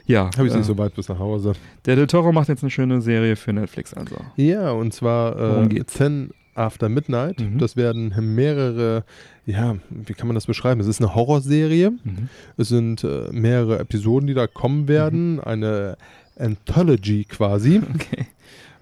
Ja, 0.09 0.31
Habe 0.35 0.47
ich 0.47 0.53
äh, 0.53 0.57
nicht 0.57 0.65
so 0.65 0.77
weit 0.77 0.95
bis 0.95 1.07
nach 1.07 1.19
Hause. 1.19 1.53
der 1.85 1.95
Del 1.95 2.07
Toro 2.07 2.31
macht 2.31 2.49
jetzt 2.49 2.63
eine 2.63 2.71
schöne 2.71 2.99
Serie 2.99 3.35
für 3.35 3.53
Netflix 3.53 3.93
also. 3.93 4.15
Ja, 4.37 4.71
und 4.71 4.91
zwar 4.91 5.69
äh? 5.69 5.85
10 5.85 6.31
After 6.55 6.89
Midnight. 6.89 7.39
Mhm. 7.39 7.59
Das 7.59 7.77
werden 7.77 8.11
mehrere, 8.35 9.03
ja, 9.45 9.77
wie 9.91 10.13
kann 10.13 10.27
man 10.27 10.33
das 10.33 10.47
beschreiben? 10.47 10.81
Es 10.81 10.87
ist 10.87 10.99
eine 10.99 11.13
Horrorserie. 11.13 11.91
Mhm. 11.91 12.27
Es 12.57 12.69
sind 12.69 13.03
äh, 13.03 13.29
mehrere 13.31 13.77
Episoden, 13.77 14.25
die 14.25 14.33
da 14.33 14.47
kommen 14.47 14.87
werden. 14.87 15.39
Eine 15.39 15.95
Anthology 16.37 17.25
quasi. 17.25 17.81
Okay. 17.93 18.25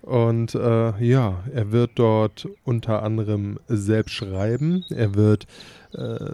Und 0.02 0.56
äh, 0.56 1.04
ja, 1.06 1.44
er 1.54 1.74
wird 1.74 1.92
dort 1.96 2.48
unter 2.64 3.04
anderem 3.04 3.60
selbst 3.68 4.14
schreiben. 4.14 4.86
Er 4.90 5.16
wird 5.16 5.48
äh, 5.92 6.32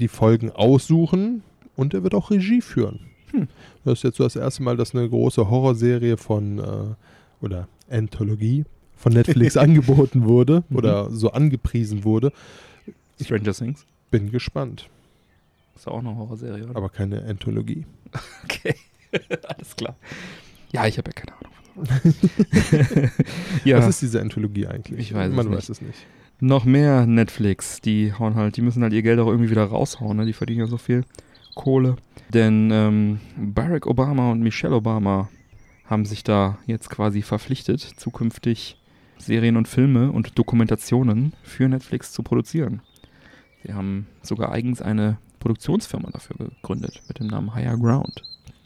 die 0.00 0.08
Folgen 0.08 0.50
aussuchen 0.50 1.44
und 1.76 1.94
er 1.94 2.02
wird 2.02 2.16
auch 2.16 2.32
Regie 2.32 2.60
führen. 2.60 2.98
Hm. 3.34 3.48
Das 3.84 3.98
ist 3.98 4.02
jetzt 4.04 4.16
so 4.18 4.24
das 4.24 4.36
erste 4.36 4.62
Mal, 4.62 4.76
dass 4.76 4.94
eine 4.94 5.08
große 5.08 5.48
Horrorserie 5.50 6.16
von 6.16 6.58
äh, 6.58 7.44
oder 7.44 7.68
Anthologie 7.90 8.64
von 8.96 9.12
Netflix 9.12 9.56
angeboten 9.58 10.24
wurde 10.24 10.64
Mhm. 10.68 10.76
oder 10.76 11.10
so 11.10 11.30
angepriesen 11.32 12.04
wurde. 12.04 12.32
Stranger 13.20 13.52
Things. 13.52 13.84
Bin 14.10 14.30
gespannt, 14.30 14.88
Ist 15.74 15.88
auch 15.88 15.98
eine 15.98 16.14
Horrorserie, 16.16 16.64
oder? 16.64 16.76
aber 16.76 16.88
keine 16.88 17.22
Anthologie. 17.24 17.84
Okay. 18.44 18.74
Alles 19.48 19.74
klar. 19.76 19.96
Ja, 20.72 20.86
ich 20.86 20.98
habe 20.98 21.10
ja 21.10 21.12
keine 21.20 21.32
Ahnung. 21.36 23.10
ja, 23.64 23.78
Was 23.78 23.88
ist 23.88 24.02
diese 24.02 24.20
Anthologie 24.20 24.66
eigentlich? 24.66 25.00
Ich 25.00 25.14
weiß 25.14 25.30
es 25.30 25.34
Man 25.36 25.46
nicht. 25.48 25.56
weiß 25.56 25.68
es 25.68 25.80
nicht. 25.82 25.98
noch 26.40 26.64
mehr 26.64 27.06
Netflix. 27.06 27.80
Die 27.80 28.12
hauen 28.12 28.34
halt, 28.34 28.56
die 28.56 28.62
müssen 28.62 28.82
halt 28.82 28.92
ihr 28.92 29.02
Geld 29.02 29.18
auch 29.18 29.26
irgendwie 29.28 29.50
wieder 29.50 29.64
raushauen, 29.64 30.16
ne? 30.16 30.26
Die 30.26 30.32
verdienen 30.32 30.60
ja 30.60 30.66
so 30.66 30.78
viel 30.78 31.04
Kohle. 31.54 31.96
Denn 32.32 32.70
ähm, 32.72 33.20
Barack 33.36 33.86
Obama 33.86 34.30
und 34.32 34.40
Michelle 34.40 34.74
Obama 34.74 35.28
haben 35.86 36.04
sich 36.04 36.24
da 36.24 36.58
jetzt 36.66 36.90
quasi 36.90 37.22
verpflichtet, 37.22 37.80
zukünftig 37.80 38.78
Serien 39.18 39.56
und 39.56 39.68
Filme 39.68 40.10
und 40.10 40.38
Dokumentationen 40.38 41.32
für 41.42 41.68
Netflix 41.68 42.12
zu 42.12 42.22
produzieren. 42.22 42.80
Sie 43.62 43.72
haben 43.72 44.06
sogar 44.22 44.52
eigens 44.52 44.82
eine 44.82 45.18
Produktionsfirma 45.40 46.10
dafür 46.10 46.36
gegründet 46.36 47.02
mit 47.08 47.20
dem 47.20 47.28
Namen 47.28 47.54
Higher 47.54 47.76
Ground. 47.76 48.22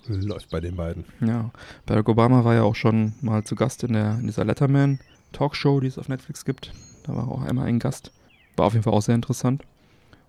Läuft 0.07 0.51
bei 0.51 0.61
den 0.61 0.77
beiden. 0.77 1.05
Ja, 1.21 1.51
Barack 1.85 2.09
Obama 2.09 2.45
war 2.45 2.55
ja 2.55 2.63
auch 2.63 2.75
schon 2.75 3.13
mal 3.21 3.45
zu 3.45 3.55
Gast 3.57 3.85
in, 3.85 3.93
der, 3.93 4.19
in 4.19 4.27
dieser 4.27 4.45
Letterman 4.45 5.01
Talkshow, 5.33 5.81
die 5.81 5.89
es 5.89 5.99
auf 5.99 6.09
Netflix 6.09 6.45
gibt. 6.45 6.73
Da 7.05 7.15
war 7.15 7.29
auch 7.29 7.43
einmal 7.43 7.67
ein 7.67 7.79
Gast. 7.79 8.13
War 8.57 8.67
auf 8.67 8.73
jeden 8.73 8.83
Fall 8.83 8.95
auch 8.95 9.03
sehr 9.03 9.15
interessant. 9.15 9.65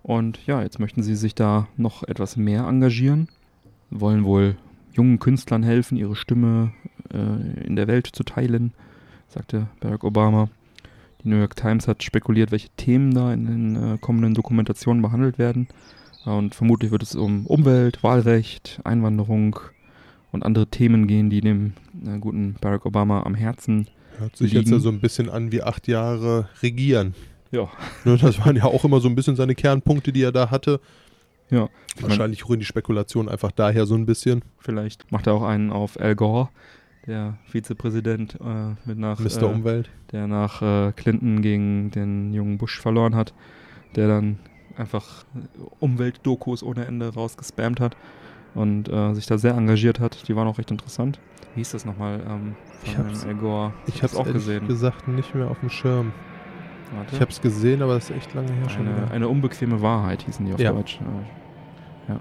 Und 0.02 0.44
ja, 0.46 0.62
jetzt 0.62 0.78
möchten 0.78 1.02
sie 1.02 1.14
sich 1.14 1.34
da 1.34 1.68
noch 1.76 2.02
etwas 2.04 2.36
mehr 2.36 2.64
engagieren. 2.64 3.28
Wollen 3.90 4.24
wohl 4.24 4.56
jungen 4.92 5.18
Künstlern 5.18 5.62
helfen, 5.62 5.96
ihre 5.96 6.16
Stimme 6.16 6.72
äh, 7.12 7.64
in 7.66 7.76
der 7.76 7.86
Welt 7.86 8.06
zu 8.06 8.24
teilen, 8.24 8.72
sagte 9.28 9.68
Barack 9.80 10.04
Obama. 10.04 10.48
Die 11.22 11.28
New 11.28 11.36
York 11.36 11.54
Times 11.54 11.86
hat 11.86 12.02
spekuliert, 12.02 12.50
welche 12.50 12.70
Themen 12.76 13.12
da 13.14 13.32
in 13.32 13.46
den 13.46 13.76
äh, 13.76 13.98
kommenden 13.98 14.34
Dokumentationen 14.34 15.02
behandelt 15.02 15.38
werden. 15.38 15.68
Und 16.24 16.54
vermutlich 16.54 16.90
wird 16.90 17.02
es 17.02 17.14
um 17.14 17.46
Umwelt, 17.46 18.02
Wahlrecht, 18.02 18.80
Einwanderung 18.84 19.58
und 20.32 20.44
andere 20.44 20.66
Themen 20.66 21.06
gehen, 21.06 21.30
die 21.30 21.40
dem 21.40 21.72
äh, 22.06 22.18
guten 22.18 22.56
Barack 22.60 22.86
Obama 22.86 23.22
am 23.22 23.34
Herzen. 23.34 23.88
Hört 24.18 24.36
sich 24.36 24.52
jetzt 24.52 24.66
liegen. 24.66 24.76
ja 24.76 24.80
so 24.80 24.88
ein 24.90 25.00
bisschen 25.00 25.28
an 25.28 25.52
wie 25.52 25.62
acht 25.62 25.88
Jahre 25.88 26.48
regieren. 26.62 27.14
Ja. 27.50 27.68
Ne, 28.04 28.16
Das 28.16 28.38
waren 28.44 28.56
ja 28.56 28.64
auch 28.64 28.84
immer 28.84 29.00
so 29.00 29.08
ein 29.08 29.14
bisschen 29.14 29.36
seine 29.36 29.54
Kernpunkte, 29.54 30.12
die 30.12 30.22
er 30.22 30.32
da 30.32 30.50
hatte. 30.50 30.80
Ja. 31.50 31.68
Wahrscheinlich 32.00 32.48
rühren 32.48 32.60
die 32.60 32.66
Spekulationen 32.66 33.28
einfach 33.28 33.50
daher 33.50 33.84
so 33.86 33.94
ein 33.96 34.06
bisschen. 34.06 34.42
vielleicht 34.58 35.10
macht 35.10 35.26
er 35.26 35.34
auch 35.34 35.42
einen 35.42 35.70
auf 35.72 35.98
Al 35.98 36.14
Gore, 36.14 36.48
der 37.06 37.38
Vizepräsident 37.50 38.38
äh, 38.40 38.74
mit 38.84 38.98
nach, 38.98 39.18
Mr. 39.18 39.42
äh, 39.42 39.44
Umwelt. 39.46 39.90
der 40.12 40.28
nach 40.28 40.62
äh, 40.62 40.92
Clinton 40.92 41.42
gegen 41.42 41.90
den 41.90 42.32
jungen 42.32 42.56
Bush 42.56 42.78
verloren 42.80 43.16
hat, 43.16 43.34
der 43.96 44.06
dann 44.06 44.38
einfach 44.76 45.24
Umweltdokus 45.80 46.62
ohne 46.62 46.84
Ende 46.86 47.12
rausgespammt 47.12 47.80
hat 47.80 47.96
und 48.54 48.88
äh, 48.88 49.14
sich 49.14 49.26
da 49.26 49.38
sehr 49.38 49.54
engagiert 49.54 49.98
hat. 50.00 50.28
Die 50.28 50.36
waren 50.36 50.46
auch 50.48 50.58
recht 50.58 50.70
interessant. 50.70 51.18
Wie 51.54 51.60
hieß 51.60 51.72
das 51.72 51.84
nochmal? 51.84 52.20
Ähm, 52.28 52.54
Ich 52.84 52.96
hab's- 52.96 53.24
Al 53.26 53.34
Gore. 53.34 53.72
Ich 53.86 54.02
hab's 54.02 54.14
habe 54.14 54.22
es 54.22 54.28
auch 54.28 54.32
gesehen. 54.32 54.68
gesagt 54.68 55.08
nicht 55.08 55.34
mehr 55.34 55.50
auf 55.50 55.58
dem 55.60 55.70
Schirm. 55.70 56.12
Warte. 56.94 57.14
Ich 57.14 57.20
habe 57.20 57.30
es 57.30 57.40
gesehen, 57.40 57.82
aber 57.82 57.94
das 57.94 58.10
ist 58.10 58.16
echt 58.16 58.34
lange 58.34 58.52
her 58.52 58.68
schon. 58.68 58.86
Eine, 58.88 58.96
wieder. 58.96 59.10
eine 59.12 59.28
unbequeme 59.28 59.80
Wahrheit 59.80 60.22
hießen 60.22 60.44
die 60.46 60.52
auf 60.54 60.60
Ja. 60.60 60.72
Deutsch. 60.72 60.98
Äh, 61.00 62.12
Ja. 62.12 62.20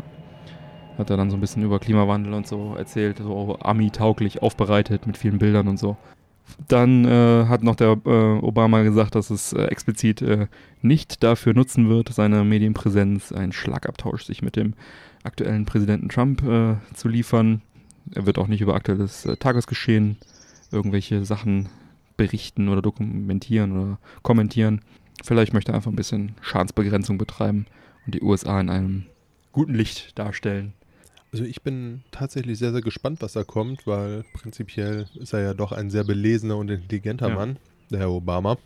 Hat 0.97 1.09
er 1.09 1.17
dann 1.17 1.30
so 1.30 1.38
ein 1.38 1.39
bisschen 1.39 1.63
über 1.63 1.80
Klimawandel 1.80 2.34
und 2.34 2.45
so 2.45 2.76
erzählt, 2.76 3.17
so 3.20 3.57
Ami-tauglich 3.59 4.41
aufbereitet 4.41 5.07
mit 5.07 5.17
vielen 5.17 5.39
Bildern 5.39 5.67
und 5.67 5.78
so. 5.78 5.95
Dann 6.67 7.05
äh, 7.05 7.45
hat 7.47 7.63
noch 7.63 7.76
der 7.76 7.97
äh, 8.05 8.09
Obama 8.41 8.82
gesagt, 8.82 9.15
dass 9.15 9.30
es 9.30 9.53
äh, 9.53 9.63
explizit 9.65 10.22
äh, 10.22 10.47
nicht 10.82 11.24
dafür 11.24 11.53
nutzen 11.53 11.89
wird, 11.89 12.09
seine 12.13 12.43
Medienpräsenz, 12.43 13.32
einen 13.32 13.51
Schlagabtausch 13.53 14.24
sich 14.24 14.41
mit 14.41 14.55
dem 14.55 14.74
aktuellen 15.24 15.65
Präsidenten 15.65 16.09
Trump 16.09 16.43
äh, 16.43 16.76
zu 16.93 17.07
liefern. 17.07 17.61
Er 18.15 18.26
wird 18.26 18.38
auch 18.39 18.47
nicht 18.47 18.61
über 18.61 18.74
aktuelles 18.76 19.28
Tagesgeschehen 19.39 20.17
irgendwelche 20.72 21.24
Sachen 21.24 21.70
berichten 22.20 22.67
oder 22.67 22.82
dokumentieren 22.82 23.72
oder 23.72 23.99
kommentieren. 24.22 24.82
Vielleicht 25.24 25.53
möchte 25.53 25.72
er 25.72 25.76
einfach 25.76 25.91
ein 25.91 25.95
bisschen 25.95 26.36
Schadensbegrenzung 26.41 27.17
betreiben 27.17 27.65
und 28.05 28.13
die 28.13 28.22
USA 28.22 28.59
in 28.59 28.70
einem 28.70 29.05
guten 29.53 29.74
Licht 29.74 30.20
darstellen. 30.20 30.74
Also 31.32 31.45
ich 31.45 31.61
bin 31.61 32.03
tatsächlich 32.11 32.59
sehr, 32.59 32.72
sehr 32.72 32.82
gespannt, 32.82 33.22
was 33.22 33.34
da 33.34 33.43
kommt, 33.43 33.88
weil 33.88 34.26
prinzipiell 34.34 35.07
ist 35.15 35.34
er 35.34 35.41
ja 35.41 35.53
doch 35.53 35.72
ein 35.72 35.89
sehr 35.89 36.03
belesener 36.03 36.57
und 36.57 36.70
intelligenter 36.70 37.30
Ja. 37.30 37.36
Mann, 37.36 37.57
der 37.89 37.99
Herr 37.99 38.11
Obama. 38.11 38.57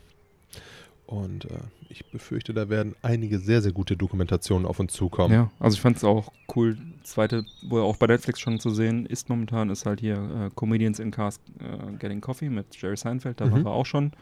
Und 1.06 1.46
äh, 1.46 1.50
ich 1.90 2.06
befürchte, 2.06 2.54
da 2.54 2.70
werden 2.70 2.96
einige 3.02 3.38
sehr, 3.40 3.62
sehr 3.62 3.72
gute 3.74 3.98
Dokumentationen 3.98 4.66
auf 4.66 4.80
uns 4.80 4.94
zukommen. 4.94 5.34
Ja, 5.34 5.52
also 5.60 5.76
ich 5.76 5.82
fand 5.82 5.98
es 5.98 6.04
auch 6.04 6.32
cool. 6.56 6.78
Zweite, 7.04 7.46
wo 7.62 7.78
er 7.78 7.84
auch 7.84 7.98
bei 7.98 8.08
Netflix 8.08 8.40
schon 8.40 8.60
zu 8.60 8.70
sehen 8.70 9.06
ist 9.06 9.28
momentan, 9.30 9.70
ist 9.70 9.86
halt 9.86 10.00
hier 10.00 10.16
äh, 10.16 10.50
Comedians 10.56 11.00
in 11.00 11.12
Cars 11.12 11.40
äh, 11.60 11.98
Getting 11.98 12.22
Coffee 12.22 12.50
mit 12.50 12.76
Jerry 12.82 12.96
Seinfeld. 12.98 13.42
Da 13.42 13.46
Mhm. 13.46 13.66
war 13.66 13.74
er 13.74 13.76
auch 13.76 13.86
schon 13.86 14.14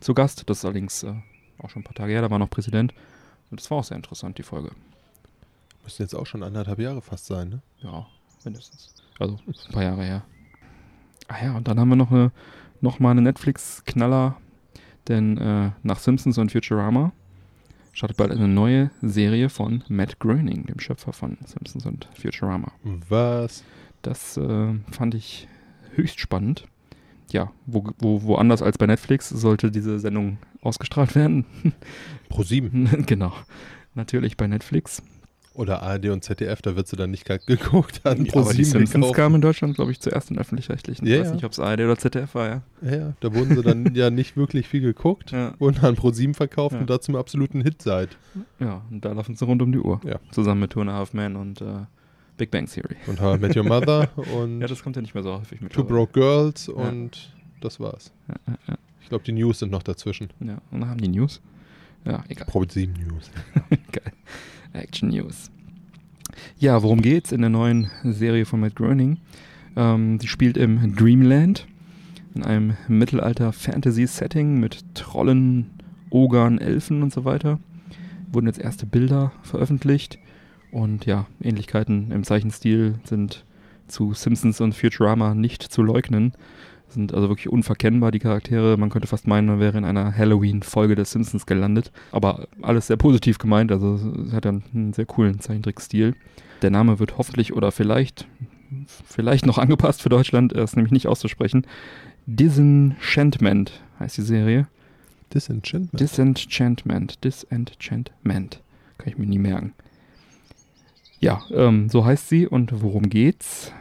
zu 0.00 0.12
Gast. 0.14 0.42
Das 0.48 0.58
ist 0.58 0.64
allerdings 0.66 1.02
äh, 1.04 1.14
auch 1.58 1.70
schon 1.70 1.80
ein 1.80 1.84
paar 1.84 1.94
Tage 1.94 2.12
her, 2.12 2.20
da 2.22 2.30
war 2.30 2.38
noch 2.38 2.50
Präsident. 2.50 2.92
Und 3.50 3.58
das 3.60 3.70
war 3.70 3.78
auch 3.78 3.84
sehr 3.84 3.96
interessant, 3.96 4.36
die 4.38 4.42
Folge. 4.42 4.70
Müssen 5.84 6.02
jetzt 6.02 6.14
auch 6.14 6.26
schon 6.26 6.42
anderthalb 6.42 6.78
Jahre 6.80 7.00
fast 7.00 7.26
sein, 7.26 7.48
ne? 7.48 7.62
Ja, 7.80 8.06
mindestens. 8.44 8.94
Also 9.18 9.38
ein 9.46 9.72
paar 9.72 9.82
Jahre 9.84 10.04
her. 10.04 10.22
Ah 11.28 11.42
ja, 11.42 11.56
und 11.56 11.66
dann 11.66 11.80
haben 11.80 11.88
wir 11.88 11.96
noch, 11.96 12.10
eine, 12.10 12.30
noch 12.82 12.98
mal 12.98 13.12
eine 13.12 13.22
Netflix-Knaller, 13.22 14.36
denn 15.08 15.38
äh, 15.38 15.70
nach 15.82 15.98
Simpsons 15.98 16.38
und 16.38 16.52
Futurama 16.52 17.12
startet 17.92 18.16
bald 18.18 18.30
eine 18.30 18.48
neue 18.48 18.90
Serie 19.02 19.48
von 19.48 19.82
Matt 19.88 20.18
Groening, 20.18 20.66
dem 20.66 20.78
Schöpfer 20.78 21.12
von 21.12 21.38
Simpsons 21.46 21.86
und 21.86 22.08
Futurama. 22.14 22.72
Was? 23.08 23.64
Das 24.02 24.36
äh, 24.36 24.74
fand 24.90 25.14
ich 25.14 25.48
höchst 25.94 26.20
spannend. 26.20 26.66
Ja, 27.30 27.50
wo, 27.64 27.88
wo, 27.98 28.22
woanders 28.22 28.62
als 28.62 28.78
bei 28.78 28.86
Netflix 28.86 29.28
sollte 29.28 29.70
diese 29.70 29.98
Sendung 29.98 30.38
ausgestrahlt 30.60 31.14
werden. 31.14 31.44
Pro 32.28 32.42
7 32.42 33.04
genau. 33.06 33.32
Natürlich 33.94 34.36
bei 34.36 34.46
Netflix. 34.46 35.02
Oder 35.56 35.82
ARD 35.82 36.06
und 36.10 36.22
ZDF, 36.22 36.62
da 36.62 36.76
wird 36.76 36.86
sie 36.88 36.96
dann 36.96 37.10
nicht 37.10 37.24
ge- 37.24 37.38
geguckt, 37.46 38.00
an 38.04 38.24
Ja, 38.26 38.34
aber 38.36 38.52
die 38.52 38.64
7 38.64 38.86
Simpsons 38.86 39.12
kamen 39.14 39.36
in 39.36 39.40
Deutschland, 39.40 39.74
glaube 39.74 39.90
ich, 39.92 40.00
zuerst 40.00 40.30
in 40.30 40.38
öffentlich-rechtlichen. 40.38 41.06
Ich 41.06 41.12
Ja, 41.12 41.20
weiß 41.20 41.32
nicht, 41.32 41.44
ob 41.44 41.52
es 41.52 41.58
ARD 41.60 41.80
oder 41.80 41.96
ZDF 41.96 42.34
war, 42.34 42.48
ja. 42.48 42.62
Ja, 42.82 42.96
ja, 42.96 43.12
da 43.20 43.34
wurden 43.34 43.56
sie 43.56 43.62
dann 43.62 43.94
ja 43.94 44.10
nicht 44.10 44.36
wirklich 44.36 44.68
viel 44.68 44.80
geguckt, 44.82 45.32
Ja, 45.32 45.54
wurden 45.58 45.78
an 45.84 45.96
Pro 45.96 46.10
7 46.10 46.34
verkauft 46.34 46.74
Ja. 46.74 46.80
und 46.80 46.90
da 46.90 47.00
zum 47.00 47.16
absoluten 47.16 47.60
Hit 47.62 47.82
seid. 47.82 48.16
ja 48.60 48.82
und 48.90 49.04
da 49.04 49.12
laufen 49.12 49.34
sie 49.36 49.44
rund 49.44 49.62
um 49.62 49.72
die 49.72 49.78
Uhr. 49.78 50.00
Ja. 50.04 50.20
Zusammen 50.30 50.60
mit 50.60 50.70
Two 50.72 50.80
and 50.82 50.90
a 50.90 50.94
Half 50.94 51.12
Men 51.14 51.36
und 51.36 51.60
äh, 51.60 51.64
Big 52.36 52.50
Bang 52.50 52.66
Theory. 52.66 52.96
Und 53.06 53.20
How 53.20 53.36
I 53.36 53.40
Met 53.40 53.56
Your 53.56 53.64
Mother 53.64 54.08
und 54.36 54.60
Ja, 54.60 54.66
das 54.66 54.82
kommt 54.82 54.96
ja 54.96 55.02
nicht 55.02 55.14
mehr 55.14 55.22
so 55.22 55.32
häufig 55.38 55.60
mit. 55.60 55.72
Two 55.72 55.84
Broke 55.84 56.12
Girls 56.12 56.68
und 56.68 57.32
das 57.62 57.80
war's. 57.80 58.12
Ich 59.00 59.08
glaube, 59.08 59.24
die 59.24 59.32
News 59.32 59.60
sind 59.60 59.70
noch 59.72 59.82
dazwischen. 59.82 60.28
ja, 60.40 60.58
und 60.70 60.80
dann 60.80 60.90
haben 60.90 61.00
die 61.00 61.08
News. 61.08 61.40
Ja, 62.04 62.22
egal. 62.28 62.46
Pro 62.46 62.64
7 62.68 62.92
News. 62.92 63.30
Action 64.72 65.10
News. 65.10 65.50
Ja, 66.58 66.82
worum 66.82 67.02
geht's 67.02 67.32
in 67.32 67.40
der 67.40 67.50
neuen 67.50 67.90
Serie 68.04 68.44
von 68.44 68.60
Matt 68.60 68.76
Groening? 68.76 69.18
Ähm, 69.76 70.18
die 70.18 70.28
spielt 70.28 70.56
im 70.56 70.96
Dreamland, 70.96 71.66
in 72.34 72.44
einem 72.44 72.76
Mittelalter-Fantasy-Setting 72.88 74.58
mit 74.58 74.84
Trollen, 74.94 75.70
Ogern, 76.10 76.58
Elfen 76.58 77.02
und 77.02 77.12
so 77.12 77.24
weiter. 77.24 77.58
Wurden 78.32 78.46
jetzt 78.46 78.58
erste 78.58 78.86
Bilder 78.86 79.32
veröffentlicht 79.42 80.18
und 80.70 81.06
ja, 81.06 81.26
Ähnlichkeiten 81.42 82.10
im 82.10 82.24
Zeichenstil 82.24 82.96
sind 83.04 83.44
zu 83.88 84.14
Simpsons 84.14 84.60
und 84.60 84.74
Futurama 84.74 85.34
nicht 85.34 85.62
zu 85.62 85.82
leugnen. 85.82 86.32
Sind 86.88 87.12
also 87.12 87.28
wirklich 87.28 87.48
unverkennbar, 87.48 88.10
die 88.12 88.18
Charaktere. 88.18 88.76
Man 88.76 88.90
könnte 88.90 89.08
fast 89.08 89.26
meinen, 89.26 89.46
man 89.46 89.60
wäre 89.60 89.76
in 89.76 89.84
einer 89.84 90.16
Halloween-Folge 90.16 90.94
der 90.94 91.04
Simpsons 91.04 91.46
gelandet. 91.46 91.92
Aber 92.12 92.46
alles 92.62 92.86
sehr 92.86 92.96
positiv 92.96 93.38
gemeint, 93.38 93.72
also 93.72 93.98
es 94.26 94.32
hat 94.32 94.46
einen, 94.46 94.62
einen 94.72 94.92
sehr 94.92 95.06
coolen 95.06 95.40
Zeichentrickstil. 95.40 96.14
Der 96.62 96.70
Name 96.70 96.98
wird 96.98 97.18
hoffentlich 97.18 97.52
oder 97.52 97.72
vielleicht, 97.72 98.26
vielleicht 99.06 99.46
noch 99.46 99.58
angepasst 99.58 100.00
für 100.00 100.08
Deutschland, 100.08 100.52
er 100.52 100.64
ist 100.64 100.76
nämlich 100.76 100.92
nicht 100.92 101.06
auszusprechen. 101.06 101.66
Disenchantment 102.26 103.80
heißt 104.00 104.18
die 104.18 104.22
Serie. 104.22 104.68
Disenchantment. 105.34 106.00
Disenchantment. 106.00 107.24
Disenchantment. 107.24 108.60
Kann 108.98 109.08
ich 109.08 109.18
mir 109.18 109.26
nie 109.26 109.38
merken. 109.38 109.74
Ja, 111.20 111.42
ähm, 111.52 111.88
so 111.88 112.04
heißt 112.04 112.28
sie 112.28 112.46
und 112.46 112.82
worum 112.82 113.08
geht's? 113.08 113.72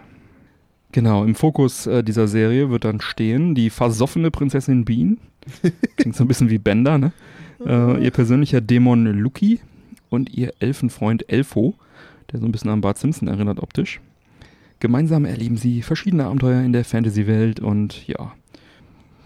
Genau, 0.96 1.26
im 1.26 1.36
Fokus 1.36 1.88
äh, 1.88 2.06
dieser 2.06 2.26
Serie 2.26 2.70
wird 2.70 2.86
dann 2.86 3.02
stehen 3.02 3.54
die 3.54 3.70
versoffene 3.70 4.32
Prinzessin 4.32 4.86
Bean. 4.86 5.18
Klingt 5.98 6.16
so 6.16 6.24
ein 6.24 6.30
bisschen 6.30 6.50
wie 6.50 6.58
Bender, 6.58 6.98
ne? 6.98 7.12
Äh, 7.66 8.02
ihr 8.02 8.12
persönlicher 8.12 8.62
Dämon 8.62 9.04
Lucky 9.06 9.60
und 10.10 10.34
ihr 10.34 10.54
Elfenfreund 10.60 11.30
Elfo, 11.30 11.76
der 12.32 12.40
so 12.40 12.46
ein 12.46 12.54
bisschen 12.54 12.72
an 12.72 12.80
Bart 12.80 12.98
Simpson 12.98 13.28
erinnert 13.28 13.60
optisch. 13.60 14.00
Gemeinsam 14.80 15.26
erleben 15.26 15.58
sie 15.58 15.82
verschiedene 15.82 16.28
Abenteuer 16.28 16.62
in 16.62 16.72
der 16.72 16.86
Fantasy-Welt 16.86 17.60
und 17.60 18.08
ja, 18.08 18.32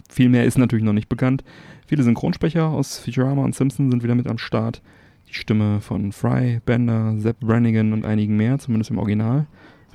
viel 0.10 0.30
mehr 0.30 0.46
ist 0.46 0.58
natürlich 0.58 0.86
noch 0.86 0.94
nicht 0.94 1.08
bekannt. 1.08 1.44
Viele 1.86 2.02
Synchronsprecher 2.02 2.68
aus 2.68 2.98
Futurama 2.98 3.44
und 3.44 3.54
Simpson 3.54 3.92
sind 3.92 4.02
wieder 4.02 4.16
mit 4.16 4.26
am 4.26 4.40
Start. 4.40 4.82
Die 5.28 5.36
Stimme 5.36 5.82
von 5.82 6.14
Fry, 6.14 6.62
Bender, 6.66 7.14
Sepp 7.20 7.42
Brannigan 7.42 7.94
und 7.94 8.08
einigen 8.08 8.38
mehr, 8.38 8.58
zumindest 8.58 8.90
im 8.90 8.98
Original. 8.98 9.46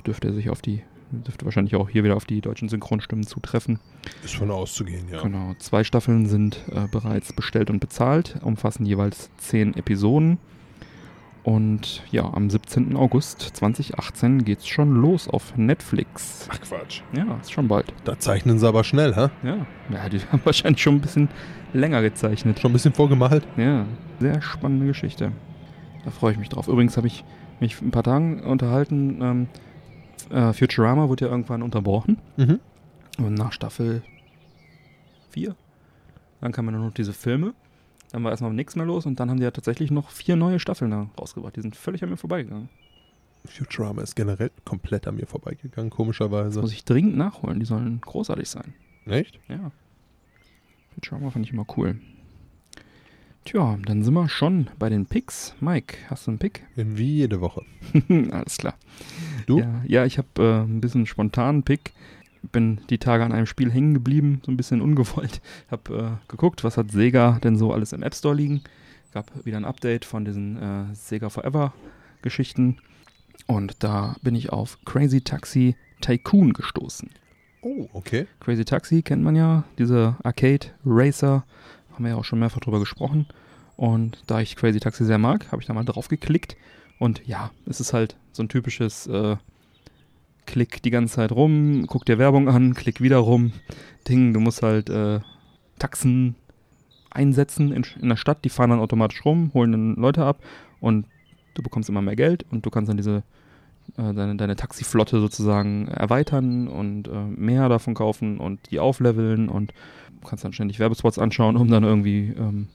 Dürfte 0.05 0.29
er 0.29 0.33
sich 0.33 0.49
auf 0.49 0.61
die, 0.61 0.81
dürfte 1.11 1.45
wahrscheinlich 1.45 1.75
auch 1.75 1.89
hier 1.89 2.03
wieder 2.03 2.15
auf 2.15 2.25
die 2.25 2.41
deutschen 2.41 2.69
Synchronstimmen 2.69 3.25
zutreffen. 3.25 3.79
Ist 4.23 4.35
von 4.35 4.51
auszugehen, 4.51 5.07
ja. 5.11 5.21
Genau, 5.21 5.53
zwei 5.59 5.83
Staffeln 5.83 6.25
sind 6.25 6.59
äh, 6.71 6.87
bereits 6.89 7.33
bestellt 7.33 7.69
und 7.69 7.79
bezahlt, 7.79 8.37
umfassen 8.41 8.85
jeweils 8.85 9.29
zehn 9.37 9.75
Episoden. 9.75 10.37
Und 11.45 12.01
ja, 12.11 12.23
am 12.33 12.49
17. 12.49 12.95
August 12.95 13.39
2018 13.39 14.45
geht's 14.45 14.67
schon 14.67 14.95
los 14.95 15.27
auf 15.27 15.55
Netflix. 15.55 16.49
Ach 16.51 16.59
Quatsch. 16.59 17.01
Ja, 17.15 17.37
ist 17.39 17.51
schon 17.51 17.67
bald. 17.67 17.93
Da 18.03 18.17
zeichnen 18.17 18.57
sie 18.57 18.67
aber 18.67 18.83
schnell, 18.83 19.13
hä? 19.13 19.29
Ja, 19.43 19.67
ja 19.91 20.09
die 20.09 20.19
haben 20.31 20.41
wahrscheinlich 20.43 20.81
schon 20.81 20.95
ein 20.95 21.01
bisschen 21.01 21.29
länger 21.71 22.01
gezeichnet. 22.01 22.59
Schon 22.59 22.71
ein 22.71 22.73
bisschen 22.73 22.93
vorgemalt. 22.93 23.47
Ja, 23.57 23.85
sehr 24.19 24.41
spannende 24.41 24.87
Geschichte. 24.87 25.33
Da 26.03 26.09
freue 26.09 26.31
ich 26.31 26.39
mich 26.39 26.49
drauf. 26.49 26.67
Übrigens 26.67 26.97
habe 26.97 27.05
ich 27.05 27.23
mich 27.59 27.79
ein 27.79 27.91
paar 27.91 28.03
Tagen 28.03 28.41
unterhalten. 28.41 29.19
Ähm, 29.21 29.47
äh, 30.29 30.53
Futurama 30.53 31.09
wurde 31.09 31.25
ja 31.25 31.31
irgendwann 31.31 31.61
unterbrochen. 31.61 32.17
Mhm. 32.37 32.59
Und 33.17 33.33
nach 33.35 33.53
Staffel 33.53 34.03
4, 35.31 35.55
dann 36.41 36.51
kamen 36.51 36.73
nur 36.75 36.85
noch 36.85 36.93
diese 36.93 37.13
Filme. 37.13 37.53
Dann 38.11 38.23
war 38.23 38.31
erstmal 38.31 38.53
nichts 38.53 38.75
mehr 38.75 38.85
los 38.85 39.05
und 39.05 39.19
dann 39.19 39.29
haben 39.29 39.37
die 39.37 39.43
ja 39.43 39.51
tatsächlich 39.51 39.91
noch 39.91 40.09
vier 40.09 40.35
neue 40.35 40.59
Staffeln 40.59 40.93
rausgebracht. 41.19 41.55
Die 41.55 41.61
sind 41.61 41.75
völlig 41.75 42.03
an 42.03 42.09
mir 42.09 42.17
vorbeigegangen. 42.17 42.69
Futurama 43.45 44.01
ist 44.01 44.15
generell 44.15 44.51
komplett 44.63 45.07
an 45.07 45.15
mir 45.17 45.27
vorbeigegangen, 45.27 45.89
Das 45.89 45.95
komischerweise. 45.97 46.61
muss 46.61 46.71
ich 46.73 46.83
dringend 46.85 47.15
nachholen. 47.17 47.59
Die 47.59 47.65
sollen 47.65 47.99
großartig 48.01 48.49
sein. 48.49 48.73
Echt? 49.05 49.39
Ja. 49.47 49.71
Futurama 50.93 51.29
fand 51.29 51.45
ich 51.45 51.51
immer 51.53 51.65
cool. 51.77 51.99
Tja, 53.45 53.77
dann 53.85 54.01
sind 54.01 54.15
wir 54.15 54.27
schon 54.27 54.71
bei 54.79 54.89
den 54.89 55.05
Picks. 55.05 55.53
Mike, 55.59 55.97
hast 56.09 56.25
du 56.25 56.31
einen 56.31 56.39
Pick? 56.39 56.65
Wie 56.75 57.17
jede 57.17 57.41
Woche. 57.41 57.61
Alles 58.31 58.57
klar. 58.57 58.73
Du? 59.45 59.59
Ja, 59.59 59.83
ja 59.85 60.05
ich 60.05 60.17
habe 60.17 60.27
äh, 60.39 60.63
ein 60.63 60.81
bisschen 60.81 61.05
spontanen 61.05 61.61
Pick. 61.61 61.93
Bin 62.51 62.81
die 62.89 62.97
Tage 62.97 63.23
an 63.23 63.31
einem 63.31 63.45
Spiel 63.45 63.71
hängen 63.71 63.93
geblieben, 63.93 64.41
so 64.43 64.51
ein 64.51 64.57
bisschen 64.57 64.81
ungewollt. 64.81 65.41
Hab 65.69 65.91
äh, 65.91 66.13
geguckt, 66.27 66.63
was 66.63 66.75
hat 66.75 66.89
Sega 66.89 67.37
denn 67.43 67.55
so 67.55 67.71
alles 67.71 67.93
im 67.93 68.01
App 68.01 68.15
Store 68.15 68.33
liegen. 68.33 68.61
Gab 69.13 69.31
wieder 69.45 69.57
ein 69.57 69.65
Update 69.65 70.05
von 70.05 70.25
diesen 70.25 70.57
äh, 70.57 70.95
Sega 70.95 71.29
Forever 71.29 71.71
Geschichten. 72.23 72.77
Und 73.45 73.83
da 73.83 74.15
bin 74.23 74.33
ich 74.33 74.51
auf 74.51 74.79
Crazy 74.85 75.21
Taxi 75.21 75.75
Tycoon 76.01 76.53
gestoßen. 76.53 77.11
Oh, 77.61 77.87
okay. 77.93 78.25
Crazy 78.39 78.65
Taxi 78.65 79.03
kennt 79.03 79.23
man 79.23 79.35
ja, 79.35 79.65
diese 79.77 80.15
Arcade 80.23 80.67
Racer, 80.83 81.45
haben 81.95 82.05
wir 82.05 82.11
ja 82.11 82.17
auch 82.17 82.25
schon 82.25 82.39
mehrfach 82.39 82.59
drüber 82.59 82.79
gesprochen. 82.79 83.25
Und 83.77 84.21
da 84.27 84.39
ich 84.39 84.55
Crazy 84.55 84.79
Taxi 84.79 85.05
sehr 85.05 85.17
mag, 85.17 85.51
habe 85.51 85.61
ich 85.61 85.67
da 85.67 85.73
mal 85.73 85.83
drauf 85.83 86.07
geklickt. 86.07 86.55
Und 86.99 87.25
ja, 87.25 87.51
es 87.65 87.79
ist 87.79 87.93
halt 87.93 88.15
so 88.31 88.43
ein 88.43 88.49
typisches 88.49 89.07
äh, 89.07 89.35
Klick 90.45 90.83
die 90.83 90.91
ganze 90.91 91.15
Zeit 91.15 91.31
rum, 91.31 91.85
guck 91.87 92.05
dir 92.05 92.19
Werbung 92.19 92.47
an, 92.47 92.75
klick 92.75 93.01
wieder 93.01 93.17
rum. 93.17 93.51
Ding, 94.07 94.33
du 94.33 94.39
musst 94.39 94.61
halt 94.61 94.89
äh, 94.89 95.19
Taxen 95.79 96.35
einsetzen 97.09 97.71
in, 97.71 97.85
in 97.99 98.09
der 98.09 98.15
Stadt, 98.15 98.45
die 98.45 98.49
fahren 98.49 98.69
dann 98.69 98.79
automatisch 98.79 99.25
rum, 99.25 99.51
holen 99.53 99.71
dann 99.71 99.95
Leute 99.95 100.23
ab 100.23 100.39
und 100.79 101.07
du 101.55 101.63
bekommst 101.63 101.89
immer 101.89 102.01
mehr 102.01 102.15
Geld 102.15 102.45
und 102.51 102.65
du 102.65 102.69
kannst 102.69 102.89
dann 102.89 102.97
diese 102.97 103.23
äh, 103.97 104.13
deine, 104.13 104.35
deine 104.35 104.55
Taxiflotte 104.55 105.19
sozusagen 105.19 105.87
erweitern 105.87 106.67
und 106.67 107.07
äh, 107.07 107.23
mehr 107.25 107.69
davon 107.69 107.93
kaufen 107.93 108.39
und 108.39 108.71
die 108.71 108.79
aufleveln 108.79 109.49
und 109.49 109.73
du 110.21 110.27
kannst 110.27 110.43
dann 110.43 110.53
ständig 110.53 110.79
Werbespots 110.79 111.19
anschauen, 111.19 111.55
um 111.55 111.69
dann 111.69 111.83
irgendwie 111.83 112.33
ähm, 112.37 112.67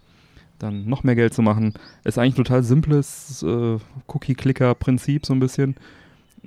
dann 0.58 0.86
noch 0.86 1.04
mehr 1.04 1.14
Geld 1.14 1.34
zu 1.34 1.42
machen. 1.42 1.74
Ist 2.04 2.18
eigentlich 2.18 2.34
ein 2.34 2.44
total 2.44 2.62
simples 2.62 3.42
äh, 3.42 3.78
Cookie-Clicker-Prinzip 4.06 5.26
so 5.26 5.32
ein 5.32 5.40
bisschen, 5.40 5.76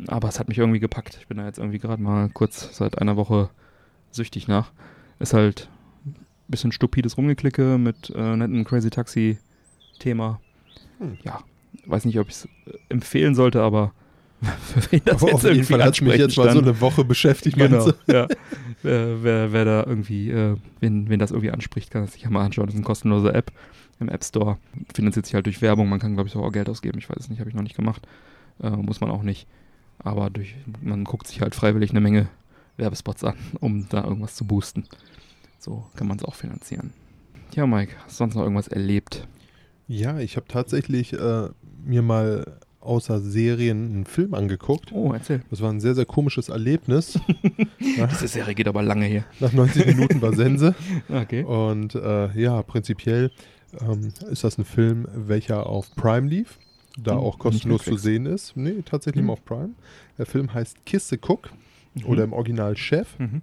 aber 0.07 0.28
es 0.28 0.39
hat 0.39 0.47
mich 0.47 0.57
irgendwie 0.57 0.80
gepackt. 0.80 1.17
Ich 1.19 1.28
bin 1.28 1.38
da 1.38 1.45
jetzt 1.45 1.59
irgendwie 1.59 1.80
gerade 1.80 2.01
mal 2.01 2.30
kurz 2.30 2.76
seit 2.76 2.99
einer 2.99 3.17
Woche 3.17 3.49
süchtig 4.11 4.47
nach. 4.47 4.71
Ist 5.19 5.34
halt 5.34 5.69
ein 6.05 6.15
bisschen 6.47 6.71
stupides 6.71 7.17
Rumgeklicke 7.17 7.78
mit 7.78 8.11
äh, 8.15 8.36
netten 8.36 8.63
Crazy 8.65 8.89
Taxi-Thema. 8.89 10.39
Hm. 10.99 11.17
Ja, 11.24 11.41
weiß 11.86 12.05
nicht, 12.05 12.19
ob 12.19 12.30
ich 12.30 12.36
es 12.36 12.49
empfehlen 12.89 13.36
sollte, 13.36 13.61
aber 13.61 13.93
für 14.66 14.91
wen 14.91 15.02
das 15.06 15.22
Aber 15.22 15.28
jetzt 15.28 15.36
auf 15.36 15.44
jeden 15.44 15.56
irgendwie 15.56 15.74
Fall 15.74 15.84
hat 15.84 15.94
es 15.96 16.02
mich 16.02 16.16
jetzt 16.16 16.38
mal 16.38 16.52
so 16.52 16.60
eine 16.60 16.82
Woche 16.82 17.04
beschäftigt, 17.04 17.58
Genau, 17.58 17.91
ja. 18.08 18.28
wer, 18.82 19.24
wer, 19.24 19.54
wer 19.54 19.66
da 19.66 19.84
irgendwie, 19.86 20.30
äh, 20.32 20.56
wen, 20.80 21.10
wen 21.10 21.20
das 21.20 21.32
irgendwie 21.32 21.52
anspricht, 21.52 21.91
kann 21.91 22.04
das 22.04 22.14
sich 22.14 22.24
ja 22.24 22.30
mal 22.30 22.44
anschauen. 22.46 22.66
Das 22.66 22.74
ist 22.74 22.80
eine 22.80 22.86
kostenlose 22.86 23.34
App 23.34 23.52
im 24.00 24.10
App 24.10 24.24
Store. 24.24 24.58
Finanziert 24.94 25.26
sich 25.26 25.36
halt 25.36 25.46
durch 25.46 25.62
Werbung. 25.62 25.89
Man 25.89 26.00
kann, 26.00 26.16
glaube 26.16 26.30
ich, 26.30 26.36
auch 26.36 26.52
Geld 26.52 26.70
ausgeben. 26.70 27.00
Ich 27.00 27.10
weiß 27.10 27.18
es 27.20 27.30
nicht, 27.30 27.39
habe 27.39 27.50
ich 27.50 27.56
noch 27.56 27.64
nicht 27.64 27.76
gemacht. 27.76 28.08
Äh, 28.62 28.72
muss 28.72 29.02
man 29.02 29.10
auch 29.10 29.24
nicht. 29.24 29.48
Aber 30.00 30.30
durch, 30.30 30.56
man 30.82 31.04
guckt 31.04 31.28
sich 31.28 31.41
halt 31.41 31.56
freiwillig 31.56 31.91
eine 31.91 32.02
Menge 32.02 32.28
Werbespots 32.78 33.24
an, 33.24 33.36
um 33.60 33.88
da 33.89 34.04
irgendwas 34.04 34.36
zu 34.36 34.46
boosten. 34.46 34.86
So 35.60 35.86
kann 35.96 36.08
man 36.08 36.18
es 36.18 36.26
auch 36.26 36.36
finanzieren. 36.36 36.91
Ja, 37.54 37.68
Mike, 37.68 37.94
hast 38.04 38.16
du 38.16 38.18
sonst 38.18 38.36
noch 38.36 38.41
irgendwas 38.41 38.68
erlebt? 38.68 39.28
Ja, 39.88 40.20
ich 40.20 40.36
habe 40.36 40.48
tatsächlich 40.48 41.14
äh, 41.14 41.50
mir 41.86 42.02
mal 42.02 42.58
außer 42.84 43.20
Serien 43.22 43.92
einen 43.94 44.06
Film 44.06 44.34
angeguckt. 44.34 44.92
Oh, 44.92 45.14
erzähl. 45.14 45.42
Das 45.50 45.62
war 45.62 45.72
ein 45.72 45.80
sehr, 45.80 45.96
sehr 45.96 46.06
komisches 46.06 46.50
Erlebnis. 46.50 47.20
Diese 47.80 48.28
Serie 48.28 48.54
geht 48.56 48.68
aber 48.68 48.84
lange 48.84 49.06
her. 49.06 49.26
Nach 49.40 49.54
90 49.54 49.86
Minuten 49.88 50.22
war 50.22 50.34
Sense. 50.34 50.76
Okay. 51.10 51.44
Und 51.44 51.96
äh, 51.96 52.32
ja, 52.40 52.62
prinzipiell 52.64 53.32
ähm, 53.82 54.12
ist 54.30 54.44
das 54.44 54.58
ein 54.58 54.66
Film, 54.66 55.08
welcher 55.16 55.68
auf 55.68 55.94
Prime 55.96 56.28
lief, 56.28 56.58
da 56.98 57.12
Hm, 57.14 57.20
auch 57.20 57.40
kostenlos 57.40 57.84
zu 57.84 57.98
sehen 57.98 58.26
ist. 58.26 58.56
Nee, 58.56 58.82
tatsächlich 58.86 59.22
Hm. 59.22 59.28
mal 59.28 59.34
auf 59.34 59.46
Prime. 59.46 59.72
Der 60.18 60.26
Film 60.26 60.54
heißt 60.54 60.86
Kiss 60.86 61.10
the 61.10 61.18
Cook 61.18 61.50
oder 62.06 62.24
im 62.24 62.34
Original 62.34 62.76
Chef. 62.78 63.08
Mhm. 63.20 63.42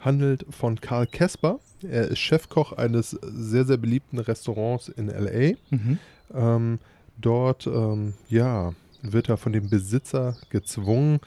handelt 0.00 0.46
von 0.50 0.80
Karl 0.80 1.06
Kesper. 1.06 1.60
Er 1.82 2.08
ist 2.08 2.18
Chefkoch 2.18 2.72
eines 2.72 3.10
sehr, 3.10 3.64
sehr 3.66 3.76
beliebten 3.76 4.18
Restaurants 4.18 4.88
in 4.88 5.08
LA. 5.08 5.56
Mhm. 5.70 5.98
Ähm, 6.34 6.78
dort, 7.20 7.66
ähm, 7.66 8.14
ja, 8.28 8.72
wird 9.02 9.28
er 9.28 9.36
von 9.36 9.52
dem 9.52 9.68
Besitzer 9.70 10.36
gezwungen, 10.50 11.20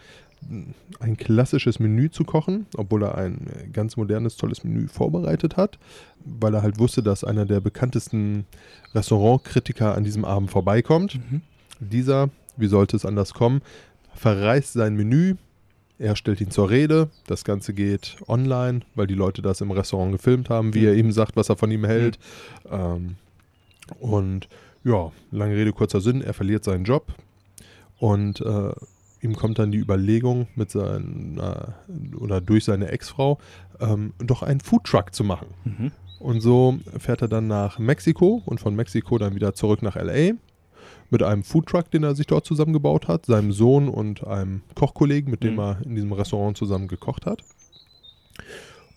ein 0.99 1.15
klassisches 1.15 1.79
Menü 1.79 2.11
zu 2.11 2.25
kochen, 2.25 2.65
obwohl 2.75 3.03
er 3.03 3.15
ein 3.15 3.47
äh, 3.47 3.67
ganz 3.71 3.95
modernes, 3.95 4.35
tolles 4.35 4.63
Menü 4.63 4.87
vorbereitet 4.89 5.55
hat, 5.55 5.79
weil 6.25 6.53
er 6.53 6.61
halt 6.61 6.79
wusste, 6.79 7.01
dass 7.01 7.23
einer 7.23 7.45
der 7.45 7.61
bekanntesten 7.61 8.45
Restaurantkritiker 8.93 9.95
an 9.95 10.03
diesem 10.03 10.25
Abend 10.25 10.51
vorbeikommt. 10.51 11.15
Mhm. 11.15 11.41
Dieser, 11.79 12.29
wie 12.57 12.67
sollte 12.67 12.97
es 12.97 13.05
anders 13.05 13.33
kommen, 13.33 13.61
verreist 14.13 14.73
sein 14.73 14.95
Menü. 14.95 15.35
Er 15.97 16.15
stellt 16.17 16.41
ihn 16.41 16.51
zur 16.51 16.69
Rede. 16.69 17.09
Das 17.27 17.45
Ganze 17.45 17.73
geht 17.73 18.17
online, 18.27 18.81
weil 18.95 19.07
die 19.07 19.13
Leute 19.15 19.41
das 19.41 19.61
im 19.61 19.71
Restaurant 19.71 20.11
gefilmt 20.11 20.49
haben, 20.49 20.73
wie 20.73 20.81
Mhm. 20.81 20.87
er 20.87 20.95
ihm 20.95 21.11
sagt, 21.13 21.37
was 21.37 21.49
er 21.49 21.55
von 21.55 21.71
ihm 21.71 21.85
hält. 21.85 22.19
Ähm, 22.69 23.15
und 23.99 24.47
ja, 24.83 25.11
lange 25.31 25.55
Rede, 25.55 25.73
kurzer 25.73 26.01
Sinn, 26.01 26.21
er 26.21 26.33
verliert 26.33 26.63
seinen 26.63 26.83
Job. 26.83 27.13
Und 27.97 28.41
äh, 28.41 28.73
ihm 29.21 29.35
kommt 29.35 29.59
dann 29.59 29.71
die 29.71 29.77
Überlegung, 29.77 30.47
mit 30.55 30.71
seiner 30.71 31.75
oder 32.19 32.41
durch 32.41 32.65
seine 32.65 32.89
Ex-Frau, 32.89 33.39
ähm, 33.79 34.13
doch 34.19 34.43
einen 34.43 34.59
Foodtruck 34.59 35.13
zu 35.13 35.23
machen. 35.23 35.47
Mhm. 35.63 35.91
Und 36.19 36.41
so 36.41 36.79
fährt 36.99 37.21
er 37.21 37.27
dann 37.27 37.47
nach 37.47 37.79
Mexiko 37.79 38.41
und 38.45 38.59
von 38.59 38.75
Mexiko 38.75 39.17
dann 39.17 39.35
wieder 39.35 39.53
zurück 39.53 39.81
nach 39.81 39.95
LA 39.95 40.33
mit 41.09 41.21
einem 41.21 41.43
Foodtruck, 41.43 41.91
den 41.91 42.03
er 42.03 42.15
sich 42.15 42.27
dort 42.27 42.45
zusammengebaut 42.45 43.07
hat, 43.07 43.25
seinem 43.25 43.51
Sohn 43.51 43.87
und 43.87 44.25
einem 44.25 44.61
Kochkollegen, 44.75 45.29
mit 45.29 45.43
dem 45.43 45.53
Mhm. 45.53 45.59
er 45.59 45.81
in 45.85 45.95
diesem 45.95 46.11
Restaurant 46.11 46.57
zusammen 46.57 46.87
gekocht 46.87 47.25
hat. 47.25 47.43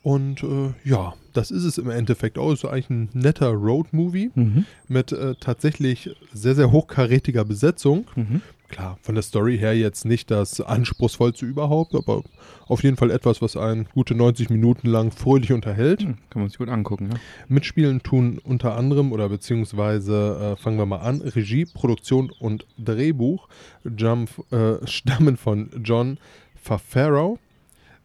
Und 0.06 0.44
äh, 0.44 0.72
ja, 0.88 1.14
das 1.32 1.50
ist 1.50 1.64
es 1.64 1.78
im 1.78 1.90
Endeffekt 1.90 2.38
auch. 2.38 2.52
Es 2.52 2.62
ist 2.62 2.70
eigentlich 2.70 2.90
ein 2.90 3.08
netter 3.12 3.48
Road-Movie 3.50 4.30
Mhm. 4.36 4.64
mit 4.86 5.10
äh, 5.10 5.34
tatsächlich 5.40 6.10
sehr, 6.32 6.54
sehr 6.54 6.70
hochkarätiger 6.70 7.44
Besetzung. 7.44 8.06
Mhm. 8.14 8.40
Klar, 8.68 8.98
von 9.02 9.16
der 9.16 9.22
Story 9.22 9.58
her 9.58 9.76
jetzt 9.76 10.04
nicht 10.04 10.30
das 10.30 10.60
anspruchsvollste 10.60 11.44
überhaupt, 11.44 11.96
aber 11.96 12.22
auf 12.68 12.84
jeden 12.84 12.96
Fall 12.96 13.10
etwas, 13.10 13.42
was 13.42 13.56
einen 13.56 13.88
gute 13.94 14.14
90 14.14 14.48
Minuten 14.48 14.86
lang 14.88 15.10
fröhlich 15.10 15.52
unterhält. 15.52 16.02
Mhm. 16.06 16.18
Kann 16.30 16.42
man 16.42 16.50
sich 16.50 16.58
gut 16.58 16.68
angucken, 16.68 17.08
ja. 17.12 17.18
Mitspielen 17.48 18.00
tun 18.04 18.38
unter 18.44 18.76
anderem 18.76 19.10
oder 19.10 19.28
beziehungsweise 19.28 20.54
äh, 20.56 20.62
fangen 20.62 20.78
wir 20.78 20.86
mal 20.86 20.98
an, 20.98 21.20
Regie, 21.20 21.64
Produktion 21.66 22.30
und 22.38 22.64
Drehbuch 22.78 23.48
jump, 23.96 24.30
äh, 24.52 24.74
stammen 24.86 25.36
von 25.36 25.68
John 25.82 26.18
Favreau, 26.62 27.40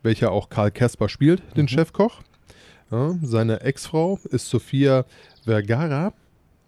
welcher 0.03 0.31
auch 0.31 0.49
Karl 0.49 0.71
Kesper 0.71 1.09
spielt, 1.09 1.41
den 1.55 1.63
Mhm. 1.63 1.69
Chefkoch. 1.69 2.21
Ja, 2.91 3.15
seine 3.21 3.61
Ex-Frau 3.61 4.19
ist 4.31 4.49
Sophia 4.49 5.05
Vergara, 5.45 6.13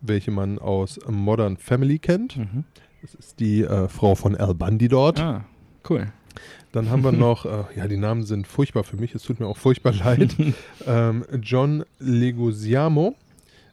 welche 0.02 0.32
man 0.32 0.58
aus 0.60 1.00
Modern 1.10 1.58
Family 1.58 2.00
kennt. 2.00 2.38
Mhm. 2.38 2.64
Das 3.02 3.14
ist 3.16 3.40
die 3.40 3.62
äh, 3.64 3.90
Frau 3.90 4.16
von 4.16 4.36
Al 4.38 4.54
Bundy 4.54 4.88
dort. 4.88 5.20
Ah, 5.20 5.44
cool. 5.90 6.12
Dann 6.72 6.90
haben 6.90 7.04
wir 7.04 7.12
noch, 7.12 7.46
äh, 7.46 7.66
ja, 7.76 7.88
die 7.88 7.98
Namen 7.98 8.24
sind 8.24 8.48
furchtbar 8.48 8.84
für 8.84 8.96
mich, 8.98 9.14
es 9.14 9.24
tut 9.24 9.40
mir 9.40 9.46
auch 9.48 9.58
furchtbar 9.58 9.94
leid. 9.94 10.36
ähm, 10.88 11.26
John 11.42 11.84
Leguizamo, 12.00 13.16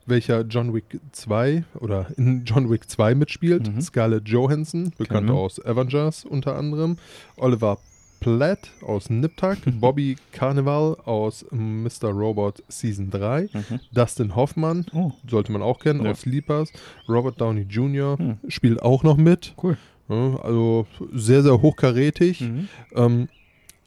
welcher 0.06 0.42
John 0.42 0.74
Wick 0.74 0.98
2 1.12 1.64
oder 1.78 2.08
in 2.16 2.44
John 2.44 2.68
Wick 2.68 2.90
2 2.90 3.14
mitspielt. 3.14 3.72
Mhm. 3.72 3.80
Scarlett 3.80 4.28
Johansson, 4.28 4.92
bekannt 4.98 5.30
aus 5.30 5.64
Avengers 5.64 6.24
unter 6.24 6.56
anderem. 6.56 6.96
Oliver 7.36 7.78
Platt 8.21 8.71
aus 8.83 9.09
Nip-Tuck. 9.11 9.59
Bobby 9.81 10.16
Carnival 10.33 10.97
aus 11.05 11.45
Mr. 11.51 12.11
Robot 12.11 12.62
Season 12.68 13.11
3. 13.11 13.49
Mhm. 13.53 13.81
Dustin 13.93 14.37
Hoffmann, 14.37 14.87
Oh, 14.93 15.12
sollte 15.29 15.51
man 15.53 15.62
auch 15.62 15.79
kennen, 15.81 16.05
Ja. 16.05 16.11
aus 16.12 16.21
Sleepers. 16.21 16.73
Robert 17.09 17.41
Downey 17.41 17.62
Jr. 17.62 18.18
Hm. 18.18 18.37
spielt 18.49 18.83
auch 18.83 19.03
noch 19.03 19.16
mit. 19.16 19.55
cool. 19.62 19.77
Ja, 20.09 20.37
also 20.43 20.87
sehr, 21.14 21.43
sehr 21.43 21.62
hochkarätig. 21.62 22.41
Mhm. 22.43 22.68
Ähm, 22.95 23.29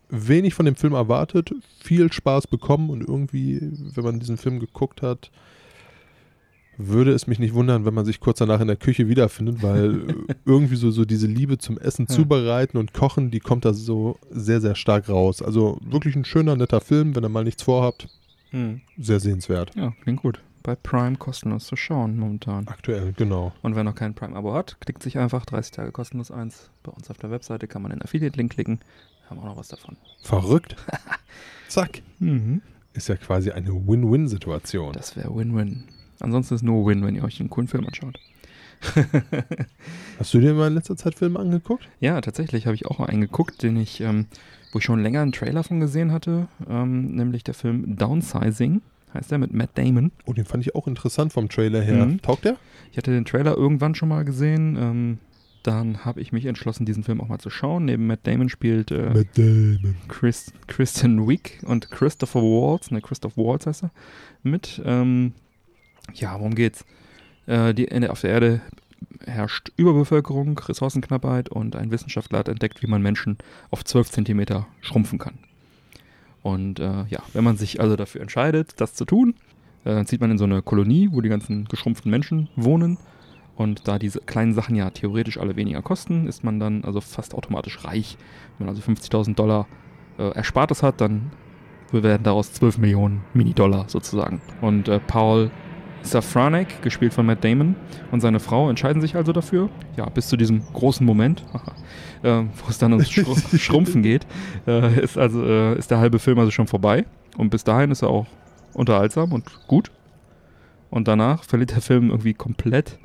wenig 0.09 0.53
von 0.53 0.65
dem 0.65 0.75
Film 0.75 0.93
erwartet, 0.93 1.53
viel 1.81 2.11
Spaß 2.11 2.47
bekommen 2.47 2.89
und 2.89 3.01
irgendwie, 3.01 3.59
wenn 3.95 4.03
man 4.03 4.19
diesen 4.19 4.37
Film 4.37 4.59
geguckt 4.59 5.01
hat, 5.01 5.31
würde 6.77 7.11
es 7.11 7.27
mich 7.27 7.39
nicht 7.39 7.53
wundern, 7.53 7.85
wenn 7.85 7.93
man 7.93 8.05
sich 8.05 8.19
kurz 8.19 8.39
danach 8.39 8.59
in 8.59 8.67
der 8.67 8.75
Küche 8.75 9.07
wiederfindet, 9.07 9.61
weil 9.61 10.09
äh, 10.29 10.35
irgendwie 10.45 10.75
so, 10.75 10.91
so 10.91 11.05
diese 11.05 11.27
Liebe 11.27 11.57
zum 11.57 11.77
Essen 11.77 12.07
Ja. 12.09 12.15
zubereiten 12.15 12.77
und 12.77 12.93
kochen, 12.93 13.31
die 13.31 13.39
kommt 13.39 13.65
da 13.65 13.73
so 13.73 14.17
sehr, 14.31 14.59
sehr 14.61 14.75
stark 14.75 15.09
raus. 15.09 15.41
Also 15.41 15.77
wirklich 15.85 16.15
ein 16.15 16.25
schöner, 16.25 16.55
netter 16.55 16.81
Film, 16.81 17.15
wenn 17.15 17.23
ihr 17.23 17.29
mal 17.29 17.43
nichts 17.43 17.63
vorhabt, 17.63 18.07
Mhm. 18.51 18.81
sehr 18.97 19.19
sehenswert. 19.19 19.71
Ja, 19.75 19.93
klingt 20.03 20.21
gut. 20.21 20.39
Bei 20.61 20.75
Prime 20.75 21.17
kostenlos 21.17 21.65
zu 21.65 21.75
schauen 21.75 22.17
momentan. 22.17 22.67
Aktuell, 22.69 23.13
genau. 23.17 23.51
Und 23.61 23.75
wer 23.75 23.83
noch 23.83 23.95
kein 23.95 24.13
Prime-Abo 24.13 24.53
hat, 24.53 24.77
klickt 24.79 25.03
sich 25.03 25.17
einfach 25.17 25.45
30 25.45 25.71
Tage 25.71 25.91
kostenlos 25.91 26.31
eins. 26.31 26.69
Bei 26.83 26.91
uns 26.91 27.09
auf 27.09 27.17
der 27.17 27.31
Webseite 27.31 27.67
kann 27.67 27.81
man 27.81 27.91
den 27.91 28.01
Affiliate-Link 28.01 28.53
klicken. 28.53 28.79
Haben 29.29 29.39
auch 29.41 29.45
noch 29.45 29.57
was 29.57 29.67
davon. 29.67 29.97
Verrückt. 30.21 30.75
Zack. 31.67 32.01
Mhm. 32.19 32.61
Ist 32.93 33.09
ja 33.09 33.15
quasi 33.15 33.51
eine 33.51 33.69
Win-Win-Situation. 33.69 34.93
Das 34.93 35.15
wäre 35.17 35.35
Win-Win. 35.35 35.83
Ansonsten 36.19 36.55
ist 36.55 36.63
nur 36.63 36.85
Win, 36.85 37.05
wenn 37.05 37.15
ihr 37.15 37.23
euch 37.23 37.39
einen 37.39 37.49
coolen 37.49 37.67
Film 37.67 37.85
anschaut. 37.85 38.19
Hast 40.19 40.33
du 40.33 40.39
dir 40.39 40.53
mal 40.53 40.67
in 40.67 40.73
letzter 40.73 40.97
Zeit 40.97 41.15
Filme 41.15 41.39
angeguckt? 41.39 41.87
ja, 41.99 42.19
tatsächlich 42.21 42.65
habe 42.65 42.75
ich 42.75 42.85
auch 42.85 42.99
mal 42.99 43.05
einen 43.07 43.21
geguckt, 43.21 43.63
den 43.63 43.77
ich, 43.77 44.01
ähm, 44.01 44.25
wo 44.71 44.79
ich 44.79 44.85
schon 44.85 45.01
länger 45.01 45.21
einen 45.21 45.31
Trailer 45.31 45.63
von 45.63 45.79
gesehen 45.79 46.11
hatte, 46.11 46.47
ähm, 46.69 47.15
nämlich 47.15 47.43
der 47.43 47.53
Film 47.53 47.95
Downsizing, 47.95 48.81
heißt 49.13 49.31
der, 49.31 49.37
mit 49.37 49.53
Matt 49.53 49.71
Damon. 49.75 50.11
Oh, 50.25 50.33
den 50.33 50.45
fand 50.45 50.65
ich 50.65 50.75
auch 50.75 50.87
interessant 50.87 51.31
vom 51.33 51.49
Trailer 51.49 51.81
her. 51.81 52.05
Mhm. 52.05 52.21
Taugt 52.21 52.45
der? 52.45 52.57
Ich 52.91 52.97
hatte 52.97 53.11
den 53.11 53.25
Trailer 53.25 53.55
irgendwann 53.55 53.95
schon 53.95 54.09
mal 54.09 54.25
gesehen. 54.25 54.77
Ähm, 54.79 55.19
dann 55.63 56.03
habe 56.03 56.19
ich 56.19 56.33
mich 56.33 56.45
entschlossen, 56.45 56.85
diesen 56.85 57.03
Film 57.03 57.21
auch 57.21 57.29
mal 57.29 57.39
zu 57.39 57.49
schauen. 57.49 57.85
Neben 57.85 58.05
Matt 58.05 58.21
Damon 58.23 58.49
spielt 58.49 58.91
äh, 58.91 59.11
Matt 59.13 59.37
Damon. 59.37 59.95
Chris, 60.09 60.51
Kristen 60.67 61.27
Wiig 61.27 61.61
und 61.65 61.89
Christopher 61.89 62.41
Waltz, 62.41 62.91
ne, 62.91 63.01
Christoph 63.01 63.37
Waltz 63.37 63.65
heißt 63.65 63.83
er, 63.83 63.91
mit. 64.43 64.81
Ähm, 64.85 65.31
ja, 66.13 66.39
worum 66.39 66.55
geht's? 66.55 66.85
Äh, 67.45 67.73
die, 67.73 67.85
in 67.85 68.07
auf 68.07 68.21
der 68.21 68.31
Erde 68.31 68.61
herrscht 69.25 69.71
Überbevölkerung, 69.77 70.57
Ressourcenknappheit 70.57 71.49
und 71.49 71.75
ein 71.75 71.91
Wissenschaftler 71.91 72.39
hat 72.39 72.47
entdeckt, 72.47 72.81
wie 72.81 72.87
man 72.87 73.01
Menschen 73.01 73.37
auf 73.71 73.83
12 73.83 74.11
Zentimeter 74.11 74.67
schrumpfen 74.81 75.19
kann. 75.19 75.39
Und 76.41 76.79
äh, 76.79 77.05
ja, 77.07 77.23
wenn 77.33 77.43
man 77.43 77.57
sich 77.57 77.79
also 77.79 77.95
dafür 77.95 78.21
entscheidet, 78.21 78.73
das 78.77 78.93
zu 78.93 79.05
tun, 79.05 79.35
äh, 79.85 79.95
dann 79.95 80.05
zieht 80.05 80.21
man 80.21 80.31
in 80.31 80.37
so 80.37 80.43
eine 80.43 80.61
Kolonie, 80.61 81.09
wo 81.11 81.21
die 81.21 81.29
ganzen 81.29 81.65
geschrumpften 81.65 82.11
Menschen 82.11 82.49
wohnen. 82.55 82.97
Und 83.55 83.87
da 83.87 83.99
diese 83.99 84.19
kleinen 84.19 84.53
Sachen 84.53 84.75
ja 84.75 84.89
theoretisch 84.89 85.37
alle 85.37 85.55
weniger 85.55 85.81
kosten, 85.81 86.27
ist 86.27 86.43
man 86.43 86.59
dann 86.59 86.83
also 86.83 87.01
fast 87.01 87.33
automatisch 87.35 87.85
reich. 87.85 88.17
Wenn 88.57 88.65
man 88.65 88.75
also 88.75 88.91
50.000 88.91 89.35
Dollar 89.35 89.67
äh, 90.17 90.33
Erspartes 90.35 90.83
hat, 90.83 91.01
dann 91.01 91.31
werden 91.91 92.23
daraus 92.23 92.51
12 92.53 92.79
Millionen 92.79 93.21
Mini-Dollar 93.35 93.85
sozusagen. 93.87 94.41
Und 94.61 94.87
äh, 94.87 94.99
Paul 94.99 95.51
Safranek, 96.03 96.81
gespielt 96.81 97.13
von 97.13 97.25
Matt 97.25 97.43
Damon, 97.43 97.75
und 98.11 98.19
seine 98.19 98.39
Frau 98.39 98.69
entscheiden 98.69 99.01
sich 99.01 99.15
also 99.15 99.31
dafür, 99.31 99.69
ja, 99.97 100.07
bis 100.09 100.27
zu 100.27 100.37
diesem 100.37 100.61
großen 100.73 101.05
Moment, 101.05 101.43
äh, 102.23 102.43
wo 102.43 102.69
es 102.69 102.77
dann 102.77 102.93
ums 102.93 103.09
Schru 103.09 103.35
Schrumpfen 103.57 104.03
geht, 104.03 104.27
äh, 104.67 105.01
ist 105.01 105.17
also 105.17 105.43
äh, 105.43 105.77
ist 105.77 105.91
der 105.91 105.99
halbe 105.99 106.19
Film 106.19 106.39
also 106.39 106.51
schon 106.51 106.67
vorbei. 106.67 107.05
Und 107.37 107.49
bis 107.49 107.63
dahin 107.63 107.91
ist 107.91 108.01
er 108.01 108.09
auch 108.09 108.27
unterhaltsam 108.73 109.31
und 109.31 109.45
gut. 109.67 109.91
Und 110.89 111.07
danach 111.07 111.43
verliert 111.43 111.71
der 111.71 111.81
Film 111.81 112.09
irgendwie 112.11 112.33
komplett 112.33 112.99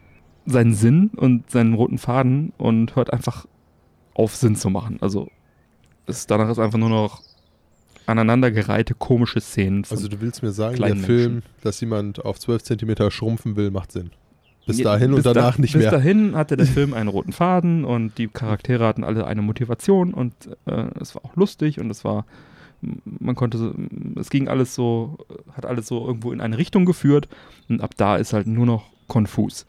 seinen 0.45 0.75
Sinn 0.75 1.11
und 1.17 1.51
seinen 1.51 1.75
roten 1.75 1.99
Faden 1.99 2.53
und 2.59 2.97
hört 2.97 3.13
einfach 3.13 3.47
auf, 4.15 4.35
Sinn 4.35 4.57
zu 4.57 4.69
machen. 4.71 4.99
Also 5.01 5.29
es, 6.07 6.27
danach 6.27 6.51
ist 6.51 6.59
einfach 6.59 6.79
nur 6.79 6.89
noch 6.89 7.23
aneinandergereihte 8.09 8.95
komische 8.95 9.41
Szenen. 9.41 9.85
Also 9.91 10.09
du 10.09 10.21
willst 10.21 10.43
mir 10.43 10.53
sagen, 10.53 10.77
der 10.77 10.97
Film, 10.97 11.43
dass 11.63 11.81
jemand 11.81 12.25
auf 12.25 12.39
12 12.39 12.63
Zentimeter 12.63 13.11
schrumpfen 13.11 13.57
will, 13.57 13.71
macht 13.71 13.93
Sinn. 13.93 14.11
Bis 14.67 14.83
dahin 14.83 15.15
bis 15.15 15.25
und 15.25 15.35
danach 15.35 15.57
da, 15.57 15.63
nicht 15.63 15.73
bis 15.73 15.83
mehr. 15.83 15.91
dahin 15.91 16.37
hatte 16.37 16.57
der 16.57 16.67
Film 16.67 16.93
einen 16.93 17.09
roten 17.09 17.33
Faden 17.33 17.85
und 17.85 18.19
die 18.19 18.29
Charaktere 18.29 18.87
hatten 18.87 19.03
alle 19.03 19.27
eine 19.27 19.41
Motivation 19.41 20.13
und 20.13 20.35
äh, 20.67 20.89
es 21.01 21.15
war 21.15 21.25
auch 21.25 21.37
lustig 21.37 21.81
und 21.81 21.91
es 21.91 22.05
war, 22.05 22.27
man 23.05 23.35
konnte, 23.35 23.75
es 24.17 24.29
ging 24.29 24.49
alles 24.49 24.75
so, 24.75 25.19
hat 25.53 25.65
alles 25.65 25.89
so 25.89 26.07
irgendwo 26.07 26.33
in 26.33 26.43
eine 26.43 26.59
Richtung 26.59 26.85
geführt 26.85 27.29
und 27.71 27.81
ab 27.81 27.93
da 27.97 28.17
ist 28.17 28.35
halt 28.35 28.47
nur 28.47 28.67
noch 28.67 28.91
konfus. 29.07 29.65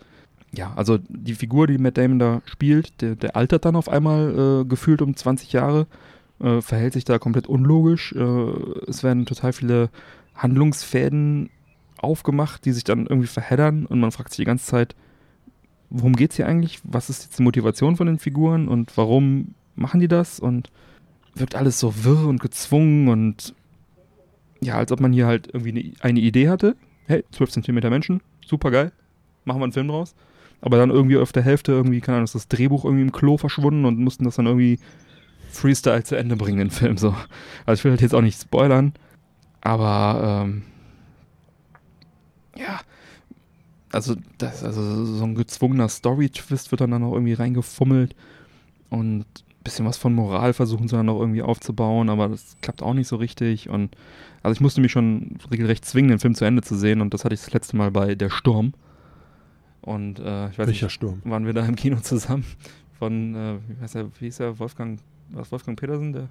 ja, 0.51 0.73
also 0.75 0.99
die 1.07 1.33
Figur, 1.33 1.65
die 1.67 1.77
Matt 1.77 1.97
Damon 1.97 2.19
da 2.19 2.41
spielt, 2.45 3.01
der, 3.01 3.15
der 3.15 3.37
altert 3.37 3.63
dann 3.63 3.77
auf 3.77 3.87
einmal 3.87 4.63
äh, 4.63 4.65
gefühlt 4.65 5.01
um 5.01 5.15
20 5.15 5.53
Jahre, 5.53 5.87
äh, 6.41 6.61
verhält 6.61 6.93
sich 6.93 7.05
da 7.05 7.19
komplett 7.19 7.47
unlogisch. 7.47 8.13
Äh, 8.13 8.51
es 8.87 9.03
werden 9.03 9.25
total 9.25 9.53
viele 9.53 9.89
Handlungsfäden 10.35 11.49
aufgemacht, 11.97 12.65
die 12.65 12.71
sich 12.71 12.83
dann 12.83 13.07
irgendwie 13.07 13.27
verheddern 13.27 13.85
und 13.85 13.99
man 13.99 14.11
fragt 14.11 14.29
sich 14.29 14.37
die 14.37 14.45
ganze 14.45 14.65
Zeit, 14.65 14.95
worum 15.89 16.15
geht 16.15 16.31
es 16.31 16.37
hier 16.37 16.47
eigentlich? 16.47 16.79
Was 16.83 17.09
ist 17.09 17.23
jetzt 17.23 17.39
die 17.39 17.43
Motivation 17.43 17.95
von 17.95 18.07
den 18.07 18.19
Figuren 18.19 18.67
und 18.67 18.95
warum 18.95 19.55
machen 19.75 19.99
die 19.99 20.07
das? 20.07 20.39
Und 20.39 20.71
wirkt 21.35 21.55
alles 21.55 21.79
so 21.79 22.03
wirr 22.03 22.27
und 22.27 22.41
gezwungen 22.41 23.07
und 23.07 23.53
ja, 24.61 24.75
als 24.75 24.91
ob 24.91 24.99
man 24.99 25.13
hier 25.13 25.25
halt 25.25 25.47
irgendwie 25.53 25.69
eine, 25.69 25.93
eine 26.01 26.19
Idee 26.19 26.49
hatte. 26.49 26.75
Hey, 27.07 27.23
12 27.31 27.51
cm 27.51 27.75
Menschen, 27.89 28.21
super 28.45 28.71
geil, 28.71 28.91
machen 29.45 29.59
wir 29.59 29.63
einen 29.63 29.73
Film 29.73 29.87
draus. 29.87 30.15
Aber 30.61 30.77
dann 30.77 30.89
irgendwie 30.89 31.17
auf 31.17 31.31
der 31.31 31.43
Hälfte 31.43 31.71
irgendwie, 31.71 32.01
keine 32.01 32.17
Ahnung, 32.17 32.25
ist 32.25 32.35
das 32.35 32.49
Drehbuch 32.49 32.83
irgendwie 32.83 33.03
im 33.03 33.13
Klo 33.13 33.37
verschwunden 33.37 33.85
und 33.85 33.97
mussten 33.97 34.25
das 34.25 34.35
dann 34.35 34.45
irgendwie 34.45 34.79
Freestyle 35.51 36.03
zu 36.03 36.15
Ende 36.15 36.35
bringen, 36.35 36.59
den 36.59 36.71
Film 36.71 36.97
so. 36.97 37.15
Also 37.65 37.79
ich 37.79 37.83
will 37.83 37.91
halt 37.91 38.01
jetzt 38.01 38.15
auch 38.15 38.21
nicht 38.21 38.41
spoilern, 38.41 38.93
aber 39.61 40.43
ähm, 40.45 40.63
ja, 42.57 42.79
also 43.91 44.15
das, 44.37 44.63
also 44.63 45.05
so 45.05 45.23
ein 45.23 45.35
gezwungener 45.35 45.89
Story-Twist 45.89 46.71
wird 46.71 46.81
dann, 46.81 46.91
dann 46.91 47.03
auch 47.03 47.13
irgendwie 47.13 47.33
reingefummelt 47.33 48.15
und 48.89 49.21
ein 49.21 49.63
bisschen 49.63 49.85
was 49.85 49.97
von 49.97 50.13
Moral 50.13 50.53
versuchen 50.53 50.87
sie 50.87 50.95
dann 50.95 51.07
noch 51.07 51.19
irgendwie 51.19 51.41
aufzubauen, 51.41 52.09
aber 52.09 52.29
das 52.29 52.55
klappt 52.61 52.81
auch 52.83 52.93
nicht 52.93 53.07
so 53.07 53.15
richtig 53.15 53.69
und 53.69 53.95
also 54.43 54.53
ich 54.53 54.61
musste 54.61 54.81
mich 54.81 54.91
schon 54.91 55.37
regelrecht 55.51 55.85
zwingen, 55.85 56.09
den 56.09 56.19
Film 56.19 56.35
zu 56.35 56.45
Ende 56.45 56.61
zu 56.61 56.75
sehen 56.77 57.01
und 57.01 57.13
das 57.13 57.25
hatte 57.25 57.33
ich 57.35 57.41
das 57.41 57.51
letzte 57.53 57.75
Mal 57.77 57.91
bei 57.91 58.15
Der 58.15 58.29
Sturm 58.29 58.73
und 59.81 60.19
äh, 60.19 60.49
ich 60.49 60.59
weiß 60.59 60.67
Welcher 60.67 60.85
nicht, 60.85 60.93
Sturm? 60.93 61.21
waren 61.25 61.45
wir 61.45 61.53
da 61.53 61.65
im 61.65 61.75
Kino 61.75 61.97
zusammen 62.01 62.45
von, 62.99 63.35
äh, 63.35 63.55
wie, 63.67 63.81
heißt 63.81 63.95
der, 63.95 64.07
wie 64.19 64.25
hieß 64.25 64.37
der, 64.37 64.59
Wolfgang, 64.59 64.99
was 65.31 65.51
Wolfgang 65.51 65.79
Petersen, 65.79 66.13
der 66.13 66.29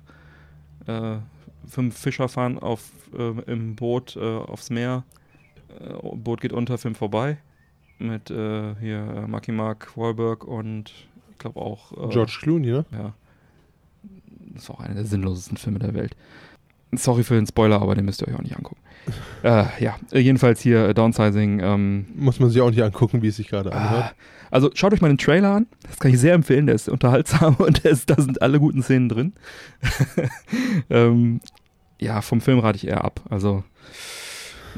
äh, 0.86 1.18
fünf 1.68 1.96
Fischer 1.96 2.28
fahren 2.28 2.58
auf, 2.58 2.90
äh, 3.16 3.40
im 3.50 3.76
Boot 3.76 4.16
äh, 4.16 4.20
aufs 4.20 4.70
Meer, 4.70 5.04
äh, 5.80 6.16
Boot 6.16 6.40
geht 6.40 6.52
unter, 6.52 6.78
Film 6.78 6.94
vorbei, 6.94 7.38
mit 7.98 8.30
äh, 8.30 8.74
hier 8.76 8.98
äh, 8.98 9.26
Marky 9.26 9.52
Mark 9.52 9.96
Wahlberg 9.96 10.44
und 10.44 10.92
ich 11.30 11.38
glaube 11.38 11.60
auch 11.60 12.10
George 12.10 12.38
Clooney, 12.40 12.70
ne? 12.70 12.84
ja. 12.92 13.14
Das 14.54 14.64
ist 14.64 14.70
auch 14.70 14.80
einer 14.80 14.94
der 14.94 15.04
sinnlosesten 15.04 15.56
Filme 15.56 15.78
der 15.78 15.94
Welt. 15.94 16.16
Sorry 16.92 17.22
für 17.22 17.34
den 17.34 17.46
Spoiler, 17.46 17.82
aber 17.82 17.94
den 17.94 18.04
müsst 18.04 18.22
ihr 18.22 18.28
euch 18.28 18.34
auch 18.34 18.42
nicht 18.42 18.56
angucken. 18.56 18.80
äh, 19.42 19.64
ja, 19.78 19.96
äh, 20.12 20.20
jedenfalls 20.20 20.60
hier 20.60 20.88
äh, 20.88 20.94
Downsizing. 20.94 21.60
Ähm, 21.60 22.06
Muss 22.14 22.40
man 22.40 22.50
sich 22.50 22.60
auch 22.62 22.70
nicht 22.70 22.82
angucken, 22.82 23.22
wie 23.22 23.28
es 23.28 23.36
sich 23.36 23.48
gerade 23.48 23.72
ah, 23.72 23.76
anhört. 23.76 24.14
also 24.50 24.70
schaut 24.74 24.92
euch 24.92 25.00
mal 25.00 25.08
den 25.08 25.18
Trailer 25.18 25.54
an. 25.56 25.66
Das 25.82 25.98
kann 25.98 26.12
ich 26.12 26.18
sehr 26.18 26.34
empfehlen. 26.34 26.66
Der 26.66 26.74
ist 26.74 26.88
unterhaltsam 26.88 27.54
und 27.58 27.80
ist, 27.80 28.10
da 28.10 28.20
sind 28.20 28.42
alle 28.42 28.58
guten 28.58 28.82
Szenen 28.82 29.08
drin. 29.08 29.32
ähm, 30.90 31.40
ja, 31.98 32.20
vom 32.22 32.40
Film 32.40 32.58
rate 32.60 32.76
ich 32.76 32.86
eher 32.86 33.04
ab. 33.04 33.20
Also 33.28 33.64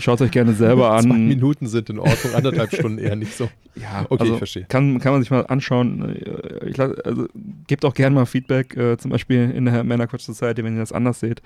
schaut 0.01 0.21
euch 0.21 0.31
gerne 0.31 0.53
selber 0.55 0.91
an. 0.95 1.03
Zwei 1.05 1.15
Minuten 1.19 1.67
sind 1.67 1.91
in 1.91 1.99
Ordnung, 1.99 2.35
anderthalb 2.35 2.75
Stunden 2.75 2.99
eher 2.99 3.17
nicht 3.17 3.35
so. 3.37 3.49
Ja, 3.77 4.05
Okay, 4.11 4.21
also 4.23 4.33
ich 4.33 4.39
verstehe. 4.39 4.65
Kann, 4.69 4.99
kann 4.99 5.13
man 5.13 5.23
sich 5.23 5.31
mal 5.31 5.47
anschauen. 5.47 6.17
Ich, 6.67 6.79
also, 6.81 7.27
gebt 7.69 7.85
auch 7.85 7.95
gerne 7.95 8.15
mal 8.17 8.27
Feedback, 8.27 8.77
äh, 8.77 8.99
zum 8.99 9.13
Beispiel 9.13 9.49
in 9.53 9.65
der 9.67 9.85
Männerquatsch 9.85 10.23
Society, 10.23 10.65
wenn 10.65 10.75
ihr 10.75 10.81
das 10.81 10.93
anders 10.93 11.21
seht 11.21 11.41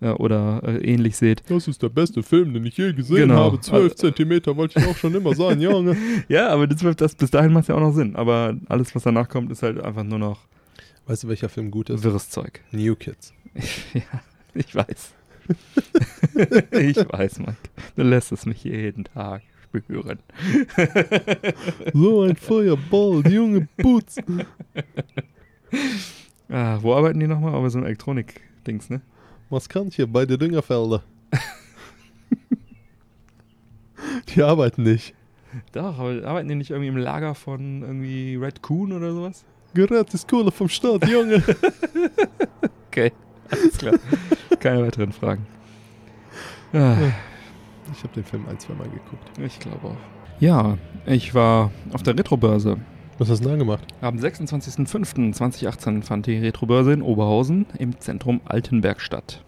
äh, 0.00 0.08
oder 0.08 0.62
äh, 0.64 0.78
ähnlich 0.78 1.16
seht. 1.18 1.42
Das 1.48 1.68
ist 1.68 1.82
der 1.82 1.90
beste 1.90 2.22
Film, 2.22 2.54
den 2.54 2.64
ich 2.64 2.78
je 2.78 2.94
gesehen 2.94 3.28
Genau. 3.28 3.36
habe. 3.52 3.60
Zwölf 3.60 3.94
Zentimeter 3.94 4.56
wollte 4.56 4.78
ich 4.80 4.86
auch 4.86 4.96
schon 4.96 5.14
immer 5.14 5.34
sein, 5.34 5.60
Junge. 5.60 5.96
Ja, 6.28 6.48
aber 6.48 6.66
das, 6.66 6.96
das, 6.96 7.14
bis 7.14 7.30
dahin 7.30 7.52
macht 7.52 7.68
ja 7.68 7.74
auch 7.74 7.80
noch 7.80 7.92
Sinn. 7.92 8.16
Aber 8.16 8.56
alles, 8.70 8.94
was 8.94 9.02
danach 9.02 9.28
kommt, 9.28 9.52
ist 9.52 9.62
halt 9.62 9.78
einfach 9.78 10.02
nur 10.04 10.18
noch 10.18 10.40
Weißt 11.06 11.22
du, 11.24 11.28
welcher 11.28 11.48
Film 11.50 11.70
gut 11.70 11.90
ist? 11.90 12.02
wirres 12.02 12.30
Zeug. 12.30 12.60
New 12.72 12.96
Kids. 12.96 13.32
ja, 13.94 14.00
ich 14.54 14.74
weiß. 14.74 15.12
ich 16.72 16.96
weiß, 16.96 17.38
Mike. 17.40 17.56
Du 17.96 18.02
lässt 18.02 18.32
es 18.32 18.46
mich 18.46 18.64
jeden 18.64 19.04
Tag 19.04 19.42
spüren. 19.68 20.18
So 21.92 22.22
ein 22.22 22.36
Feuerball, 22.36 23.26
junge 23.26 23.68
Boots. 23.76 24.16
Ah, 26.48 26.78
wo 26.80 26.94
arbeiten 26.94 27.18
die 27.18 27.26
nochmal? 27.26 27.54
Aber 27.54 27.68
so 27.70 27.78
ein 27.78 27.84
Elektronik-Dings, 27.84 28.88
ne? 28.88 29.00
Was 29.50 29.68
kann 29.68 29.88
ich 29.88 29.96
hier 29.96 30.06
bei 30.06 30.24
den 30.24 30.38
Düngerfelder? 30.38 31.02
Die 34.28 34.42
arbeiten 34.44 34.84
nicht. 34.84 35.12
Doch, 35.72 35.98
aber 35.98 36.24
arbeiten 36.24 36.48
die 36.48 36.54
nicht 36.54 36.70
irgendwie 36.70 36.88
im 36.88 36.96
Lager 36.96 37.34
von 37.34 37.82
irgendwie 37.82 38.36
Red 38.36 38.62
Coon 38.62 38.92
oder 38.92 39.12
sowas? 39.12 39.44
Gerät 39.74 40.14
ist 40.14 40.28
Kohle 40.28 40.52
vom 40.52 40.68
Staat, 40.68 41.08
Junge. 41.08 41.42
Okay, 42.88 43.12
alles 43.50 43.78
klar. 43.78 43.94
Keine 44.60 44.86
weiteren 44.86 45.12
Fragen. 45.12 45.46
Ah, 46.72 46.96
Ich 47.92 48.02
habe 48.02 48.14
den 48.14 48.24
Film 48.24 48.46
ein, 48.48 48.58
zwei 48.58 48.74
Mal 48.74 48.88
geguckt. 48.88 49.38
ich 49.44 49.58
glaube 49.58 49.88
auch. 49.88 49.96
Ja, 50.40 50.76
ich 51.06 51.34
war 51.34 51.70
auf 51.92 52.02
der 52.02 52.18
Retrobörse. 52.18 52.76
Was 53.18 53.30
hast 53.30 53.40
du 53.42 53.48
denn 53.48 53.58
da 53.58 53.64
gemacht? 53.64 53.86
Am 54.02 54.18
26.05.2018 54.18 56.02
fand 56.02 56.26
die 56.26 56.36
Retrobörse 56.36 56.92
in 56.92 57.00
Oberhausen 57.00 57.64
im 57.78 57.98
Zentrum 57.98 58.42
Altenberg 58.44 59.00
statt. 59.00 59.42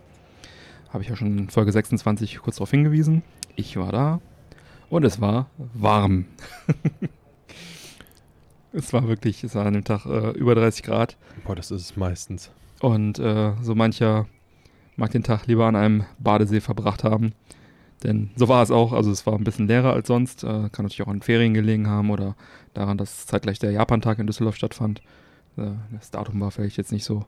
Habe 0.91 1.03
ich 1.03 1.11
ja 1.11 1.17
schon 1.17 1.37
in 1.37 1.51
Folge 1.51 1.73
26 1.73 2.39
kurz 2.39 2.57
darauf 2.57 2.71
hingewiesen. 2.71 3.23
Ich 3.57 3.77
war 3.77 3.93
da 3.93 4.21
und 4.89 5.05
es 5.05 5.21
war 5.21 5.51
warm. 5.75 6.25
es 8.73 8.93
war 8.95 9.07
wirklich, 9.09 9.45
es 9.45 9.55
war 9.55 9.67
an 9.67 9.75
dem 9.75 9.85
Tag 9.85 10.07
äh, 10.07 10.31
über 10.31 10.55
30 10.55 10.83
Grad 10.83 11.17
Boah, 11.45 11.55
das 11.57 11.71
ist 11.71 11.83
es 11.83 11.97
meistens. 11.97 12.51
Und 12.81 13.19
äh, 13.19 13.53
so 13.63 13.75
mancher 13.75 14.27
mag 14.97 15.11
den 15.11 15.23
Tag 15.23 15.47
lieber 15.47 15.67
an 15.67 15.77
einem 15.77 16.05
Badesee 16.19 16.61
verbracht 16.61 17.05
haben. 17.05 17.33
Denn 18.05 18.31
so 18.37 18.49
war 18.49 18.63
es 18.63 18.71
auch, 18.71 18.93
also 18.93 19.11
es 19.11 19.27
war 19.27 19.35
ein 19.35 19.45
bisschen 19.45 19.67
leerer 19.67 19.93
als 19.93 20.07
sonst, 20.09 20.45
äh, 20.45 20.69
kann 20.71 20.85
natürlich 20.85 21.03
auch 21.03 21.09
an 21.09 21.23
Ferien 21.23 21.55
gelegen 21.55 21.89
haben 21.89 22.11
oder 22.11 22.37
daran, 22.75 22.99
dass 22.99 23.27
zeitgleich 23.27 23.59
der 23.59 23.73
Japantag 23.73 24.19
in 24.19 24.27
Düsseldorf 24.27 24.57
stattfand. 24.57 25.03
Äh, 25.57 25.71
das 25.93 26.11
Datum 26.11 26.41
war 26.41 26.51
vielleicht 26.51 26.77
jetzt 26.77 26.93
nicht 26.93 27.05
so 27.05 27.25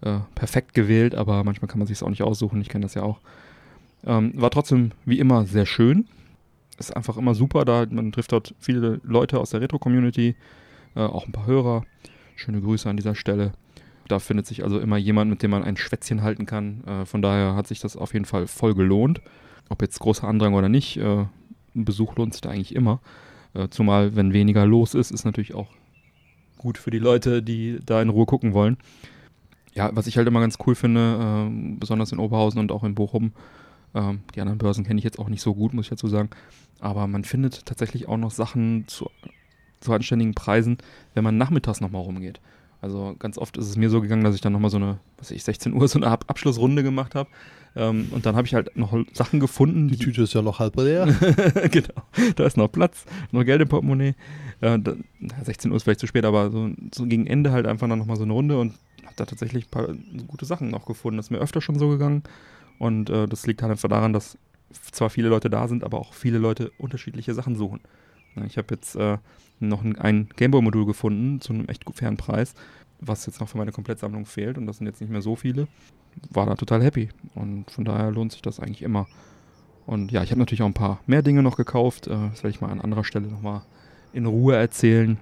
äh, 0.00 0.18
perfekt 0.34 0.74
gewählt, 0.74 1.14
aber 1.14 1.44
manchmal 1.44 1.68
kann 1.68 1.78
man 1.78 1.86
sich 1.86 2.02
auch 2.02 2.08
nicht 2.08 2.22
aussuchen, 2.22 2.60
ich 2.60 2.68
kenne 2.68 2.84
das 2.84 2.94
ja 2.94 3.02
auch. 3.02 3.20
Ähm, 4.04 4.32
war 4.36 4.50
trotzdem 4.50 4.92
wie 5.04 5.18
immer 5.18 5.44
sehr 5.46 5.66
schön. 5.66 6.06
Ist 6.78 6.94
einfach 6.94 7.16
immer 7.16 7.34
super 7.34 7.64
da, 7.64 7.86
man 7.90 8.12
trifft 8.12 8.32
dort 8.32 8.54
viele 8.58 9.00
Leute 9.02 9.40
aus 9.40 9.50
der 9.50 9.60
Retro-Community, 9.60 10.36
äh, 10.94 11.00
auch 11.00 11.26
ein 11.26 11.32
paar 11.32 11.46
Hörer. 11.46 11.84
Schöne 12.36 12.60
Grüße 12.60 12.88
an 12.88 12.96
dieser 12.96 13.14
Stelle. 13.14 13.52
Da 14.08 14.18
findet 14.18 14.46
sich 14.46 14.62
also 14.62 14.78
immer 14.78 14.96
jemand, 14.96 15.30
mit 15.30 15.42
dem 15.42 15.50
man 15.50 15.64
ein 15.64 15.76
Schwätzchen 15.76 16.22
halten 16.22 16.46
kann. 16.46 16.84
Äh, 16.84 17.06
von 17.06 17.22
daher 17.22 17.54
hat 17.56 17.66
sich 17.66 17.80
das 17.80 17.96
auf 17.96 18.12
jeden 18.12 18.24
Fall 18.24 18.46
voll 18.46 18.74
gelohnt. 18.74 19.20
Ob 19.68 19.82
jetzt 19.82 19.98
großer 19.98 20.28
Andrang 20.28 20.54
oder 20.54 20.68
nicht, 20.68 20.96
äh, 20.96 21.24
ein 21.74 21.84
Besuch 21.84 22.16
lohnt 22.16 22.34
sich 22.34 22.40
da 22.40 22.50
eigentlich 22.50 22.74
immer. 22.74 23.00
Äh, 23.54 23.68
zumal, 23.68 24.14
wenn 24.16 24.32
weniger 24.32 24.66
los 24.66 24.94
ist, 24.94 25.10
ist 25.10 25.24
natürlich 25.24 25.54
auch 25.54 25.68
gut 26.58 26.78
für 26.78 26.90
die 26.90 26.98
Leute, 26.98 27.42
die 27.42 27.78
da 27.84 28.00
in 28.00 28.08
Ruhe 28.08 28.26
gucken 28.26 28.52
wollen. 28.52 28.76
Ja, 29.74 29.90
was 29.94 30.06
ich 30.06 30.16
halt 30.16 30.26
immer 30.26 30.40
ganz 30.40 30.58
cool 30.66 30.74
finde, 30.74 31.18
ähm, 31.20 31.78
besonders 31.78 32.12
in 32.12 32.18
Oberhausen 32.18 32.60
und 32.60 32.72
auch 32.72 32.84
in 32.84 32.94
Bochum, 32.94 33.32
ähm, 33.94 34.20
die 34.34 34.40
anderen 34.40 34.58
Börsen 34.58 34.84
kenne 34.84 34.98
ich 34.98 35.04
jetzt 35.04 35.18
auch 35.18 35.28
nicht 35.28 35.42
so 35.42 35.54
gut, 35.54 35.74
muss 35.74 35.86
ich 35.86 35.90
dazu 35.90 36.08
sagen. 36.08 36.30
Aber 36.80 37.06
man 37.06 37.24
findet 37.24 37.66
tatsächlich 37.66 38.08
auch 38.08 38.16
noch 38.16 38.30
Sachen 38.30 38.84
zu, 38.86 39.10
zu 39.80 39.92
anständigen 39.92 40.34
Preisen, 40.34 40.78
wenn 41.14 41.24
man 41.24 41.36
nachmittags 41.36 41.80
nochmal 41.80 42.02
rumgeht. 42.02 42.40
Also 42.86 43.16
ganz 43.18 43.36
oft 43.36 43.56
ist 43.56 43.68
es 43.68 43.76
mir 43.76 43.90
so 43.90 44.00
gegangen, 44.00 44.22
dass 44.22 44.36
ich 44.36 44.40
dann 44.40 44.52
nochmal 44.52 44.70
so 44.70 44.76
eine, 44.76 44.98
was 45.18 45.32
ich, 45.32 45.42
16 45.42 45.72
Uhr 45.72 45.88
so 45.88 45.98
eine 45.98 46.06
Ab 46.06 46.24
Abschlussrunde 46.28 46.84
gemacht 46.84 47.16
habe. 47.16 47.28
Ähm, 47.74 48.06
und 48.12 48.24
dann 48.24 48.36
habe 48.36 48.46
ich 48.46 48.54
halt 48.54 48.76
noch 48.76 48.96
Sachen 49.12 49.40
gefunden. 49.40 49.88
Die 49.88 49.96
Tüte 49.96 50.22
ist 50.22 50.34
ja 50.34 50.40
noch 50.40 50.60
halb 50.60 50.76
leer. 50.76 51.06
genau, 51.72 52.04
da 52.36 52.46
ist 52.46 52.56
noch 52.56 52.68
Platz, 52.68 53.04
noch 53.32 53.42
Geld 53.42 53.60
im 53.60 53.66
Portemonnaie. 53.66 54.14
Äh, 54.60 54.78
da, 54.78 54.94
na, 55.18 55.34
16 55.42 55.72
Uhr 55.72 55.76
ist 55.76 55.82
vielleicht 55.82 55.98
zu 55.98 56.06
spät, 56.06 56.24
aber 56.24 56.52
so, 56.52 56.70
so 56.94 57.06
gegen 57.06 57.26
Ende 57.26 57.50
halt 57.50 57.66
einfach 57.66 57.88
dann 57.88 57.98
nochmal 57.98 58.16
so 58.16 58.22
eine 58.22 58.34
Runde 58.34 58.56
und 58.56 58.74
habe 59.02 59.16
da 59.16 59.26
tatsächlich 59.26 59.66
ein 59.66 59.70
paar 59.70 59.88
gute 60.28 60.44
Sachen 60.44 60.70
noch 60.70 60.86
gefunden. 60.86 61.16
Das 61.16 61.26
ist 61.26 61.30
mir 61.30 61.38
öfter 61.38 61.60
schon 61.60 61.80
so 61.80 61.88
gegangen. 61.88 62.22
Und 62.78 63.10
äh, 63.10 63.26
das 63.26 63.48
liegt 63.48 63.62
halt 63.62 63.72
einfach 63.72 63.88
daran, 63.88 64.12
dass 64.12 64.38
zwar 64.92 65.10
viele 65.10 65.28
Leute 65.28 65.50
da 65.50 65.66
sind, 65.66 65.82
aber 65.82 65.98
auch 65.98 66.14
viele 66.14 66.38
Leute 66.38 66.70
unterschiedliche 66.78 67.34
Sachen 67.34 67.56
suchen. 67.56 67.80
Ja, 68.36 68.44
ich 68.44 68.58
habe 68.58 68.76
jetzt 68.76 68.94
äh, 68.94 69.18
noch 69.60 69.82
ein, 69.84 69.96
ein 69.96 70.28
Gameboy-Modul 70.36 70.86
gefunden 70.86 71.40
zu 71.40 71.52
einem 71.52 71.66
echt 71.66 71.84
fairen 71.94 72.16
Preis, 72.16 72.54
was 73.00 73.26
jetzt 73.26 73.40
noch 73.40 73.48
für 73.48 73.58
meine 73.58 73.72
Komplettsammlung 73.72 74.26
fehlt 74.26 74.58
und 74.58 74.66
das 74.66 74.78
sind 74.78 74.86
jetzt 74.86 75.00
nicht 75.00 75.10
mehr 75.10 75.22
so 75.22 75.36
viele. 75.36 75.68
War 76.30 76.46
da 76.46 76.54
total 76.54 76.82
happy 76.82 77.10
und 77.34 77.70
von 77.70 77.84
daher 77.84 78.10
lohnt 78.10 78.32
sich 78.32 78.42
das 78.42 78.60
eigentlich 78.60 78.82
immer. 78.82 79.06
Und 79.86 80.10
ja, 80.10 80.22
ich 80.22 80.30
habe 80.30 80.40
natürlich 80.40 80.62
auch 80.62 80.66
ein 80.66 80.74
paar 80.74 81.00
mehr 81.06 81.22
Dinge 81.22 81.42
noch 81.42 81.56
gekauft. 81.56 82.06
Äh, 82.06 82.10
das 82.30 82.42
werde 82.42 82.50
ich 82.50 82.60
mal 82.60 82.70
an 82.70 82.80
anderer 82.80 83.04
Stelle 83.04 83.28
nochmal 83.28 83.62
in 84.12 84.26
Ruhe 84.26 84.56
erzählen. 84.56 85.18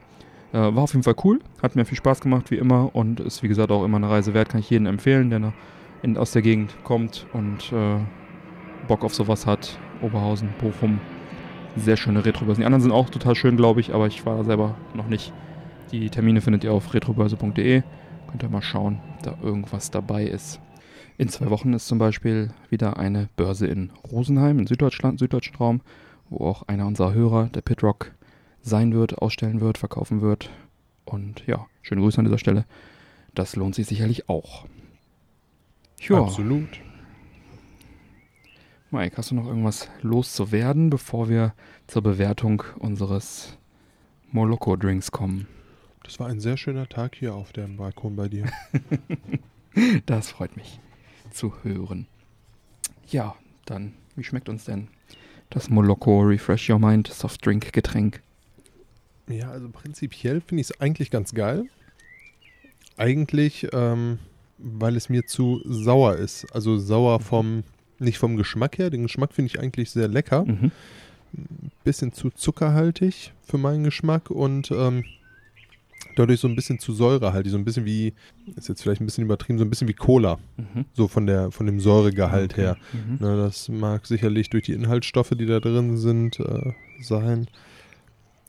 Äh, 0.52 0.58
war 0.58 0.84
auf 0.84 0.92
jeden 0.92 1.02
Fall 1.02 1.16
cool, 1.24 1.40
hat 1.62 1.74
mir 1.76 1.84
viel 1.84 1.98
Spaß 1.98 2.20
gemacht 2.20 2.50
wie 2.50 2.56
immer 2.56 2.94
und 2.94 3.20
ist 3.20 3.42
wie 3.42 3.48
gesagt 3.48 3.70
auch 3.72 3.84
immer 3.84 3.96
eine 3.96 4.08
Reise 4.08 4.34
wert, 4.34 4.48
kann 4.48 4.60
ich 4.60 4.70
jedem 4.70 4.86
empfehlen, 4.86 5.30
der 5.30 5.52
in, 6.02 6.16
aus 6.16 6.30
der 6.30 6.42
Gegend 6.42 6.76
kommt 6.84 7.26
und 7.32 7.72
äh, 7.72 7.98
Bock 8.86 9.04
auf 9.04 9.14
sowas 9.14 9.46
hat. 9.46 9.78
Oberhausen, 10.00 10.50
Bochum, 10.60 11.00
sehr 11.76 11.96
schöne 11.96 12.24
Retrobörsen. 12.24 12.62
Die 12.62 12.66
anderen 12.66 12.82
sind 12.82 12.92
auch 12.92 13.10
total 13.10 13.34
schön, 13.34 13.56
glaube 13.56 13.80
ich, 13.80 13.94
aber 13.94 14.06
ich 14.06 14.24
war 14.26 14.44
selber 14.44 14.76
noch 14.94 15.08
nicht. 15.08 15.32
Die 15.92 16.10
Termine 16.10 16.40
findet 16.40 16.64
ihr 16.64 16.72
auf 16.72 16.94
retrobörse.de. 16.94 17.82
Könnt 18.28 18.42
ihr 18.42 18.48
mal 18.48 18.62
schauen, 18.62 19.00
ob 19.14 19.22
da 19.22 19.38
irgendwas 19.42 19.90
dabei 19.90 20.24
ist. 20.24 20.60
In 21.16 21.28
zwei 21.28 21.50
Wochen 21.50 21.72
ist 21.72 21.86
zum 21.86 21.98
Beispiel 21.98 22.50
wieder 22.70 22.98
eine 22.98 23.28
Börse 23.36 23.66
in 23.66 23.90
Rosenheim, 24.10 24.58
in 24.58 24.66
Süddeutschland, 24.66 25.20
süddeutschen 25.20 25.56
Raum, 25.56 25.80
wo 26.28 26.44
auch 26.44 26.66
einer 26.66 26.86
unserer 26.86 27.14
Hörer, 27.14 27.48
der 27.54 27.60
Pitrock, 27.60 28.12
sein 28.62 28.92
wird, 28.94 29.18
ausstellen 29.18 29.60
wird, 29.60 29.78
verkaufen 29.78 30.20
wird. 30.20 30.50
Und 31.04 31.46
ja, 31.46 31.66
schöne 31.82 32.00
Grüße 32.00 32.18
an 32.18 32.24
dieser 32.24 32.38
Stelle. 32.38 32.64
Das 33.34 33.56
lohnt 33.56 33.74
sich 33.74 33.86
sicherlich 33.86 34.28
auch. 34.28 34.64
Ja, 36.00 36.22
Absolut. 36.22 36.68
Mike, 38.94 39.16
hast 39.16 39.32
du 39.32 39.34
noch 39.34 39.48
irgendwas 39.48 39.88
loszuwerden, 40.02 40.88
bevor 40.88 41.28
wir 41.28 41.52
zur 41.88 42.02
Bewertung 42.02 42.62
unseres 42.78 43.58
Moloko-Drinks 44.30 45.10
kommen? 45.10 45.48
Das 46.04 46.20
war 46.20 46.28
ein 46.28 46.38
sehr 46.38 46.56
schöner 46.56 46.88
Tag 46.88 47.16
hier 47.16 47.34
auf 47.34 47.52
dem 47.52 47.76
Balkon 47.76 48.14
bei 48.14 48.28
dir. 48.28 48.46
Das 50.06 50.30
freut 50.30 50.56
mich 50.56 50.78
zu 51.32 51.52
hören. 51.64 52.06
Ja, 53.08 53.34
dann, 53.64 53.94
wie 54.14 54.22
schmeckt 54.22 54.48
uns 54.48 54.66
denn 54.66 54.86
das 55.50 55.68
Moloko 55.68 56.20
Refresh 56.20 56.70
Your 56.70 56.78
Mind 56.78 57.08
Softdrink 57.08 57.72
Getränk? 57.72 58.22
Ja, 59.28 59.50
also 59.50 59.68
prinzipiell 59.68 60.40
finde 60.40 60.60
ich 60.60 60.70
es 60.70 60.80
eigentlich 60.80 61.10
ganz 61.10 61.34
geil. 61.34 61.66
Eigentlich, 62.96 63.66
ähm, 63.72 64.20
weil 64.58 64.94
es 64.94 65.08
mir 65.08 65.26
zu 65.26 65.60
sauer 65.64 66.14
ist. 66.14 66.46
Also 66.54 66.78
sauer 66.78 67.18
vom, 67.18 67.64
nicht 67.98 68.18
vom 68.18 68.36
Geschmack 68.36 68.78
her. 68.78 68.90
Den 68.90 69.02
Geschmack 69.02 69.32
finde 69.32 69.46
ich 69.48 69.60
eigentlich 69.60 69.90
sehr 69.90 70.08
lecker. 70.08 70.44
Mhm. 70.44 70.70
Bisschen 71.82 72.12
zu 72.12 72.30
zuckerhaltig 72.30 73.32
für 73.42 73.58
meinen 73.58 73.82
Geschmack 73.84 74.30
und 74.30 74.70
ähm, 74.70 75.04
dadurch 76.16 76.38
so 76.40 76.46
ein 76.46 76.54
bisschen 76.54 76.78
zu 76.78 76.92
säurehaltig. 76.92 77.50
So 77.50 77.58
ein 77.58 77.64
bisschen 77.64 77.84
wie, 77.84 78.12
ist 78.56 78.68
jetzt 78.68 78.82
vielleicht 78.82 79.00
ein 79.00 79.06
bisschen 79.06 79.24
übertrieben, 79.24 79.58
so 79.58 79.64
ein 79.64 79.70
bisschen 79.70 79.88
wie 79.88 79.94
Cola. 79.94 80.38
Mhm. 80.56 80.84
So 80.92 81.08
von, 81.08 81.26
der, 81.26 81.50
von 81.50 81.66
dem 81.66 81.80
Säuregehalt 81.80 82.52
Okay. 82.52 82.62
her. 82.62 82.76
Mhm. 82.92 83.16
Na, 83.20 83.36
das 83.36 83.68
mag 83.68 84.06
sicherlich 84.06 84.48
durch 84.50 84.64
die 84.64 84.74
Inhaltsstoffe, 84.74 85.30
die 85.36 85.46
da 85.46 85.58
drin 85.60 85.96
sind, 85.96 86.38
äh, 86.38 86.72
sein. 87.02 87.48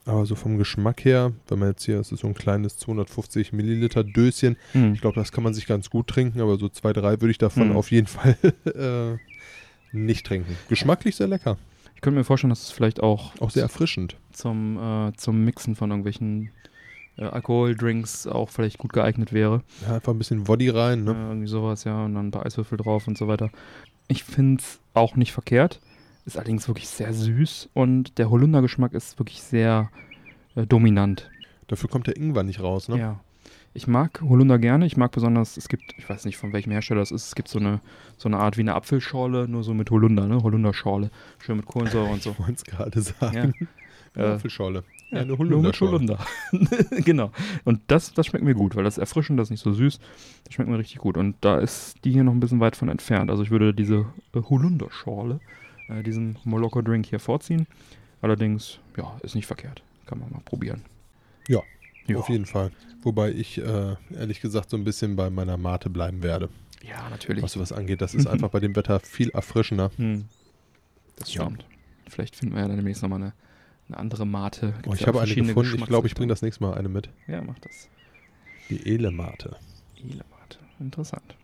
Aber 0.04 0.24
so 0.24 0.36
vom 0.36 0.56
Geschmack 0.56 1.04
her, 1.04 1.32
wenn 1.48 1.58
man 1.58 1.70
jetzt 1.70 1.84
hier, 1.84 1.98
es 1.98 2.12
ist 2.12 2.20
so 2.20 2.28
ein 2.28 2.34
kleines 2.34 2.76
250 2.78 3.52
Milliliter 3.52 4.04
Döschen, 4.04 4.56
Mhm. 4.72 4.94
ich 4.94 5.00
glaube, 5.00 5.16
das 5.18 5.32
kann 5.32 5.42
man 5.42 5.52
sich 5.52 5.66
ganz 5.66 5.90
gut 5.90 6.06
trinken, 6.06 6.40
aber 6.40 6.56
so 6.58 6.68
zwei, 6.68 6.92
drei 6.92 7.20
würde 7.20 7.32
ich 7.32 7.38
davon 7.38 7.70
Mhm. 7.70 7.76
auf 7.76 7.90
jeden 7.90 8.06
Fall 8.06 8.36
äh, 8.66 9.18
nicht 10.04 10.26
trinken. 10.26 10.56
Geschmacklich 10.68 11.16
sehr 11.16 11.28
lecker, 11.28 11.56
Ich 11.94 12.00
könnte 12.00 12.18
mir 12.18 12.24
vorstellen, 12.24 12.50
dass 12.50 12.62
es 12.64 12.70
vielleicht 12.70 13.02
auch, 13.02 13.32
auch 13.40 13.50
sehr 13.50 13.62
erfrischend. 13.62 14.16
zum, 14.32 14.78
äh, 14.78 15.12
zum 15.16 15.44
Mixen 15.44 15.74
von 15.76 15.90
irgendwelchen 15.90 16.50
äh, 17.18 17.24
Alkoholdrinks 17.24 18.26
auch 18.26 18.50
vielleicht 18.50 18.78
gut 18.78 18.92
geeignet 18.92 19.32
wäre. 19.32 19.62
Ja, 19.86 19.94
einfach 19.94 20.12
ein 20.12 20.18
bisschen 20.18 20.46
Woddy 20.48 20.68
rein, 20.68 21.04
ne? 21.04 21.12
Äh, 21.12 21.28
irgendwie 21.28 21.48
sowas, 21.48 21.84
ja, 21.84 22.04
und 22.04 22.14
dann 22.14 22.28
ein 22.28 22.30
paar 22.30 22.44
Eiswürfel 22.46 22.76
drauf 22.78 23.08
und 23.08 23.16
so 23.16 23.26
weiter. 23.28 23.50
Ich 24.08 24.22
finde 24.24 24.62
es 24.62 24.78
auch 24.94 25.16
nicht 25.16 25.32
verkehrt. 25.32 25.80
Ist 26.26 26.36
allerdings 26.36 26.66
wirklich 26.68 26.88
sehr 26.88 27.12
süß 27.12 27.70
und 27.72 28.18
der 28.18 28.30
Holundergeschmack 28.30 28.92
ist 28.94 29.18
wirklich 29.18 29.42
sehr 29.42 29.90
äh, 30.56 30.66
dominant. 30.66 31.30
Dafür 31.68 31.88
kommt 31.88 32.06
der 32.08 32.16
Ingwer 32.16 32.42
nicht 32.42 32.60
raus, 32.60 32.88
ne? 32.88 32.98
Ja. 32.98 33.20
Ich 33.76 33.86
mag 33.86 34.22
Holunder 34.22 34.58
gerne. 34.58 34.86
Ich 34.86 34.96
mag 34.96 35.12
besonders, 35.12 35.58
es 35.58 35.68
gibt, 35.68 35.94
ich 35.98 36.08
weiß 36.08 36.24
nicht 36.24 36.38
von 36.38 36.54
welchem 36.54 36.72
Hersteller 36.72 37.00
das 37.00 37.10
ist, 37.10 37.26
es 37.26 37.34
gibt 37.34 37.48
so 37.48 37.58
eine, 37.58 37.80
so 38.16 38.26
eine 38.26 38.38
Art 38.38 38.56
wie 38.56 38.62
eine 38.62 38.74
Apfelschorle, 38.74 39.46
nur 39.48 39.62
so 39.62 39.74
mit 39.74 39.90
Holunder, 39.90 40.26
ne? 40.26 40.42
Holunderschorle. 40.42 41.10
Schön 41.38 41.58
mit 41.58 41.66
Kohlensäure 41.66 42.08
und 42.12 42.22
so. 42.22 42.30
Ich 42.30 42.38
wollte 42.38 42.52
es 42.54 42.64
gerade 42.64 43.00
sagen. 43.02 43.54
Ja. 43.60 43.66
Eine 44.14 44.24
Äh, 44.32 44.34
Apfelschorle. 44.36 44.82
Ja, 45.10 45.20
eine. 45.20 45.36
Holunder. 45.36 46.18
genau. 47.04 47.30
Und 47.64 47.82
das, 47.88 48.14
das 48.14 48.26
schmeckt 48.26 48.46
mir 48.46 48.54
gut, 48.54 48.76
weil 48.76 48.84
das 48.84 48.94
ist 48.94 49.02
erfrischend, 49.02 49.38
das 49.38 49.48
ist 49.48 49.50
nicht 49.50 49.62
so 49.62 49.72
süß. 49.72 50.00
Das 50.44 50.54
schmeckt 50.54 50.70
mir 50.70 50.78
richtig 50.78 50.96
gut. 50.98 51.18
Und 51.18 51.36
da 51.42 51.58
ist 51.58 52.02
die 52.02 52.12
hier 52.12 52.24
noch 52.24 52.32
ein 52.32 52.40
bisschen 52.40 52.60
weit 52.60 52.76
von 52.76 52.88
entfernt. 52.88 53.30
Also 53.30 53.42
ich 53.42 53.50
würde 53.50 53.74
diese 53.74 54.06
äh, 54.34 54.40
Holunderschorle, 54.40 55.38
äh, 55.90 56.02
diesen 56.02 56.38
Moloko-Drink 56.44 57.04
hier 57.04 57.20
vorziehen. 57.20 57.66
Allerdings, 58.22 58.78
ja, 58.96 59.14
ist 59.22 59.34
nicht 59.34 59.46
verkehrt. 59.46 59.82
Kann 60.06 60.18
man 60.18 60.30
mal 60.30 60.40
probieren. 60.46 60.80
Ja, 61.48 61.60
Ja, 62.06 62.18
Auf 62.18 62.28
jeden 62.28 62.46
Fall. 62.46 62.70
Wobei 63.02 63.30
ich 63.32 63.58
äh, 63.58 63.96
ehrlich 64.14 64.40
gesagt 64.40 64.70
so 64.70 64.76
ein 64.76 64.84
bisschen 64.84 65.16
bei 65.16 65.30
meiner 65.30 65.56
Mate 65.56 65.90
bleiben 65.90 66.22
werde, 66.22 66.48
ja 66.82 67.08
natürlich. 67.10 67.42
was 67.42 67.52
sowas 67.52 67.72
angeht. 67.72 68.00
Das 68.00 68.14
ist 68.14 68.26
einfach 68.26 68.50
bei 68.50 68.60
dem 68.60 68.74
Wetter 68.76 69.00
viel 69.00 69.30
erfrischender. 69.30 69.90
Hm. 69.96 70.24
Das 71.16 71.32
Ja. 71.34 71.42
stimmt. 71.44 71.64
Vielleicht 72.08 72.36
finden 72.36 72.54
wir 72.54 72.62
ja 72.62 72.68
dann 72.68 72.76
demnächst 72.76 73.02
nochmal 73.02 73.20
eine, 73.22 73.32
eine 73.88 73.96
andere 73.98 74.26
Mate. 74.26 74.74
Oh, 74.86 74.94
ich 74.94 75.00
ja 75.00 75.06
habe 75.08 75.20
eine 75.20 75.34
gefunden. 75.34 75.74
Ich 75.76 75.86
glaube, 75.86 76.06
ich 76.06 76.14
bringe 76.14 76.28
das 76.28 76.42
nächste 76.42 76.62
Mal 76.62 76.74
eine 76.74 76.88
mit. 76.88 77.08
Ja, 77.26 77.42
mach 77.42 77.58
das. 77.58 77.88
Die 78.70 78.86
Ele-Mate. 78.88 79.56
Ele-Mate. 79.96 80.58
Interessant. 80.80 81.34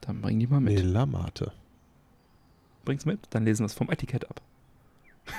Dann 0.00 0.20
bring 0.20 0.38
die 0.40 0.46
mal 0.46 0.60
mit. 0.60 0.74
Melamate. 0.74 1.52
Bring's 2.84 3.04
mit, 3.06 3.20
dann 3.30 3.44
lesen 3.44 3.62
wir 3.62 3.66
es 3.66 3.74
vom 3.74 3.90
Etikett 3.90 4.28
ab. 4.28 4.40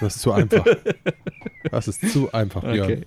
Das 0.01 0.15
ist 0.15 0.21
zu 0.21 0.31
einfach. 0.31 0.65
Das 1.71 1.87
ist 1.87 2.11
zu 2.11 2.31
einfach, 2.33 2.61
Björn. 2.61 3.05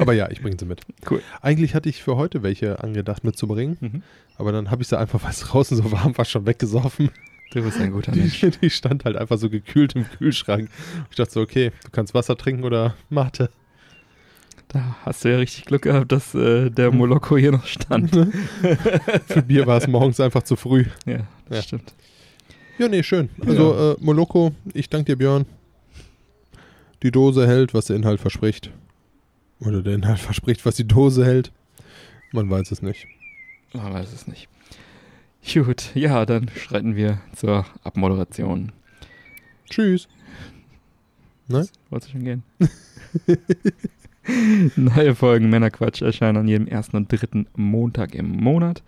Aber 0.00 0.12
ja, 0.12 0.28
ich 0.30 0.42
bringe 0.42 0.56
sie 0.58 0.66
mit. 0.66 0.80
Cool. 1.08 1.22
Eigentlich 1.40 1.74
hatte 1.76 1.88
ich 1.88 2.02
für 2.02 2.16
heute 2.16 2.42
welche 2.42 2.82
angedacht 2.82 3.22
mitzubringen, 3.22 3.76
Mhm. 3.80 4.02
aber 4.36 4.50
dann 4.50 4.70
habe 4.72 4.82
ich 4.82 4.88
sie 4.88 4.98
einfach, 4.98 5.22
weil 5.22 5.30
es 5.30 5.38
draußen 5.40 5.76
so 5.76 5.92
warm 5.92 6.18
war, 6.18 6.24
schon 6.24 6.46
weggesoffen. 6.46 7.10
Du 7.52 7.62
bist 7.62 7.80
ein 7.80 7.92
guter 7.92 8.14
Mensch. 8.14 8.40
Die, 8.40 8.50
die 8.50 8.70
stand 8.70 9.04
halt 9.04 9.16
einfach 9.16 9.38
so 9.38 9.48
gekühlt 9.48 9.94
im 9.94 10.04
Kühlschrank. 10.18 10.68
Ich 11.10 11.16
dachte 11.16 11.30
so, 11.32 11.40
okay, 11.40 11.70
du 11.84 11.90
kannst 11.92 12.12
Wasser 12.12 12.36
trinken 12.36 12.64
oder 12.64 12.96
Mate. 13.08 13.50
Da 14.68 14.96
hast 15.04 15.24
du 15.24 15.30
ja 15.30 15.38
richtig 15.38 15.64
Glück 15.66 15.82
gehabt, 15.82 16.10
dass 16.10 16.34
äh, 16.34 16.70
der 16.70 16.90
Moloko 16.90 17.36
hier 17.38 17.52
noch 17.52 17.66
stand. 17.66 18.10
Für 19.28 19.42
Bier 19.42 19.64
war 19.68 19.78
es 19.78 19.86
morgens 19.86 20.18
einfach 20.18 20.42
zu 20.42 20.56
früh. 20.56 20.86
ja, 21.06 21.18
das 21.48 21.58
Ja. 21.58 21.62
stimmt. 21.62 21.94
Ja, 22.78 22.88
nee, 22.88 23.02
schön. 23.04 23.30
Also, 23.46 23.92
äh, 23.92 23.96
Moloko, 24.00 24.52
ich 24.74 24.90
danke 24.90 25.12
dir, 25.12 25.16
Björn. 25.16 25.46
Die 27.02 27.10
Dose 27.10 27.46
hält, 27.46 27.74
was 27.74 27.86
der 27.86 27.96
Inhalt 27.96 28.20
verspricht. 28.20 28.70
Oder 29.60 29.82
der 29.82 29.94
Inhalt 29.94 30.18
verspricht, 30.18 30.66
was 30.66 30.76
die 30.76 30.86
Dose 30.86 31.24
hält. 31.24 31.52
Man 32.32 32.50
weiß 32.50 32.70
es 32.70 32.82
nicht. 32.82 33.06
Man 33.72 33.92
weiß 33.92 34.12
es 34.12 34.26
nicht. 34.26 34.48
Gut, 35.52 35.92
ja, 35.94 36.26
dann 36.26 36.50
schreiten 36.56 36.96
wir 36.96 37.20
zur 37.34 37.66
Abmoderation. 37.84 38.72
Tschüss. 39.70 40.08
Ne? 41.48 41.68
Wolltest 41.90 42.12
du 42.12 42.18
schon 42.18 42.24
gehen? 42.24 42.42
Neue 44.76 45.14
Folgen 45.14 45.48
Männerquatsch 45.50 46.02
erscheinen 46.02 46.38
an 46.38 46.48
jedem 46.48 46.66
ersten 46.66 46.96
und 46.96 47.12
dritten 47.12 47.46
Montag 47.54 48.16
im 48.16 48.28
Monat. 48.28 48.82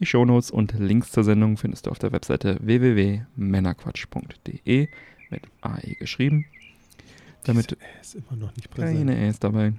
Die 0.00 0.06
Shownotes 0.06 0.50
und 0.50 0.72
Links 0.78 1.12
zur 1.12 1.24
Sendung 1.24 1.58
findest 1.58 1.84
du 1.86 1.90
auf 1.90 1.98
der 1.98 2.12
Webseite 2.12 2.56
www.männerquatsch.de 2.60 4.88
mit 5.30 5.42
AE 5.60 5.94
geschrieben. 5.98 6.46
Damit 7.44 7.70
Diese 7.70 7.80
Ä 7.80 8.00
ist 8.00 8.14
immer 8.14 8.36
noch 8.36 8.54
nicht 8.56 8.70
präsent. 8.70 8.98
keine 8.98 9.28
A's 9.28 9.38
dabei. 9.38 9.72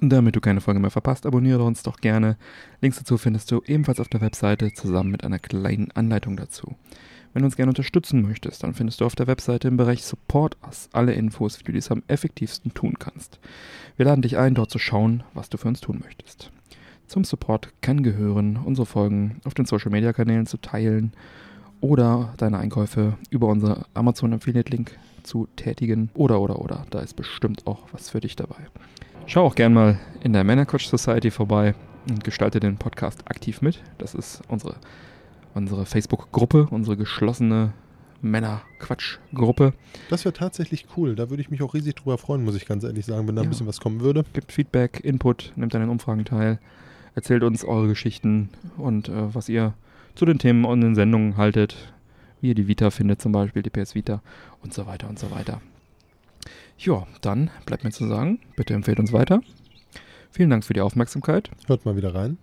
Damit 0.00 0.34
du 0.34 0.40
keine 0.40 0.60
Folge 0.60 0.80
mehr 0.80 0.90
verpasst, 0.90 1.26
abonniere 1.26 1.62
uns 1.62 1.82
doch 1.82 1.98
gerne. 1.98 2.36
Links 2.80 2.98
dazu 2.98 3.18
findest 3.18 3.50
du 3.50 3.62
ebenfalls 3.66 4.00
auf 4.00 4.08
der 4.08 4.20
Webseite 4.20 4.72
zusammen 4.72 5.10
mit 5.10 5.22
einer 5.22 5.38
kleinen 5.38 5.90
Anleitung 5.92 6.36
dazu. 6.36 6.74
Wenn 7.32 7.42
du 7.42 7.46
uns 7.46 7.56
gerne 7.56 7.70
unterstützen 7.70 8.20
möchtest, 8.22 8.62
dann 8.62 8.74
findest 8.74 9.00
du 9.00 9.06
auf 9.06 9.14
der 9.14 9.26
Webseite 9.26 9.68
im 9.68 9.76
Bereich 9.76 10.02
Support 10.02 10.56
Us 10.66 10.88
alle 10.92 11.14
Infos, 11.14 11.58
wie 11.58 11.64
du 11.64 11.72
dies 11.72 11.90
am 11.90 12.02
effektivsten 12.08 12.74
tun 12.74 12.98
kannst. 12.98 13.38
Wir 13.96 14.06
laden 14.06 14.22
dich 14.22 14.36
ein, 14.36 14.54
dort 14.54 14.70
zu 14.70 14.78
schauen, 14.78 15.22
was 15.34 15.48
du 15.48 15.56
für 15.56 15.68
uns 15.68 15.80
tun 15.80 16.00
möchtest. 16.04 16.50
Zum 17.06 17.24
Support 17.24 17.68
kann 17.80 18.02
gehören, 18.02 18.56
unsere 18.56 18.86
Folgen 18.86 19.40
auf 19.44 19.54
den 19.54 19.66
Social 19.66 19.90
Media 19.90 20.12
Kanälen 20.12 20.46
zu 20.46 20.56
teilen 20.56 21.12
oder 21.80 22.34
deine 22.38 22.58
Einkäufe 22.58 23.16
über 23.30 23.48
unsere 23.48 23.86
Amazon 23.94 24.32
Affiliate 24.34 24.70
Link 24.70 24.98
zu 25.22 25.48
tätigen 25.56 26.10
oder 26.14 26.40
oder 26.40 26.58
oder. 26.60 26.86
Da 26.90 27.00
ist 27.00 27.14
bestimmt 27.14 27.66
auch 27.66 27.80
was 27.92 28.10
für 28.10 28.20
dich 28.20 28.36
dabei. 28.36 28.56
Schau 29.26 29.44
auch 29.46 29.54
gern 29.54 29.72
mal 29.74 29.98
in 30.22 30.32
der 30.32 30.44
Männercoach 30.44 30.86
Society 30.88 31.30
vorbei 31.30 31.74
und 32.08 32.24
gestalte 32.24 32.58
den 32.60 32.76
Podcast 32.76 33.28
aktiv 33.28 33.62
mit. 33.62 33.80
Das 33.98 34.14
ist 34.14 34.42
unsere, 34.48 34.76
unsere 35.54 35.86
Facebook-Gruppe, 35.86 36.66
unsere 36.70 36.96
geschlossene 36.96 37.72
Männer-Quatsch-Gruppe. 38.20 39.72
Das 40.10 40.24
wäre 40.24 40.32
tatsächlich 40.32 40.86
cool. 40.96 41.14
Da 41.14 41.30
würde 41.30 41.40
ich 41.42 41.50
mich 41.50 41.62
auch 41.62 41.74
riesig 41.74 41.94
drüber 41.96 42.18
freuen, 42.18 42.44
muss 42.44 42.54
ich 42.56 42.66
ganz 42.66 42.84
ehrlich 42.84 43.06
sagen, 43.06 43.26
wenn 43.28 43.36
da 43.36 43.42
ein 43.42 43.46
Ja. 43.46 43.50
bisschen 43.50 43.66
was 43.66 43.80
kommen 43.80 44.00
würde. 44.00 44.24
Gibt 44.32 44.52
Feedback, 44.52 45.00
Input, 45.02 45.52
nehmt 45.56 45.74
an 45.74 45.80
den 45.80 45.90
Umfragen 45.90 46.24
teil, 46.24 46.58
erzählt 47.14 47.42
uns 47.42 47.64
eure 47.64 47.88
Geschichten 47.88 48.48
und 48.76 49.08
äh, 49.08 49.34
was 49.34 49.48
ihr 49.48 49.74
zu 50.14 50.24
den 50.24 50.38
Themen 50.38 50.64
und 50.64 50.80
den 50.80 50.94
Sendungen 50.94 51.36
haltet, 51.36 51.92
wie 52.42 52.48
ihr 52.48 52.54
die 52.54 52.68
Vita 52.68 52.90
findet, 52.90 53.22
zum 53.22 53.32
Beispiel 53.32 53.62
die 53.62 53.70
PS 53.70 53.94
Vita 53.94 54.20
und 54.62 54.74
so 54.74 54.86
weiter 54.86 55.08
und 55.08 55.18
so 55.18 55.30
weiter. 55.30 55.62
Ja, 56.78 57.06
dann 57.20 57.50
bleibt 57.64 57.84
mir 57.84 57.92
zu 57.92 58.06
sagen, 58.06 58.40
bitte 58.56 58.74
empfehlt 58.74 58.98
uns 58.98 59.12
weiter. 59.12 59.40
Vielen 60.30 60.50
Dank 60.50 60.64
für 60.64 60.74
die 60.74 60.80
Aufmerksamkeit. 60.80 61.50
Hört 61.66 61.84
mal 61.84 61.96
wieder 61.96 62.14
rein. 62.14 62.38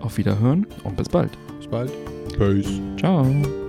Auf 0.00 0.18
Wiederhören 0.18 0.66
und 0.84 0.96
bis 0.96 1.08
bald. 1.08 1.30
Bis 1.58 1.68
bald. 1.68 1.92
Peace. 2.36 2.80
Ciao. 2.98 3.67